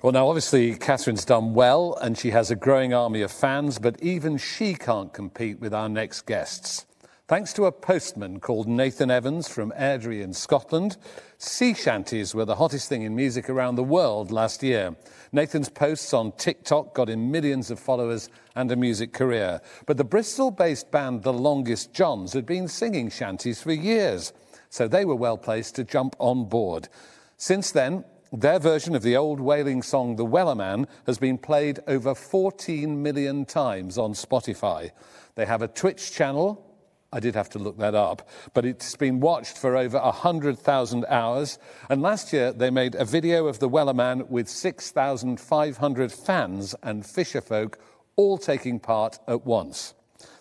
Well, 0.03 0.13
now, 0.13 0.29
obviously, 0.29 0.75
Katherine's 0.75 1.25
done 1.25 1.55
well 1.55 1.97
and 2.03 2.19
she 2.19 2.31
has 2.31 2.51
a 2.51 2.57
growing 2.57 2.93
army 2.93 3.23
of 3.23 3.31
fans, 3.31 3.79
but 3.79 4.03
even 4.03 4.37
she 4.37 4.75
can't 4.75 5.13
compete 5.13 5.61
with 5.61 5.73
our 5.73 5.89
next 5.89 6.23
guests. 6.23 6.85
Thanks 7.33 7.55
to 7.55 7.65
a 7.65 7.73
postman 7.73 8.41
called 8.41 8.69
Nathan 8.69 9.11
Evans 9.11 9.49
from 9.49 9.73
Airdrie 9.73 10.21
in 10.21 10.35
Scotland, 10.35 10.99
sea 11.39 11.73
shanties 11.73 12.35
were 12.35 12.45
the 12.45 12.57
hottest 12.57 12.91
thing 12.91 13.05
in 13.05 13.17
music 13.17 13.49
around 13.49 13.77
the 13.77 13.83
world 13.83 14.31
last 14.31 14.63
year. 14.63 14.95
Nathan's 15.33 15.71
posts 15.71 16.13
on 16.13 16.33
TikTok 16.33 16.93
got 16.93 17.09
him 17.09 17.31
millions 17.31 17.71
of 17.71 17.79
followers 17.79 18.29
and 18.55 18.71
a 18.71 18.77
music 18.77 19.15
career. 19.15 19.63
But 19.87 19.97
the 19.97 20.05
Bristol 20.05 20.51
based 20.51 20.91
band 20.91 21.23
The 21.23 21.33
Longest 21.33 21.95
Johns 21.95 22.35
had 22.35 22.45
been 22.45 22.69
singing 22.69 23.09
shanties 23.09 23.63
for 23.63 23.73
years, 23.73 24.35
so 24.69 24.87
they 24.87 25.07
were 25.07 25.17
well 25.17 25.39
placed 25.39 25.75
to 25.77 25.85
jump 25.85 26.15
on 26.19 26.45
board. 26.45 26.91
Since 27.39 27.71
then, 27.71 28.05
their 28.31 28.59
version 28.59 28.95
of 28.95 29.03
the 29.03 29.17
old 29.17 29.41
whaling 29.41 29.81
song 29.81 30.17
The 30.17 30.27
Wellerman 30.27 30.87
has 31.07 31.17
been 31.17 31.39
played 31.39 31.81
over 31.87 32.15
14 32.15 33.03
million 33.03 33.47
times 33.47 33.97
on 33.97 34.13
Spotify. 34.13 34.91
They 35.35 35.47
have 35.47 35.63
a 35.63 35.69
Twitch 35.69 36.13
channel. 36.13 36.69
I 37.13 37.21
did 37.21 37.35
have 37.35 37.51
to 37.51 37.59
look 37.59 37.77
that 37.77 37.95
up, 37.95 38.27
but 38.55 38.65
it's 38.65 38.97
been 38.97 39.21
watched 39.21 39.59
for 39.59 39.77
over 39.77 39.99
100,000 39.99 41.05
hours. 41.09 41.59
And 41.91 42.01
last 42.01 42.33
year, 42.33 42.53
they 42.53 42.71
made 42.71 42.95
a 42.95 43.05
video 43.05 43.49
of 43.49 43.59
the 43.59 43.69
Wellerman 43.69 44.31
with 44.31 44.49
6,500 44.49 46.13
fans 46.13 46.75
and 46.83 47.03
fisherfolk 47.03 47.75
all 48.17 48.39
taking 48.39 48.81
part 48.81 49.19
at 49.29 49.45
once. 49.45 49.93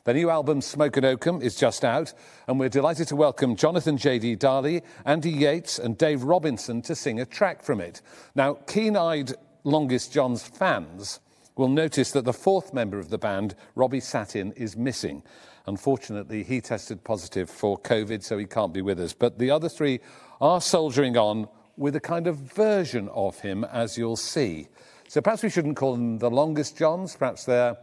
Their 0.06 0.16
new 0.16 0.30
album, 0.30 0.62
Smoke 0.62 0.98
and 0.98 1.06
Oakum, 1.06 1.42
is 1.42 1.56
just 1.56 1.84
out, 1.84 2.14
and 2.48 2.58
we're 2.58 2.70
delighted 2.70 3.08
to 3.10 3.16
welcome 3.16 3.56
Jonathan 3.56 3.98
J.D. 3.98 4.36
Darley, 4.36 4.82
Andy 5.06 5.30
Yates, 5.30 5.78
and 5.78 5.98
Dave 5.98 6.24
Robinson 6.24 6.82
to 6.84 6.96
sing 6.96 7.20
a 7.20 7.26
track 7.26 7.64
from 7.64 7.82
it. 7.82 8.02
Now, 8.34 8.54
keen 8.54 8.96
eyed 8.96 9.34
Longest 9.64 10.14
John's 10.14 10.44
fans 10.44 11.20
will 11.56 11.68
notice 11.68 12.12
that 12.12 12.26
the 12.26 12.34
fourth 12.34 12.74
member 12.74 12.98
of 12.98 13.10
the 13.10 13.18
band, 13.18 13.56
Robbie 13.76 14.00
Satin, 14.00 14.54
is 14.54 14.78
missing. 14.78 15.22
Unfortunately, 15.68 16.44
he 16.44 16.62
tested 16.62 17.04
positive 17.04 17.50
for 17.50 17.78
COVID, 17.80 18.24
so 18.24 18.38
he 18.38 18.46
can't 18.46 18.74
be 18.74 18.82
with 18.82 19.00
us. 19.00 19.14
But 19.14 19.40
the 19.40 19.52
other 19.52 19.70
three 19.70 20.00
are 20.40 20.62
soldiering 20.62 21.18
on 21.18 21.48
with 21.78 21.96
a 21.96 22.00
kind 22.00 22.28
of 22.28 22.38
version 22.38 23.10
of 23.10 23.40
him, 23.40 23.64
as 23.66 23.98
you'll 23.98 24.16
see. 24.16 24.68
So 25.08 25.22
perhaps 25.22 25.44
we 25.44 25.50
shouldn't 25.50 25.78
call 25.78 25.94
them 25.94 26.20
the 26.20 26.30
longest 26.30 26.78
Johns, 26.78 27.16
perhaps 27.16 27.46
they're 27.46 27.78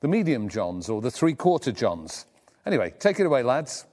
the 0.00 0.08
medium 0.08 0.48
Johns 0.48 0.88
or 0.88 1.00
the 1.00 1.10
three 1.10 1.34
quarter 1.34 1.72
Johns. 1.72 2.26
Anyway, 2.66 2.94
take 2.98 3.20
it 3.20 3.26
away, 3.26 3.42
lads. 3.42 3.86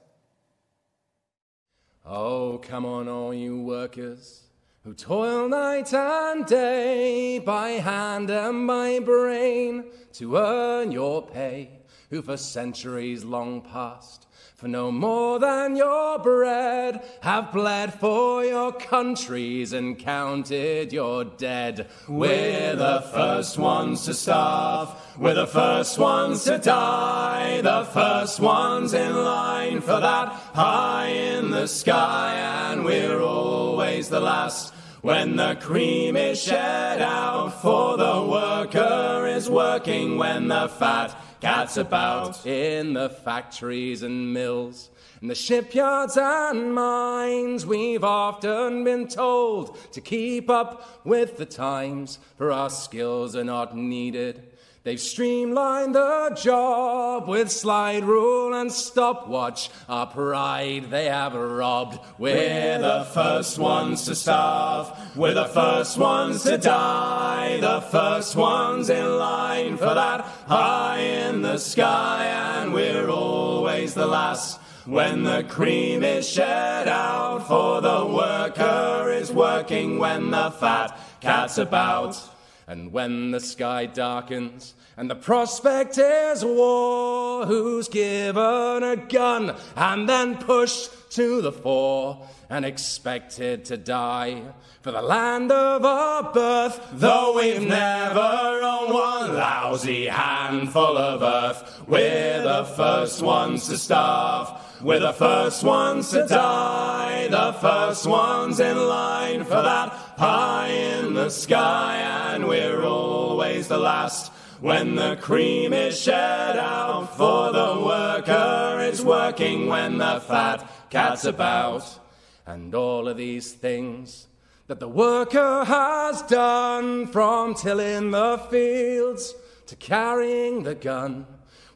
Oh, 2.05 2.59
come 2.59 2.85
on, 2.85 3.09
all 3.09 3.33
you 3.33 3.61
workers 3.61 4.43
who 4.83 4.93
toil 4.93 5.49
night 5.49 5.93
and 5.93 6.45
day 6.45 7.39
by 7.39 7.71
hand 7.71 8.29
and 8.29 8.65
by 8.65 8.99
brain 8.99 9.83
to 10.13 10.37
earn 10.37 10.93
your 10.93 11.27
pay, 11.27 11.76
who 12.09 12.21
for 12.21 12.37
centuries 12.37 13.25
long 13.25 13.61
past, 13.61 14.27
for 14.55 14.67
no 14.67 14.91
more 14.91 15.39
than 15.39 15.75
your 15.75 16.17
bread, 16.19 17.03
have 17.21 17.51
bled 17.51 17.93
for 17.93 18.43
your 18.45 18.71
countries 18.71 19.73
and 19.73 19.99
counted 19.99 20.93
your 20.93 21.25
dead. 21.25 21.87
We're 22.07 22.75
the 22.75 23.01
first 23.11 23.57
ones 23.57 24.05
to 24.05 24.13
starve, 24.13 24.89
we're 25.17 25.33
the 25.33 25.47
first 25.47 25.99
ones 25.99 26.45
to 26.45 26.57
die, 26.57 27.61
the 27.61 27.83
first 27.85 28.39
ones 28.39 28.93
in 28.93 29.13
line 29.13 29.81
for 29.81 29.99
that 29.99 30.29
high 30.29 31.07
in 31.07 31.51
the 31.51 31.67
sky, 31.67 32.35
and 32.71 32.85
we're 32.85 33.21
always 33.21 34.09
the 34.09 34.21
last. 34.21 34.73
When 35.01 35.35
the 35.35 35.55
cream 35.61 36.17
is 36.17 36.41
shed 36.41 37.01
out, 37.01 37.61
for 37.61 37.95
the 37.97 38.23
worker 38.23 39.27
is 39.27 39.49
working 39.49 40.17
when 40.17 40.47
the 40.47 40.67
fat 40.67 41.15
cat's 41.41 41.77
about 41.77 42.45
in 42.45 42.93
the 42.93 43.09
factories 43.09 44.03
and 44.03 44.33
mills. 44.33 44.89
In 45.21 45.27
the 45.27 45.35
shipyards 45.35 46.17
and 46.17 46.73
mines, 46.73 47.65
we've 47.65 48.03
often 48.03 48.83
been 48.83 49.07
told 49.07 49.77
to 49.93 50.01
keep 50.01 50.49
up 50.49 51.05
with 51.05 51.37
the 51.37 51.45
times, 51.45 52.19
for 52.37 52.51
our 52.51 52.69
skills 52.69 53.35
are 53.35 53.43
not 53.43 53.75
needed. 53.75 54.46
They've 54.87 54.97
streamlined 54.97 55.95
the 55.95 56.31
job 56.41 57.27
with 57.27 57.51
slide 57.51 58.05
rule 58.05 58.53
and 58.53 58.71
stopwatch. 58.71 59.69
Our 59.89 60.07
pride 60.07 60.89
they 60.89 61.07
have 61.07 61.33
robbed. 61.33 61.99
We're 62.17 62.79
the 62.79 63.05
first 63.13 63.59
ones 63.59 64.05
to 64.05 64.15
starve. 64.15 64.97
We're 65.17 65.33
the 65.33 65.49
first 65.49 65.97
ones 65.97 66.43
to 66.43 66.57
die. 66.57 67.59
The 67.59 67.81
first 67.81 68.37
ones 68.37 68.89
in 68.89 69.17
line 69.17 69.75
for 69.75 69.93
that 69.93 70.21
high 70.21 70.99
in 70.99 71.41
the 71.41 71.57
sky. 71.57 72.23
And 72.61 72.71
we're 72.71 73.09
always 73.09 73.93
the 73.93 74.07
last. 74.07 74.61
When 74.85 75.23
the 75.23 75.43
cream 75.43 76.01
is 76.01 76.29
shed 76.29 76.87
out, 76.87 77.45
for 77.45 77.81
the 77.81 78.05
worker 78.05 79.11
is 79.11 79.33
working 79.33 79.99
when 79.99 80.31
the 80.31 80.49
fat 80.49 80.97
cat's 81.19 81.57
about. 81.57 82.36
And 82.69 82.91
when 82.91 83.31
the 83.31 83.39
sky 83.39 83.85
darkens 83.85 84.73
and 84.97 85.09
the 85.09 85.15
prospect 85.15 85.97
is 85.97 86.43
war, 86.43 87.45
who's 87.45 87.87
given 87.87 88.83
a 88.83 88.97
gun 89.07 89.55
and 89.75 90.09
then 90.09 90.37
pushed 90.37 91.11
to 91.11 91.41
the 91.41 91.53
fore 91.53 92.27
and 92.49 92.65
expected 92.65 93.63
to 93.65 93.77
die 93.77 94.41
for 94.81 94.91
the 94.91 95.01
land 95.01 95.49
of 95.49 95.85
our 95.85 96.33
birth, 96.33 96.85
though 96.93 97.35
we've 97.37 97.61
never 97.61 98.19
owned 98.19 98.93
one 98.93 99.33
lousy 99.33 100.07
handful 100.07 100.97
of 100.97 101.23
earth. 101.23 101.83
We're 101.87 102.41
the 102.43 102.65
first 102.65 103.21
ones 103.21 103.67
to 103.69 103.77
starve. 103.77 104.61
We're 104.81 104.99
the 104.99 105.13
first 105.13 105.63
ones 105.63 106.11
to 106.11 106.27
die, 106.27 107.27
the 107.29 107.53
first 107.53 108.05
ones 108.05 108.59
in 108.59 108.77
line 108.77 109.43
for 109.43 109.61
that 109.61 109.89
high 110.17 110.67
in 110.67 111.15
the 111.15 111.29
sky, 111.29 111.97
and 112.31 112.47
we're 112.47 112.83
always 112.83 113.67
the 113.67 113.79
last. 113.79 114.31
When 114.61 114.95
the 114.95 115.15
cream 115.15 115.73
is 115.73 115.99
shed 115.99 116.57
out, 116.57 117.17
for 117.17 117.51
the 117.51 117.81
worker 117.83 118.79
is 118.81 119.03
working 119.03 119.67
when 119.67 119.97
the 119.97 120.19
fat 120.19 120.69
cat's 120.91 121.25
about. 121.25 121.99
And 122.45 122.73
all 122.75 123.07
of 123.07 123.17
these 123.17 123.53
things 123.53 124.27
that 124.67 124.79
the 124.79 124.87
worker 124.87 125.63
has 125.63 126.21
done, 126.23 127.07
from 127.07 127.55
tilling 127.55 128.11
the 128.11 128.37
fields 128.49 129.33
to 129.65 129.75
carrying 129.75 130.63
the 130.63 130.75
gun. 130.75 131.25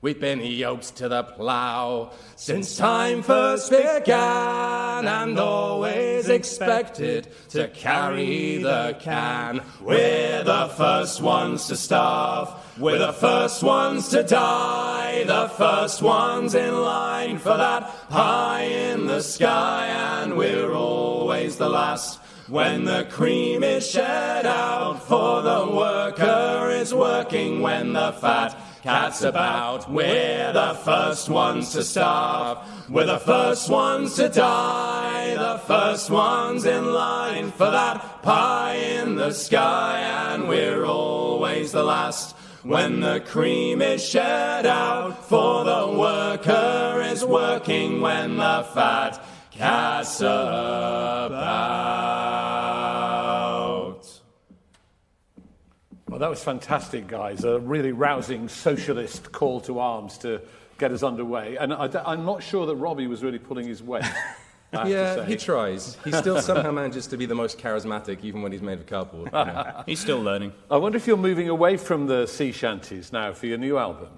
We've 0.03 0.19
been 0.19 0.39
yoked 0.43 0.95
to 0.95 1.09
the 1.09 1.21
plough 1.21 2.11
since 2.35 2.75
time 2.75 3.21
first 3.21 3.69
began 3.69 5.05
and 5.05 5.37
always 5.37 6.27
expected 6.27 7.27
to 7.49 7.67
carry 7.67 8.57
the 8.57 8.97
can. 8.99 9.61
We're 9.79 10.43
the 10.43 10.69
first 10.75 11.21
ones 11.21 11.67
to 11.67 11.75
starve, 11.75 12.49
we're 12.79 12.97
the 12.97 13.13
first 13.13 13.61
ones 13.61 14.09
to 14.09 14.23
die, 14.23 15.23
the 15.25 15.49
first 15.49 16.01
ones 16.01 16.55
in 16.55 16.81
line 16.81 17.37
for 17.37 17.55
that 17.55 18.09
pie 18.09 18.63
in 18.63 19.05
the 19.05 19.21
sky, 19.21 19.85
and 19.85 20.35
we're 20.35 20.73
always 20.73 21.57
the 21.57 21.69
last. 21.69 22.19
When 22.47 22.85
the 22.85 23.05
cream 23.09 23.63
is 23.63 23.89
shed 23.89 24.47
out, 24.47 25.07
for 25.07 25.43
the 25.43 25.73
worker 25.73 26.69
is 26.71 26.91
working 26.91 27.61
when 27.61 27.93
the 27.93 28.11
fat 28.13 28.59
cat's 28.81 29.21
about. 29.21 29.89
We're 29.91 30.53
the 30.53 30.73
first 30.83 31.29
ones 31.29 31.71
to 31.73 31.83
starve. 31.83 32.57
We're 32.89 33.05
the 33.05 33.19
first 33.19 33.69
ones 33.69 34.15
to 34.15 34.27
die. 34.29 35.35
The 35.35 35.59
first 35.67 36.09
ones 36.09 36.65
in 36.65 36.91
line 36.91 37.51
for 37.51 37.69
that 37.69 38.23
pie 38.23 38.75
in 38.75 39.15
the 39.15 39.33
sky. 39.33 39.99
And 39.99 40.47
we're 40.47 40.85
always 40.85 41.71
the 41.71 41.83
last. 41.83 42.35
When 42.63 42.99
the 42.99 43.21
cream 43.21 43.81
is 43.81 44.07
shed 44.07 44.67
out, 44.67 45.25
for 45.25 45.63
the 45.63 45.87
worker 45.97 47.01
is 47.03 47.25
working 47.25 48.01
when 48.01 48.37
the 48.37 48.63
fat 48.71 49.19
cat's 49.49 50.21
about. 50.21 51.31
That 56.21 56.29
was 56.29 56.43
fantastic, 56.43 57.07
guys. 57.07 57.43
A 57.43 57.59
really 57.59 57.91
rousing 57.91 58.47
socialist 58.47 59.31
call 59.31 59.59
to 59.61 59.79
arms 59.79 60.19
to 60.19 60.39
get 60.77 60.91
us 60.91 61.01
underway. 61.01 61.55
And 61.55 61.73
I, 61.73 62.13
am 62.13 62.25
not 62.25 62.43
sure 62.43 62.67
that 62.67 62.75
Robbie 62.75 63.07
was 63.07 63.23
really 63.23 63.39
pulling 63.39 63.67
his 63.67 63.81
weight. 63.81 64.03
I 64.03 64.07
have 64.07 64.83
to 64.83 64.89
Yeah, 64.91 65.25
he 65.25 65.35
tries. 65.35 65.97
He 66.03 66.11
still 66.11 66.39
somehow 66.39 66.71
manages 66.71 67.07
to 67.07 67.17
be 67.17 67.25
the 67.25 67.33
most 67.33 67.57
charismatic, 67.57 68.23
even 68.23 68.43
when 68.43 68.51
he's 68.51 68.61
made 68.61 68.77
of 68.77 68.85
cardboard. 68.85 69.31
you 69.33 69.45
know. 69.45 69.83
He's 69.87 69.99
still 69.99 70.21
learning. 70.21 70.53
I 70.69 70.77
wonder 70.77 70.95
if 70.95 71.07
you're 71.07 71.17
moving 71.17 71.49
away 71.49 71.75
from 71.75 72.05
the 72.05 72.27
sea 72.27 72.51
shanties 72.51 73.11
now 73.11 73.33
for 73.33 73.47
your 73.47 73.57
new 73.57 73.79
album. 73.79 74.09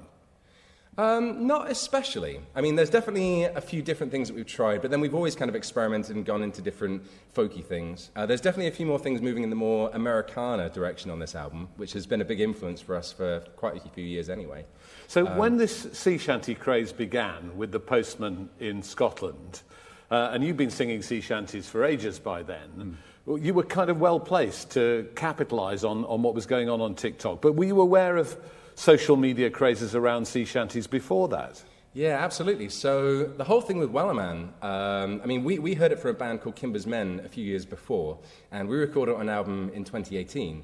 Um, 0.97 1.47
not 1.47 1.71
especially. 1.71 2.39
I 2.55 2.61
mean, 2.61 2.75
there's 2.75 2.89
definitely 2.91 3.45
a 3.45 3.61
few 3.61 3.81
different 3.81 4.11
things 4.11 4.27
that 4.27 4.35
we've 4.35 4.45
tried, 4.45 4.81
but 4.81 4.91
then 4.91 5.01
we've 5.01 5.15
always 5.15 5.35
kind 5.35 5.49
of 5.49 5.55
experimented 5.55 6.15
and 6.15 6.23
gone 6.23 6.43
into 6.43 6.61
different 6.61 7.03
folky 7.35 7.63
things. 7.63 8.11
Uh, 8.15 8.27
there's 8.27 8.41
definitely 8.41 8.67
a 8.67 8.75
few 8.75 8.85
more 8.85 8.99
things 8.99 9.21
moving 9.21 9.43
in 9.43 9.49
the 9.49 9.55
more 9.55 9.89
Americana 9.93 10.69
direction 10.69 11.09
on 11.09 11.17
this 11.17 11.33
album, 11.33 11.67
which 11.77 11.93
has 11.93 12.05
been 12.05 12.21
a 12.21 12.25
big 12.25 12.39
influence 12.39 12.79
for 12.79 12.95
us 12.95 13.11
for 13.11 13.39
quite 13.55 13.75
a 13.75 13.89
few 13.89 14.03
years 14.03 14.29
anyway. 14.29 14.65
So 15.07 15.25
Um, 15.25 15.37
when 15.37 15.57
this 15.57 15.87
sea 15.93 16.19
shanty 16.19 16.53
craze 16.53 16.91
began 16.91 17.57
with 17.57 17.71
the 17.71 17.79
postman 17.79 18.49
in 18.59 18.83
Scotland, 18.83 19.63
uh, 20.11 20.29
and 20.31 20.43
you've 20.43 20.57
been 20.57 20.69
singing 20.69 21.01
sea 21.01 21.21
shanties 21.21 21.67
for 21.67 21.83
ages 21.83 22.19
by 22.19 22.43
then, 22.43 22.97
well, 23.25 23.39
you 23.39 23.55
were 23.55 23.63
kind 23.63 23.89
of 23.89 23.99
well 23.99 24.19
placed 24.19 24.69
to 24.71 25.09
capitalise 25.15 25.83
on, 25.83 26.05
on 26.05 26.21
what 26.21 26.35
was 26.35 26.45
going 26.45 26.69
on 26.69 26.81
on 26.81 26.93
TikTok. 26.93 27.41
But 27.41 27.53
were 27.53 27.65
you 27.65 27.81
aware 27.81 28.17
of 28.17 28.37
social 28.75 29.15
media 29.15 29.49
crazes 29.49 29.95
around 29.95 30.25
sea 30.25 30.45
shanties 30.45 30.87
before 30.87 31.27
that? 31.29 31.63
Yeah, 31.93 32.17
absolutely. 32.23 32.69
So 32.69 33.25
the 33.25 33.43
whole 33.43 33.61
thing 33.61 33.77
with 33.77 33.91
Wellerman, 33.91 34.49
um, 34.63 35.21
I 35.23 35.27
mean, 35.27 35.43
we, 35.43 35.59
we 35.59 35.75
heard 35.75 35.91
it 35.91 35.99
from 35.99 36.11
a 36.11 36.15
band 36.15 36.41
called 36.41 36.55
Kimber's 36.55 36.87
Men 36.87 37.21
a 37.23 37.29
few 37.29 37.45
years 37.45 37.65
before, 37.65 38.17
and 38.51 38.67
we 38.67 38.77
recorded 38.77 39.15
an 39.17 39.29
album 39.29 39.69
in 39.75 39.83
2018. 39.83 40.63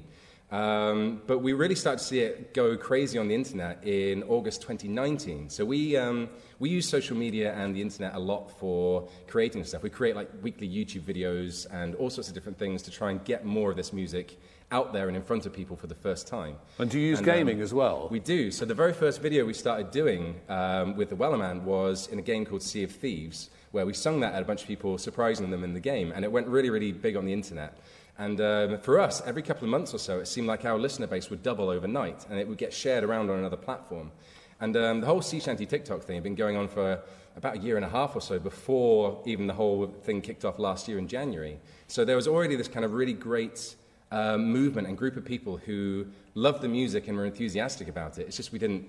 Um, 0.50 1.22
but 1.28 1.38
we 1.38 1.52
really 1.52 1.76
started 1.76 1.98
to 1.98 2.04
see 2.04 2.20
it 2.20 2.52
go 2.52 2.76
crazy 2.76 3.18
on 3.18 3.28
the 3.28 3.34
internet 3.36 3.84
in 3.84 4.24
August 4.24 4.62
2019. 4.62 5.48
So 5.48 5.64
we, 5.64 5.96
um, 5.96 6.28
we 6.58 6.70
use 6.70 6.88
social 6.88 7.16
media 7.16 7.54
and 7.54 7.76
the 7.76 7.80
internet 7.80 8.16
a 8.16 8.18
lot 8.18 8.58
for 8.58 9.08
creating 9.28 9.62
stuff. 9.62 9.84
We 9.84 9.90
create 9.90 10.16
like 10.16 10.28
weekly 10.42 10.68
YouTube 10.68 11.02
videos 11.02 11.66
and 11.72 11.94
all 11.94 12.10
sorts 12.10 12.28
of 12.28 12.34
different 12.34 12.58
things 12.58 12.82
to 12.82 12.90
try 12.90 13.12
and 13.12 13.24
get 13.24 13.44
more 13.44 13.70
of 13.70 13.76
this 13.76 13.92
music 13.92 14.40
out 14.72 14.92
there 14.92 15.08
and 15.08 15.16
in 15.16 15.22
front 15.22 15.46
of 15.46 15.52
people 15.52 15.76
for 15.76 15.86
the 15.86 15.94
first 15.94 16.26
time. 16.26 16.56
And 16.78 16.90
do 16.90 16.98
you 16.98 17.08
use 17.08 17.18
um, 17.18 17.24
gaming 17.24 17.60
as 17.60 17.74
well? 17.74 18.08
We 18.10 18.20
do. 18.20 18.50
So 18.50 18.64
the 18.64 18.74
very 18.74 18.92
first 18.92 19.20
video 19.20 19.44
we 19.44 19.52
started 19.52 19.90
doing 19.90 20.40
um, 20.48 20.96
with 20.96 21.10
the 21.10 21.16
Wellerman 21.16 21.62
was 21.62 22.06
in 22.08 22.18
a 22.18 22.22
game 22.22 22.44
called 22.44 22.62
Sea 22.62 22.84
of 22.84 22.92
Thieves, 22.92 23.50
where 23.72 23.84
we 23.84 23.92
sung 23.92 24.20
that 24.20 24.34
at 24.34 24.42
a 24.42 24.44
bunch 24.44 24.62
of 24.62 24.68
people, 24.68 24.96
surprising 24.98 25.50
them 25.50 25.64
in 25.64 25.74
the 25.74 25.80
game, 25.80 26.12
and 26.14 26.24
it 26.24 26.30
went 26.30 26.46
really, 26.46 26.70
really 26.70 26.92
big 26.92 27.16
on 27.16 27.24
the 27.24 27.32
internet. 27.32 27.78
And 28.18 28.40
um, 28.40 28.78
for 28.78 29.00
us, 29.00 29.22
every 29.24 29.42
couple 29.42 29.64
of 29.64 29.70
months 29.70 29.94
or 29.94 29.98
so, 29.98 30.20
it 30.20 30.26
seemed 30.26 30.46
like 30.46 30.64
our 30.64 30.78
listener 30.78 31.06
base 31.06 31.30
would 31.30 31.42
double 31.42 31.68
overnight, 31.68 32.26
and 32.28 32.38
it 32.38 32.46
would 32.46 32.58
get 32.58 32.72
shared 32.72 33.02
around 33.02 33.30
on 33.30 33.38
another 33.38 33.56
platform. 33.56 34.12
And 34.60 34.76
um, 34.76 35.00
the 35.00 35.06
whole 35.06 35.22
sea 35.22 35.40
shanty 35.40 35.64
TikTok 35.64 36.02
thing 36.02 36.16
had 36.16 36.22
been 36.22 36.34
going 36.34 36.56
on 36.56 36.68
for 36.68 37.00
about 37.36 37.56
a 37.56 37.58
year 37.58 37.76
and 37.76 37.84
a 37.84 37.88
half 37.88 38.14
or 38.14 38.20
so 38.20 38.38
before 38.38 39.22
even 39.24 39.46
the 39.46 39.54
whole 39.54 39.86
thing 40.02 40.20
kicked 40.20 40.44
off 40.44 40.58
last 40.58 40.86
year 40.86 40.98
in 40.98 41.08
January. 41.08 41.58
So 41.86 42.04
there 42.04 42.16
was 42.16 42.28
already 42.28 42.56
this 42.56 42.68
kind 42.68 42.84
of 42.84 42.92
really 42.92 43.14
great 43.14 43.76
um, 44.10 44.50
movement 44.50 44.86
and 44.88 44.96
group 44.96 45.16
of 45.16 45.24
people 45.24 45.56
who 45.56 46.06
loved 46.34 46.62
the 46.62 46.68
music 46.68 47.08
and 47.08 47.16
were 47.16 47.26
enthusiastic 47.26 47.88
about 47.88 48.18
it. 48.18 48.26
It's 48.26 48.36
just 48.36 48.52
we 48.52 48.58
didn't, 48.58 48.88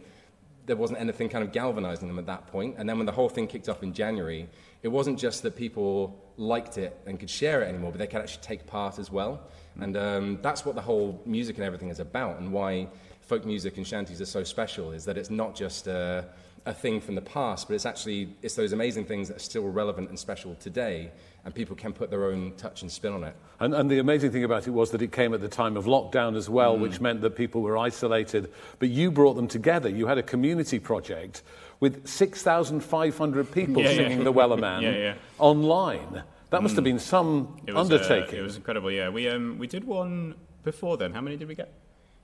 there 0.66 0.76
wasn't 0.76 1.00
anything 1.00 1.30
kind 1.30 1.44
of 1.44 1.52
galvanizing 1.52 2.08
them 2.08 2.20
at 2.20 2.26
that 2.28 2.48
point. 2.48 2.76
And 2.78 2.88
then 2.88 2.98
when 2.98 3.06
the 3.06 3.12
whole 3.12 3.30
thing 3.30 3.48
kicked 3.48 3.70
off 3.70 3.84
in 3.84 3.94
January, 3.94 4.48
it 4.84 4.88
wasn't 4.88 5.20
just 5.20 5.44
that 5.44 5.56
people 5.56 6.20
liked 6.38 6.78
it 6.78 6.98
and 7.06 7.20
could 7.20 7.30
share 7.30 7.62
it 7.62 7.68
anymore, 7.68 7.92
but 7.92 8.00
they 8.00 8.08
could 8.08 8.22
actually 8.22 8.44
take 8.44 8.66
part 8.66 9.00
as 9.00 9.12
well. 9.12 9.42
And 9.80 9.96
um, 9.96 10.40
that's 10.42 10.66
what 10.66 10.76
the 10.76 10.82
whole 10.82 11.22
music 11.26 11.56
and 11.58 11.66
everything 11.66 11.90
is 11.90 12.00
about, 12.00 12.40
and 12.40 12.52
why 12.52 12.88
folk 13.22 13.46
music 13.46 13.78
and 13.78 13.88
shanties 13.88 14.20
are 14.22 14.26
so 14.26 14.44
special 14.44 14.92
is 14.92 15.06
that 15.06 15.18
it's 15.18 15.30
not 15.30 15.56
just 15.56 15.88
a, 15.88 16.26
a 16.66 16.74
thing 16.74 17.00
from 17.00 17.16
the 17.16 17.22
past, 17.22 17.68
but 17.68 17.76
it's 17.76 17.86
actually 17.86 18.36
it's 18.42 18.56
those 18.56 18.74
amazing 18.74 19.06
things 19.06 19.28
that 19.30 19.38
are 19.38 19.40
still 19.40 19.68
relevant 19.70 20.10
and 20.10 20.20
special 20.20 20.56
today, 20.56 21.12
and 21.44 21.54
people 21.56 21.76
can 21.76 21.92
put 21.94 22.10
their 22.10 22.26
own 22.26 22.54
touch 22.58 22.82
and 22.84 22.92
spin 22.92 23.14
on 23.14 23.24
it. 23.24 23.36
And, 23.60 23.74
and 23.74 23.90
the 23.90 24.00
amazing 24.00 24.32
thing 24.32 24.44
about 24.44 24.68
it 24.68 24.72
was 24.72 24.92
that 24.92 25.02
it 25.02 25.12
came 25.12 25.34
at 25.34 25.42
the 25.42 25.48
time 25.48 25.76
of 25.78 25.86
lockdown 25.86 26.36
as 26.36 26.50
well, 26.50 26.78
which 26.78 27.02
meant 27.02 27.22
that 27.22 27.36
people 27.36 27.62
were 27.62 27.78
isolated. 27.78 28.52
But 28.80 28.90
you 28.90 29.12
brought 29.12 29.34
them 29.34 29.48
together. 29.48 29.90
You 29.90 30.08
had 30.08 30.18
a 30.18 30.24
community 30.24 30.80
project 30.80 31.42
with 31.80 32.08
6,500 32.08 33.52
people 33.52 33.82
Yeah, 33.82 33.90
yeah. 33.90 33.96
singing 33.96 34.24
the 34.24 34.34
Wellerman 34.34 34.82
Yeah, 34.84 34.92
yeah. 34.92 35.14
online. 35.40 36.24
That 36.52 36.62
must 36.62 36.76
have 36.76 36.84
been 36.84 37.00
some 37.00 37.60
It 37.66 37.74
was, 37.74 37.90
uh, 37.90 37.96
undertaking. 37.96 38.40
it 38.40 38.42
was 38.44 38.56
incredible, 38.58 38.92
yeah. 38.92 39.10
We, 39.10 39.28
um, 39.30 39.58
we 39.58 39.68
did 39.68 39.84
one 39.86 40.36
before 40.64 40.98
then. 40.98 41.14
How 41.14 41.22
many 41.22 41.38
did 41.38 41.48
we 41.48 41.56
get? 41.56 41.72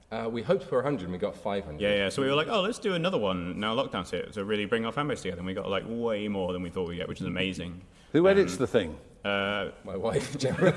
Uh, 0.10 0.30
we 0.32 0.42
hoped 0.42 0.64
for 0.64 0.78
100 0.78 1.04
and 1.04 1.12
we 1.12 1.18
got 1.18 1.36
500. 1.36 1.82
Yeah, 1.82 1.96
yeah. 1.96 2.10
So 2.10 2.22
we 2.22 2.30
were 2.30 2.36
like, 2.36 2.48
oh, 2.50 2.62
let's 2.62 2.80
do 2.80 2.94
another 2.94 3.18
one 3.18 3.60
now 3.60 3.76
lockdown's 3.76 4.10
hit 4.10 4.32
to 4.34 4.46
really 4.46 4.66
bring 4.66 4.86
our 4.86 4.92
fan 4.94 5.08
base 5.08 5.22
together. 5.22 5.40
And 5.40 5.46
we 5.48 5.54
got 5.54 5.70
like 5.70 5.84
way 5.86 6.28
more 6.30 6.54
than 6.54 6.62
we 6.62 6.70
thought 6.70 6.88
we'd 6.88 6.96
get, 6.98 7.10
which 7.10 7.20
is 7.20 7.28
amazing. 7.28 7.82
Who 8.14 8.28
edits 8.30 8.56
the 8.56 8.68
thing? 8.68 8.98
Uh, 9.26 9.70
My 9.84 9.98
wife, 9.98 10.38
generally. 10.40 10.72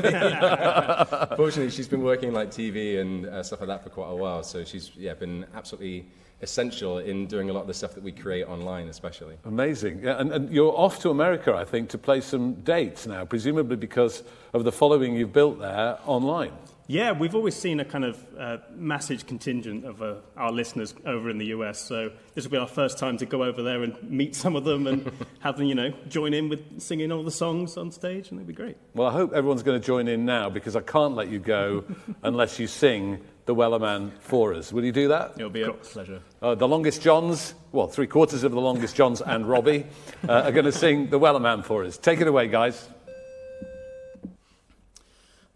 Fortunately, 1.36 1.70
she's 1.70 1.86
been 1.86 2.02
working 2.02 2.32
like 2.32 2.50
TV 2.50 3.00
and 3.00 3.26
uh, 3.26 3.42
stuff 3.44 3.60
like 3.60 3.68
that 3.68 3.84
for 3.84 3.90
quite 3.90 4.10
a 4.10 4.16
while, 4.16 4.42
so 4.42 4.64
she's 4.64 4.90
yeah 4.96 5.14
been 5.14 5.46
absolutely 5.54 6.06
essential 6.42 6.98
in 6.98 7.26
doing 7.26 7.50
a 7.50 7.52
lot 7.52 7.62
of 7.62 7.66
the 7.66 7.74
stuff 7.74 7.94
that 7.94 8.02
we 8.02 8.12
create 8.12 8.44
online, 8.44 8.88
especially. 8.88 9.36
Amazing. 9.44 10.00
Yeah, 10.02 10.20
and, 10.20 10.32
and 10.32 10.52
you're 10.52 10.72
off 10.76 11.00
to 11.00 11.10
America, 11.10 11.54
I 11.54 11.64
think, 11.64 11.90
to 11.90 11.98
play 11.98 12.20
some 12.20 12.54
dates 12.54 13.06
now, 13.06 13.24
presumably 13.24 13.76
because 13.76 14.22
of 14.52 14.64
the 14.64 14.72
following 14.72 15.14
you've 15.14 15.32
built 15.32 15.60
there 15.60 15.98
online. 16.06 16.52
Yeah, 16.90 17.12
we've 17.12 17.36
always 17.36 17.54
seen 17.54 17.78
a 17.78 17.84
kind 17.84 18.04
of 18.04 18.26
uh, 18.36 18.56
massive 18.74 19.24
contingent 19.24 19.84
of 19.84 20.02
uh, 20.02 20.16
our 20.36 20.50
listeners 20.50 20.92
over 21.06 21.30
in 21.30 21.38
the 21.38 21.46
US. 21.46 21.78
So 21.78 22.10
this 22.34 22.42
will 22.42 22.50
be 22.50 22.56
our 22.56 22.66
first 22.66 22.98
time 22.98 23.16
to 23.18 23.26
go 23.26 23.44
over 23.44 23.62
there 23.62 23.84
and 23.84 23.96
meet 24.02 24.34
some 24.34 24.56
of 24.56 24.64
them 24.64 24.88
and 24.88 25.08
have 25.38 25.56
them, 25.56 25.66
you 25.66 25.76
know, 25.76 25.92
join 26.08 26.34
in 26.34 26.48
with 26.48 26.80
singing 26.80 27.12
all 27.12 27.22
the 27.22 27.30
songs 27.30 27.76
on 27.76 27.92
stage, 27.92 28.30
and 28.30 28.40
it'd 28.40 28.48
be 28.48 28.54
great. 28.54 28.76
Well, 28.92 29.06
I 29.06 29.12
hope 29.12 29.32
everyone's 29.32 29.62
going 29.62 29.80
to 29.80 29.86
join 29.86 30.08
in 30.08 30.24
now 30.24 30.50
because 30.50 30.74
I 30.74 30.80
can't 30.80 31.14
let 31.14 31.28
you 31.28 31.38
go 31.38 31.84
unless 32.24 32.58
you 32.58 32.66
sing 32.66 33.20
the 33.50 33.56
Wellerman 33.56 34.12
for 34.20 34.54
us. 34.54 34.72
Will 34.72 34.84
you 34.84 34.92
do 34.92 35.08
that? 35.08 35.32
It'll 35.36 35.50
be 35.50 35.62
a 35.62 35.72
pleasure. 35.72 36.22
Uh, 36.40 36.54
the 36.54 36.68
longest 36.68 37.02
Johns, 37.02 37.54
well, 37.72 37.88
three 37.88 38.06
quarters 38.06 38.44
of 38.44 38.52
the 38.52 38.60
longest 38.60 38.94
Johns 38.94 39.20
and 39.20 39.44
Robbie 39.44 39.86
uh, 40.28 40.42
are 40.42 40.52
going 40.52 40.66
to 40.66 40.72
sing 40.72 41.10
the 41.10 41.18
Wellerman 41.18 41.64
for 41.64 41.84
us. 41.84 41.98
Take 41.98 42.20
it 42.20 42.28
away, 42.28 42.46
guys. 42.46 42.88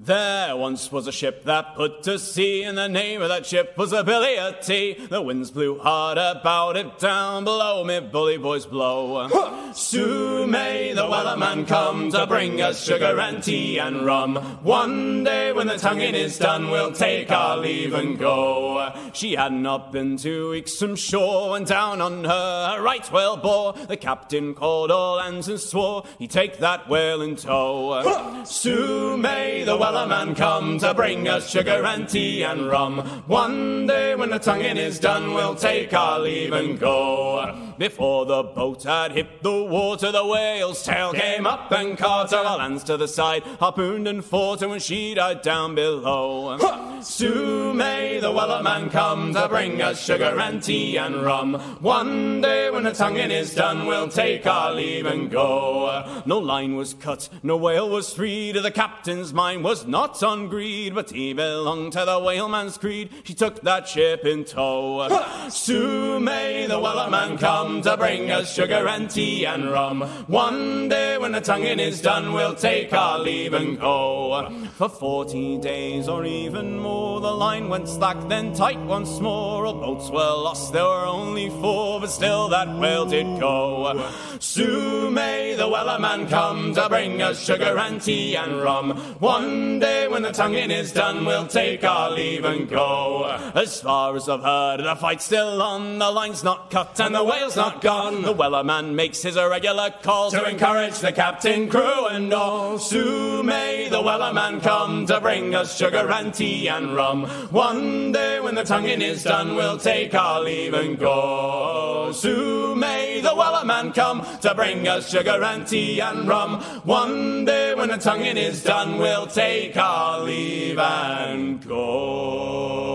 There 0.05 0.55
once 0.55 0.93
was 0.93 1.07
a 1.07 1.13
ship 1.13 1.45
that 1.45 1.77
put 1.77 2.03
to 2.03 2.19
sea, 2.19 2.63
and 2.63 2.77
the 2.77 2.91
name 2.91 3.23
of 3.23 3.31
that 3.31 3.47
ship 3.47 3.73
was 3.79 3.95
a 3.95 4.05
Billy 4.05 4.39
o' 4.39 4.53
Tea. 4.61 5.07
The 5.09 5.23
winds 5.23 5.51
blew 5.51 5.79
hard 5.79 6.19
about 6.19 6.77
it 6.77 6.99
down 6.99 7.45
below, 7.45 7.83
me 7.85 8.01
bully 8.01 8.37
boys 8.37 8.67
blow. 8.67 9.27
Soon 9.73 10.51
may 10.51 10.93
the 10.93 11.05
Wellerman 11.05 11.67
come 11.67 12.11
to 12.11 12.27
bring 12.27 12.61
us 12.61 12.85
sugar 12.85 13.19
and 13.19 13.43
tea 13.43 13.79
and 13.79 14.05
rum. 14.05 14.37
One 14.63 15.25
day 15.25 15.53
when 15.53 15.69
the 15.69 15.79
tonguing 15.79 16.15
is 16.15 16.39
done, 16.39 16.71
we'll 16.71 16.93
take 16.93 17.31
our 17.31 17.57
leave 17.57 17.95
and 17.95 18.19
go. 18.19 18.93
She 19.15 19.37
had 19.37 19.55
not 19.55 19.91
been 19.91 20.19
two 20.19 20.51
weeks 20.51 20.79
from 20.79 20.97
shore 20.97 21.57
and 21.57 21.65
down 21.65 22.03
on 22.03 22.25
her 22.25 22.77
a 22.77 22.83
right 22.83 23.11
whale 23.11 23.39
bore. 23.39 23.73
The 23.73 23.97
captain 23.97 24.53
called 24.53 24.91
all 24.91 25.19
hands 25.19 25.49
and 25.49 25.59
swore 25.59 26.05
he'd 26.19 26.31
take 26.31 26.59
that 26.59 26.91
whale 26.91 27.23
in 27.23 27.37
tow. 27.37 28.45
Soon 28.45 29.23
may 29.23 29.65
the 29.65 29.79
Wellerman 29.79 29.94
come 30.35 30.79
to 30.79 30.93
bring 30.95 31.29
us 31.29 31.49
sugar 31.49 31.85
and 31.85 32.09
tea 32.09 32.43
and 32.43 32.69
rum. 32.69 32.99
One 33.27 33.87
day 33.87 34.15
when 34.15 34.31
the 34.31 34.39
tonguing 34.39 34.77
is 34.77 34.99
done, 34.99 35.35
we'll 35.35 35.55
take 35.55 35.93
our 35.95 36.19
leave 36.19 36.53
and 36.53 36.79
go. 36.79 37.75
Before 37.79 38.25
the 38.25 38.43
boat 38.43 38.85
had 38.85 39.13
hit 39.13 39.43
the 39.43 39.65
water, 39.65 40.13
the 40.13 40.25
whale's 40.25 40.83
tail 40.83 41.13
came 41.13 41.47
up 41.47 41.71
and 41.73 41.99
caught 41.99 42.31
her. 42.31 42.39
All 42.39 42.59
hands 42.59 42.85
to 42.85 42.97
the 42.97 43.09
side, 43.09 43.43
harpooned 43.61 44.07
and 44.07 44.25
fought 44.25 44.61
her 44.61 44.69
when 44.69 44.81
she 44.81 45.15
died 45.15 45.43
down 45.43 45.75
below. 45.75 46.59
Soon 47.03 47.77
may 47.77 48.21
the 48.21 48.31
Wellerman 48.31 48.91
come 48.91 49.35
to 49.35 49.49
bring 49.49 49.83
us 49.83 50.05
sugar 50.05 50.39
and 50.39 50.63
tea 50.63 50.97
and 50.97 51.23
rum. 51.23 51.55
One 51.81 52.41
day 52.41 52.71
when 52.71 52.85
the 52.85 52.93
tonguing 52.93 53.31
is 53.31 53.55
done, 53.55 53.87
we'll 53.87 54.09
take 54.09 54.47
our 54.47 54.73
leave 54.73 55.07
and 55.07 55.31
go. 55.31 56.23
No 56.27 56.39
line 56.39 56.77
was 56.77 56.95
cut, 56.95 57.29
no 57.43 57.57
whale 57.57 57.89
was 57.89 58.13
freed. 58.13 58.57
The 58.57 58.71
captain's 58.71 59.33
mind 59.33 59.65
was 59.65 59.84
not 59.87 60.23
on 60.23 60.49
greed, 60.49 60.95
but 60.95 61.11
he 61.11 61.33
belonged 61.33 61.93
to 61.93 62.05
the 62.05 62.19
whaleman's 62.19 62.79
creed. 62.79 63.11
She 63.25 63.35
took 63.35 63.61
that 63.63 63.89
ship 63.89 64.25
in 64.25 64.45
tow. 64.45 65.09
Soon 65.49 66.25
may 66.25 66.67
the 66.67 66.79
Wellerman 66.79 67.39
come 67.39 67.83
to 67.83 67.97
bring 67.97 68.31
us 68.31 68.53
sugar 68.53 68.87
and 68.89 69.11
tea 69.11 69.47
and 69.47 69.71
rum. 69.71 70.03
One 70.27 70.89
day 70.89 71.19
when 71.19 71.33
the 71.33 71.41
tonguing 71.41 71.81
is 71.81 72.01
done, 72.01 72.33
we'll 72.33 72.55
take 72.55 72.93
our 72.93 73.19
leave 73.19 73.55
and 73.55 73.79
go. 73.79 74.51
For 74.77 74.89
forty 74.89 75.59
days 75.59 76.09
or 76.09 76.25
even 76.25 76.79
more, 76.79 77.21
the 77.21 77.33
line 77.33 77.69
went 77.69 77.89
slack, 77.89 78.17
then 78.29 78.53
tight 78.55 78.81
once 78.81 79.21
more. 79.21 79.67
All 79.67 79.75
boats 79.75 80.11
were 80.11 80.19
lost, 80.19 80.73
there 80.73 80.85
were 80.85 81.07
only 81.07 81.51
four, 81.51 82.01
but 82.01 82.11
still 82.11 82.49
that 82.49 82.69
whale 82.79 83.07
did 83.07 83.41
go. 83.41 84.11
Soon 84.39 85.15
may 85.15 85.55
the 85.55 85.69
Wellerman 85.69 86.29
come 86.29 86.75
to 86.75 86.89
bring 86.89 87.23
us 87.23 87.45
sugar 87.45 87.79
and 87.79 88.01
tea 88.01 88.37
and 88.37 88.61
rum. 88.61 88.97
One 89.21 89.64
Day 89.65 90.09
when 90.09 90.23
the 90.23 90.31
tonguing 90.31 90.71
is 90.71 90.93
done, 90.93 91.25
we'll 91.25 91.47
take 91.47 91.83
our 91.85 92.11
leave 92.11 92.45
and 92.45 92.69
go. 92.69 93.25
As 93.55 93.81
far 93.81 94.15
as 94.15 94.29
I've 94.29 94.43
heard, 94.43 94.81
the 94.81 94.95
fight's 94.97 95.25
still 95.25 95.61
on, 95.63 95.99
the 95.99 96.11
line's 96.11 96.45
not 96.45 96.71
cut 96.71 97.01
and 97.01 97.15
the 97.15 97.25
whale's 97.25 97.57
not 97.57 97.81
gone. 97.81 98.23
The 98.23 98.35
Wellerman 98.35 98.95
makes 98.95 99.23
his 99.23 99.37
irregular 99.37 99.91
calls 100.03 100.33
to 100.35 100.49
encourage 100.49 100.99
the 100.99 101.13
captain, 101.13 101.69
crew, 101.69 102.07
and 102.07 102.33
all. 102.33 102.79
Soon 102.79 103.47
may 103.47 103.84
the 103.95 104.03
Wellerman 104.03 104.61
come 104.61 105.07
to 105.07 105.21
bring 105.21 105.55
us 105.55 105.79
sugar 105.79 106.11
and 106.11 106.35
tea 106.35 106.69
and 106.69 106.97
rum. 106.97 107.27
One 107.53 108.11
day 108.11 108.41
when 108.41 108.57
the 108.57 108.65
tonguing 108.65 109.01
is 109.01 109.23
done, 109.23 109.55
we'll 109.55 109.79
take 109.79 110.13
our 110.17 110.41
leave 110.41 110.75
and 110.75 110.99
go. 110.99 112.11
Soon 112.13 112.81
may 112.81 113.21
the 113.21 113.29
Wellerman 113.29 113.95
come 113.95 114.27
to 114.41 114.53
bring 114.53 114.89
us 114.89 115.09
sugar 115.09 115.41
and 115.45 115.65
tea 115.65 116.01
and 116.01 116.27
rum. 116.27 116.61
One 116.83 117.45
day 117.45 117.77
when 117.77 117.89
the 117.89 117.99
tonguing 117.99 118.37
is 118.37 118.65
done, 118.65 118.99
we'll 118.99 119.29
take 119.29 119.77
our 119.77 120.25
leave 120.25 120.77
and 120.77 121.65
go. 121.65 122.95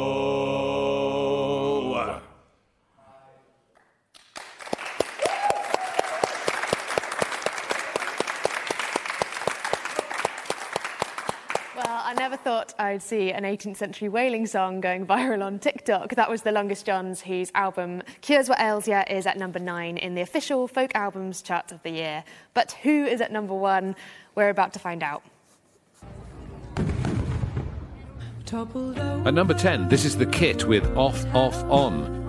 Well, 11.79 12.01
I 12.03 12.13
never 12.13 12.27
thought 12.43 12.73
I'd 12.79 13.01
see 13.01 13.31
an 13.31 13.43
18th 13.43 13.77
century 13.77 14.09
whaling 14.09 14.45
song 14.47 14.81
going 14.81 15.05
viral 15.13 15.43
on 15.43 15.59
TikTok. 15.59 16.15
That 16.15 16.29
was 16.29 16.41
the 16.41 16.51
Longest 16.51 16.85
Johns, 16.85 17.21
whose 17.21 17.51
album 17.53 18.01
Cures 18.21 18.49
What 18.49 18.59
Ails 18.59 18.87
Ya 18.87 19.03
is 19.09 19.25
at 19.25 19.37
number 19.37 19.59
nine 19.59 19.97
in 19.97 20.15
the 20.15 20.21
official 20.21 20.67
folk 20.67 20.91
albums 20.95 21.41
chart 21.41 21.71
of 21.71 21.83
the 21.83 21.91
year. 21.91 22.23
But 22.53 22.73
who 22.83 23.05
is 23.05 23.21
at 23.21 23.31
number 23.31 23.53
one? 23.53 23.95
We're 24.35 24.49
about 24.49 24.73
to 24.73 24.79
find 24.79 25.03
out. 25.03 25.23
At 29.27 29.33
number 29.33 29.53
10, 29.53 29.89
this 29.89 30.05
is 30.05 30.17
The 30.17 30.25
Kit 30.25 30.65
with 30.65 30.85
Off, 30.97 31.23
Off, 31.35 31.63
On. 31.65 32.19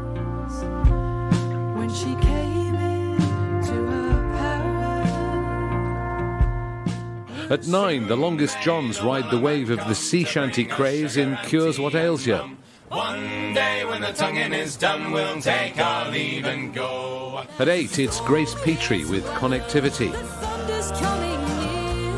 At 7.51 7.67
9, 7.67 8.07
The 8.07 8.17
Longest 8.17 8.61
Johns 8.61 9.03
ride 9.03 9.29
the 9.29 9.41
wave 9.41 9.71
of 9.71 9.79
the 9.89 9.95
sea 9.97 10.23
shanty 10.23 10.65
craze 10.65 11.17
in 11.17 11.37
Cures 11.39 11.81
What 11.81 11.97
Ails 11.97 12.25
Ya. 12.25 12.49
One 12.87 13.55
day 13.55 13.85
when 13.85 14.03
the 14.03 14.13
tonguing 14.13 14.53
is 14.53 14.77
done, 14.77 15.11
we'll 15.11 15.41
take 15.41 15.77
our 15.77 16.09
leave 16.13 16.45
and 16.47 16.73
go. 16.73 17.43
At 17.59 17.69
8, 17.69 17.99
it's 17.99 18.21
Grace 18.21 18.55
Petrie 18.63 19.05
with 19.05 19.25
Connectivity. 19.31 20.13
thunder's 20.13 20.93
coming 20.93 21.45
near, 21.59 22.17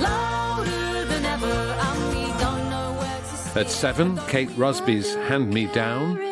louder 0.00 1.04
than 1.06 1.24
ever, 1.24 1.46
and 1.46 2.08
we 2.10 2.38
don't 2.38 2.70
know 2.70 2.94
where 3.00 3.18
to 3.18 3.36
start. 3.36 3.56
At 3.56 3.70
7, 3.72 4.16
Kate 4.28 4.50
Rusby's 4.56 5.12
Hand 5.16 5.52
Me 5.52 5.66
Down. 5.66 6.28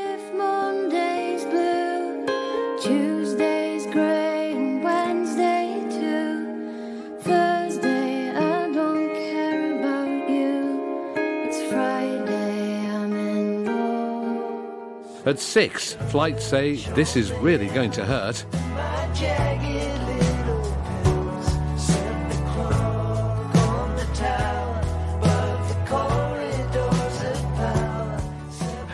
At 15.26 15.40
6, 15.40 15.94
flights 16.08 16.44
say 16.44 16.76
This 16.94 17.16
Is 17.16 17.32
Really 17.32 17.66
Going 17.66 17.90
to 17.90 18.04
Hurt. 18.04 18.46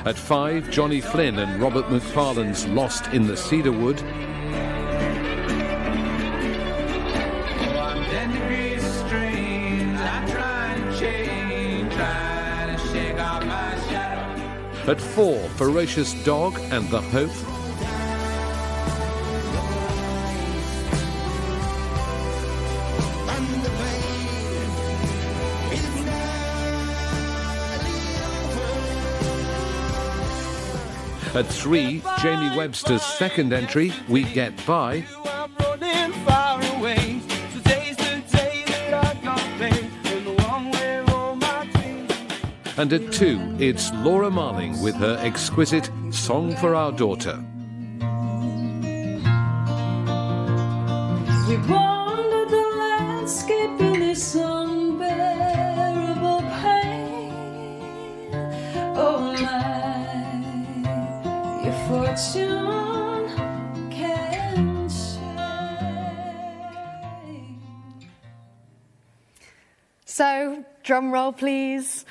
At 0.06 0.16
5, 0.16 0.70
Johnny 0.70 1.02
Flynn 1.02 1.38
and 1.38 1.60
Robert 1.60 1.90
Macfarlane's 1.90 2.66
Lost 2.68 3.08
in 3.08 3.26
the 3.26 3.36
Cedarwood. 3.36 4.02
At 14.84 15.00
4, 15.00 15.38
Ferocious 15.50 16.12
Dog 16.24 16.58
and 16.72 16.88
The 16.88 17.00
Hope. 17.00 17.30
At 31.36 31.46
3, 31.46 32.02
Jamie 32.20 32.56
Webster's 32.56 33.02
second 33.02 33.52
entry, 33.52 33.92
We 34.08 34.24
Get 34.24 34.66
By. 34.66 35.04
And 42.82 42.90
at 42.94 43.12
2, 43.12 43.58
it's 43.60 43.92
Laura 43.92 44.28
Marling 44.28 44.82
with 44.82 44.96
her 44.96 45.16
exquisite 45.22 45.88
Song 46.10 46.56
for 46.56 46.74
Our 46.74 46.90
Daughter. 46.90 47.36
We 51.48 51.56
wandered 51.70 52.50
the 52.50 52.66
landscape 52.80 53.80
in 53.80 54.00
this 54.00 54.34
unbearable 54.34 56.42
pain. 56.60 57.32
Oh 58.96 59.32
my, 59.40 60.42
your 61.62 61.76
fortune 61.86 63.28
can 63.92 64.88
shake. 64.88 65.20
So, 70.04 70.64
drum 70.82 71.12
roll, 71.12 71.32
please. 71.32 72.04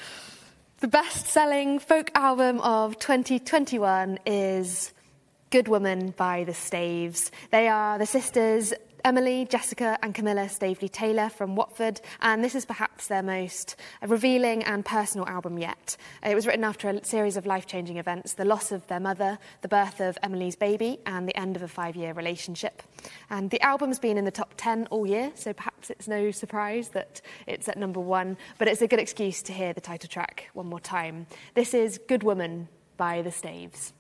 The 0.82 0.88
best 0.88 1.28
selling 1.28 1.78
folk 1.78 2.10
album 2.16 2.60
of 2.62 2.98
2021 2.98 4.18
is 4.26 4.92
Good 5.52 5.68
Woman 5.68 6.10
by 6.18 6.44
the 6.44 6.56
Staves. 6.56 7.30
They 7.52 7.68
are 7.68 8.00
the 8.00 8.08
sisters 8.08 8.74
Emily, 9.04 9.46
Jessica, 9.46 9.98
and 10.04 10.14
Camilla 10.14 10.48
Staveley 10.50 10.90
Taylor 10.90 11.30
from 11.30 11.56
Watford, 11.56 12.02
and 12.22 12.44
this 12.44 12.56
is 12.56 12.66
perhaps 12.66 13.08
their 13.08 13.24
most 13.24 13.76
revealing 14.06 14.64
and 14.64 14.86
personal 14.86 15.28
album 15.28 15.58
yet. 15.58 15.98
Uh, 16.26 16.30
it 16.30 16.36
was 16.36 16.46
written 16.46 16.64
after 16.64 16.90
a 16.90 17.04
series 17.04 17.38
of 17.38 17.46
life 17.46 17.66
changing 17.66 17.98
events 17.98 18.34
the 18.34 18.46
loss 18.46 18.72
of 18.72 18.86
their 18.88 19.00
mother, 19.00 19.40
the 19.62 19.68
birth 19.68 20.00
of 20.00 20.18
Emily's 20.24 20.56
baby, 20.56 21.00
and 21.06 21.28
the 21.28 21.36
end 21.36 21.56
of 21.56 21.62
a 21.62 21.68
five 21.68 21.96
year 21.96 22.14
relationship. 22.14 22.84
And 23.30 23.50
the 23.50 23.62
album's 23.62 24.00
been 24.00 24.18
in 24.18 24.26
the 24.26 24.32
top 24.32 24.54
10 24.58 24.88
all 24.92 25.06
year, 25.06 25.32
so 25.36 25.54
perhaps 25.54 25.90
it's 25.90 26.08
no 26.08 26.32
surprise 26.32 26.90
that 26.90 27.22
it's 27.48 27.68
at 27.68 27.78
number 27.78 28.00
one, 28.00 28.38
but 28.58 28.68
it's 28.68 28.82
a 28.82 28.88
good 28.88 29.00
excuse 29.00 29.42
to 29.44 29.54
hear 29.54 29.74
the 29.74 29.82
title 29.82 30.10
track 30.10 30.50
one 30.54 30.68
more 30.68 30.80
time. 30.80 31.28
This 31.56 31.74
is 31.74 32.00
Good 32.08 32.24
Woman 32.24 32.68
by 32.98 33.22
the 33.22 33.32
Staves. 33.32 33.94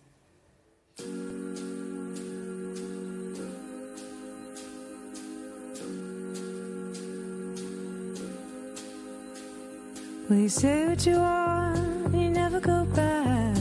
Well, 10.31 10.39
you 10.39 10.47
say 10.47 10.87
what 10.87 11.05
you 11.05 11.17
want, 11.17 12.15
you 12.15 12.29
never 12.29 12.61
go 12.61 12.85
back. 12.85 13.57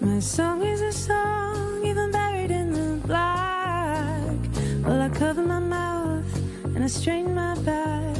My 0.00 0.18
song 0.18 0.60
is 0.64 0.80
a 0.80 0.90
song, 0.90 1.86
even 1.86 2.10
buried 2.10 2.50
in 2.50 2.72
the 2.72 2.96
black. 3.06 4.38
Well, 4.84 5.00
I 5.00 5.08
cover 5.10 5.42
my 5.42 5.60
mouth 5.60 6.34
and 6.74 6.82
I 6.82 6.88
straighten 6.88 7.32
my 7.32 7.54
back. 7.60 8.16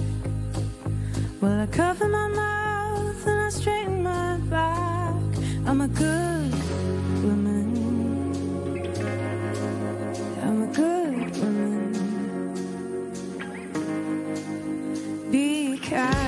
Well, 1.41 1.59
I 1.59 1.67
cover 1.67 2.07
my 2.07 2.29
mouth 2.29 3.27
and 3.27 3.41
I 3.41 3.49
straighten 3.49 4.05
my 4.05 4.37
back. 4.49 5.17
I'm 5.67 5.81
a 5.81 5.89
good 5.89 6.55
woman. 7.25 7.67
I'm 10.45 10.63
a 10.63 10.67
good 10.73 11.37
woman. 11.39 11.93
Be 15.33 15.77
kind. 15.79 16.20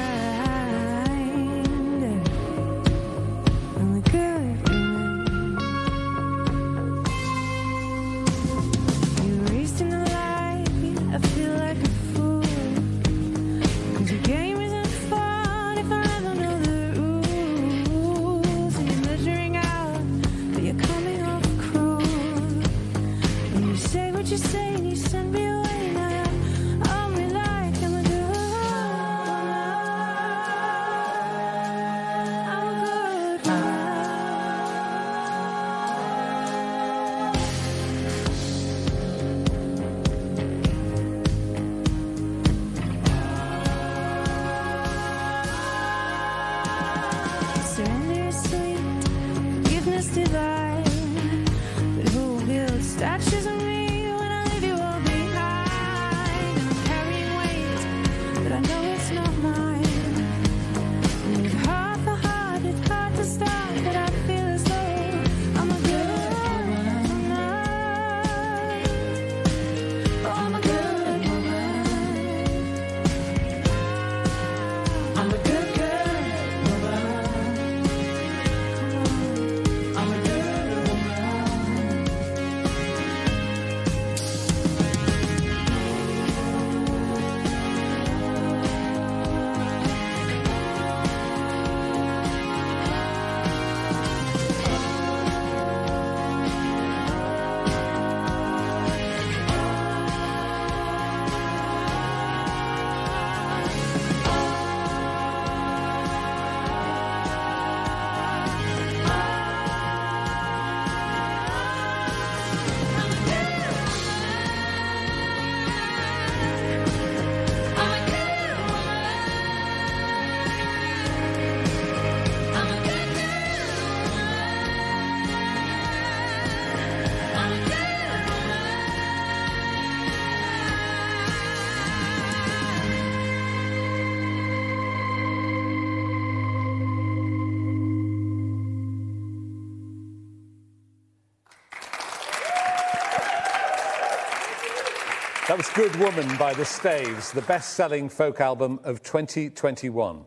That 145.62 145.76
was 145.76 145.92
Good 145.92 146.00
Woman 146.00 146.36
by 146.38 146.54
the 146.54 146.64
Staves, 146.64 147.30
the 147.30 147.42
best 147.42 147.74
selling 147.74 148.08
folk 148.08 148.40
album 148.40 148.80
of 148.82 149.00
2021. 149.04 150.24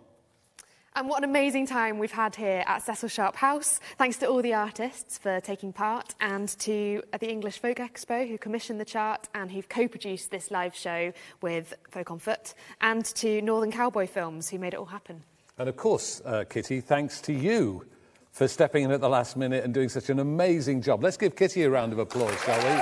And 0.96 1.10
what 1.10 1.18
an 1.18 1.30
amazing 1.30 1.68
time 1.68 2.00
we've 2.00 2.10
had 2.10 2.38
here 2.38 2.64
at 2.66 2.84
Cecil 2.84 3.10
Sharp 3.10 3.36
House. 3.36 3.82
Thanks 3.98 4.16
to 4.20 4.28
all 4.28 4.42
the 4.42 4.54
artists 4.54 5.18
for 5.18 5.42
taking 5.42 5.74
part 5.74 6.16
and 6.22 6.48
to 6.60 7.04
the 7.20 7.30
English 7.30 7.60
Folk 7.60 7.80
Expo 7.80 8.26
who 8.26 8.38
commissioned 8.38 8.80
the 8.80 8.86
chart 8.86 9.28
and 9.36 9.52
who've 9.52 9.68
co-produced 9.68 10.32
this 10.32 10.52
live 10.52 10.74
show 10.74 11.12
with 11.42 11.74
Folk 11.92 12.12
on 12.12 12.20
Foot 12.20 12.54
and 12.80 13.04
to 13.04 13.42
Northern 13.42 13.74
Cowboy 13.74 14.08
Films 14.08 14.50
who 14.50 14.58
made 14.58 14.74
it 14.74 14.78
all 14.78 14.86
happen. 14.86 15.22
And 15.58 15.68
of 15.68 15.76
course, 15.76 16.22
uh, 16.24 16.46
Kitty, 16.48 16.80
thanks 16.80 17.20
to 17.22 17.34
you 17.34 17.86
for 18.32 18.48
stepping 18.48 18.86
in 18.86 18.92
at 18.92 19.02
the 19.02 19.10
last 19.10 19.36
minute 19.36 19.66
and 19.66 19.74
doing 19.74 19.90
such 19.90 20.10
an 20.10 20.20
amazing 20.20 20.82
job. 20.82 21.04
Let's 21.04 21.18
give 21.18 21.36
Kitty 21.36 21.64
a 21.64 21.70
round 21.70 21.92
of 21.92 22.00
applause, 22.00 22.42
shall 22.44 22.58
we? 22.60 22.78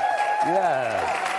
Yeah. 0.45 1.32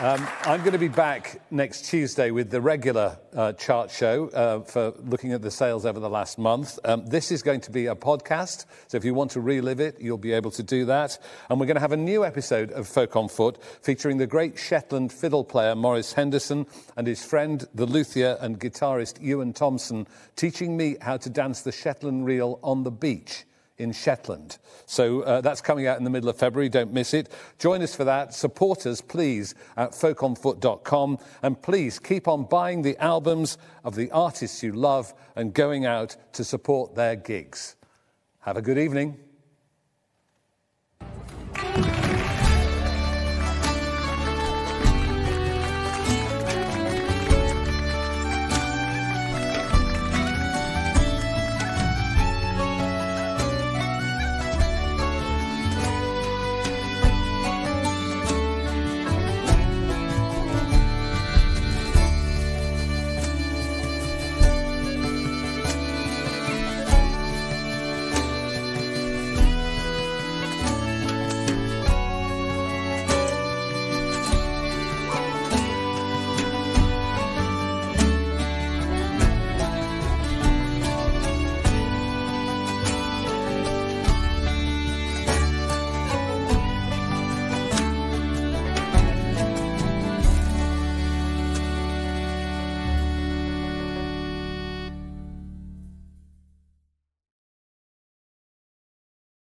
Um, 0.00 0.28
I'm 0.42 0.60
going 0.60 0.74
to 0.74 0.78
be 0.78 0.86
back 0.86 1.40
next 1.50 1.86
Tuesday 1.86 2.30
with 2.30 2.52
the 2.52 2.60
regular 2.60 3.18
uh, 3.34 3.54
chart 3.54 3.90
show 3.90 4.28
uh, 4.28 4.60
for 4.60 4.92
looking 5.04 5.32
at 5.32 5.42
the 5.42 5.50
sales 5.50 5.84
over 5.84 5.98
the 5.98 6.08
last 6.08 6.38
month. 6.38 6.78
Um, 6.84 7.04
this 7.06 7.32
is 7.32 7.42
going 7.42 7.62
to 7.62 7.72
be 7.72 7.86
a 7.86 7.96
podcast, 7.96 8.66
so 8.86 8.96
if 8.96 9.04
you 9.04 9.12
want 9.12 9.32
to 9.32 9.40
relive 9.40 9.80
it, 9.80 10.00
you'll 10.00 10.16
be 10.16 10.32
able 10.32 10.52
to 10.52 10.62
do 10.62 10.84
that. 10.84 11.18
And 11.50 11.58
we're 11.58 11.66
going 11.66 11.74
to 11.74 11.80
have 11.80 11.90
a 11.90 11.96
new 11.96 12.24
episode 12.24 12.70
of 12.70 12.86
Folk 12.86 13.16
on 13.16 13.28
Foot 13.28 13.60
featuring 13.82 14.18
the 14.18 14.26
great 14.28 14.56
Shetland 14.56 15.12
fiddle 15.12 15.42
player 15.42 15.74
Maurice 15.74 16.12
Henderson 16.12 16.66
and 16.96 17.04
his 17.04 17.24
friend, 17.24 17.66
the 17.74 17.84
luthier 17.84 18.38
and 18.40 18.60
guitarist 18.60 19.20
Ewan 19.20 19.52
Thompson, 19.52 20.06
teaching 20.36 20.76
me 20.76 20.94
how 21.00 21.16
to 21.16 21.28
dance 21.28 21.62
the 21.62 21.72
Shetland 21.72 22.24
reel 22.24 22.60
on 22.62 22.84
the 22.84 22.92
beach 22.92 23.46
in 23.78 23.92
Shetland. 23.92 24.58
So 24.86 25.22
uh, 25.22 25.40
that's 25.40 25.60
coming 25.60 25.86
out 25.86 25.98
in 25.98 26.04
the 26.04 26.10
middle 26.10 26.28
of 26.28 26.36
February. 26.36 26.68
Don't 26.68 26.92
miss 26.92 27.14
it. 27.14 27.30
Join 27.58 27.82
us 27.82 27.94
for 27.94 28.04
that. 28.04 28.34
Support 28.34 28.86
us, 28.86 29.00
please, 29.00 29.54
at 29.76 29.92
folkonfoot.com. 29.92 31.18
And 31.42 31.60
please 31.62 31.98
keep 31.98 32.28
on 32.28 32.44
buying 32.44 32.82
the 32.82 32.96
albums 33.02 33.58
of 33.84 33.94
the 33.94 34.10
artists 34.10 34.62
you 34.62 34.72
love 34.72 35.14
and 35.36 35.54
going 35.54 35.86
out 35.86 36.16
to 36.32 36.44
support 36.44 36.94
their 36.94 37.16
gigs. 37.16 37.76
Have 38.40 38.56
a 38.56 38.62
good 38.62 38.78
evening. 38.78 39.27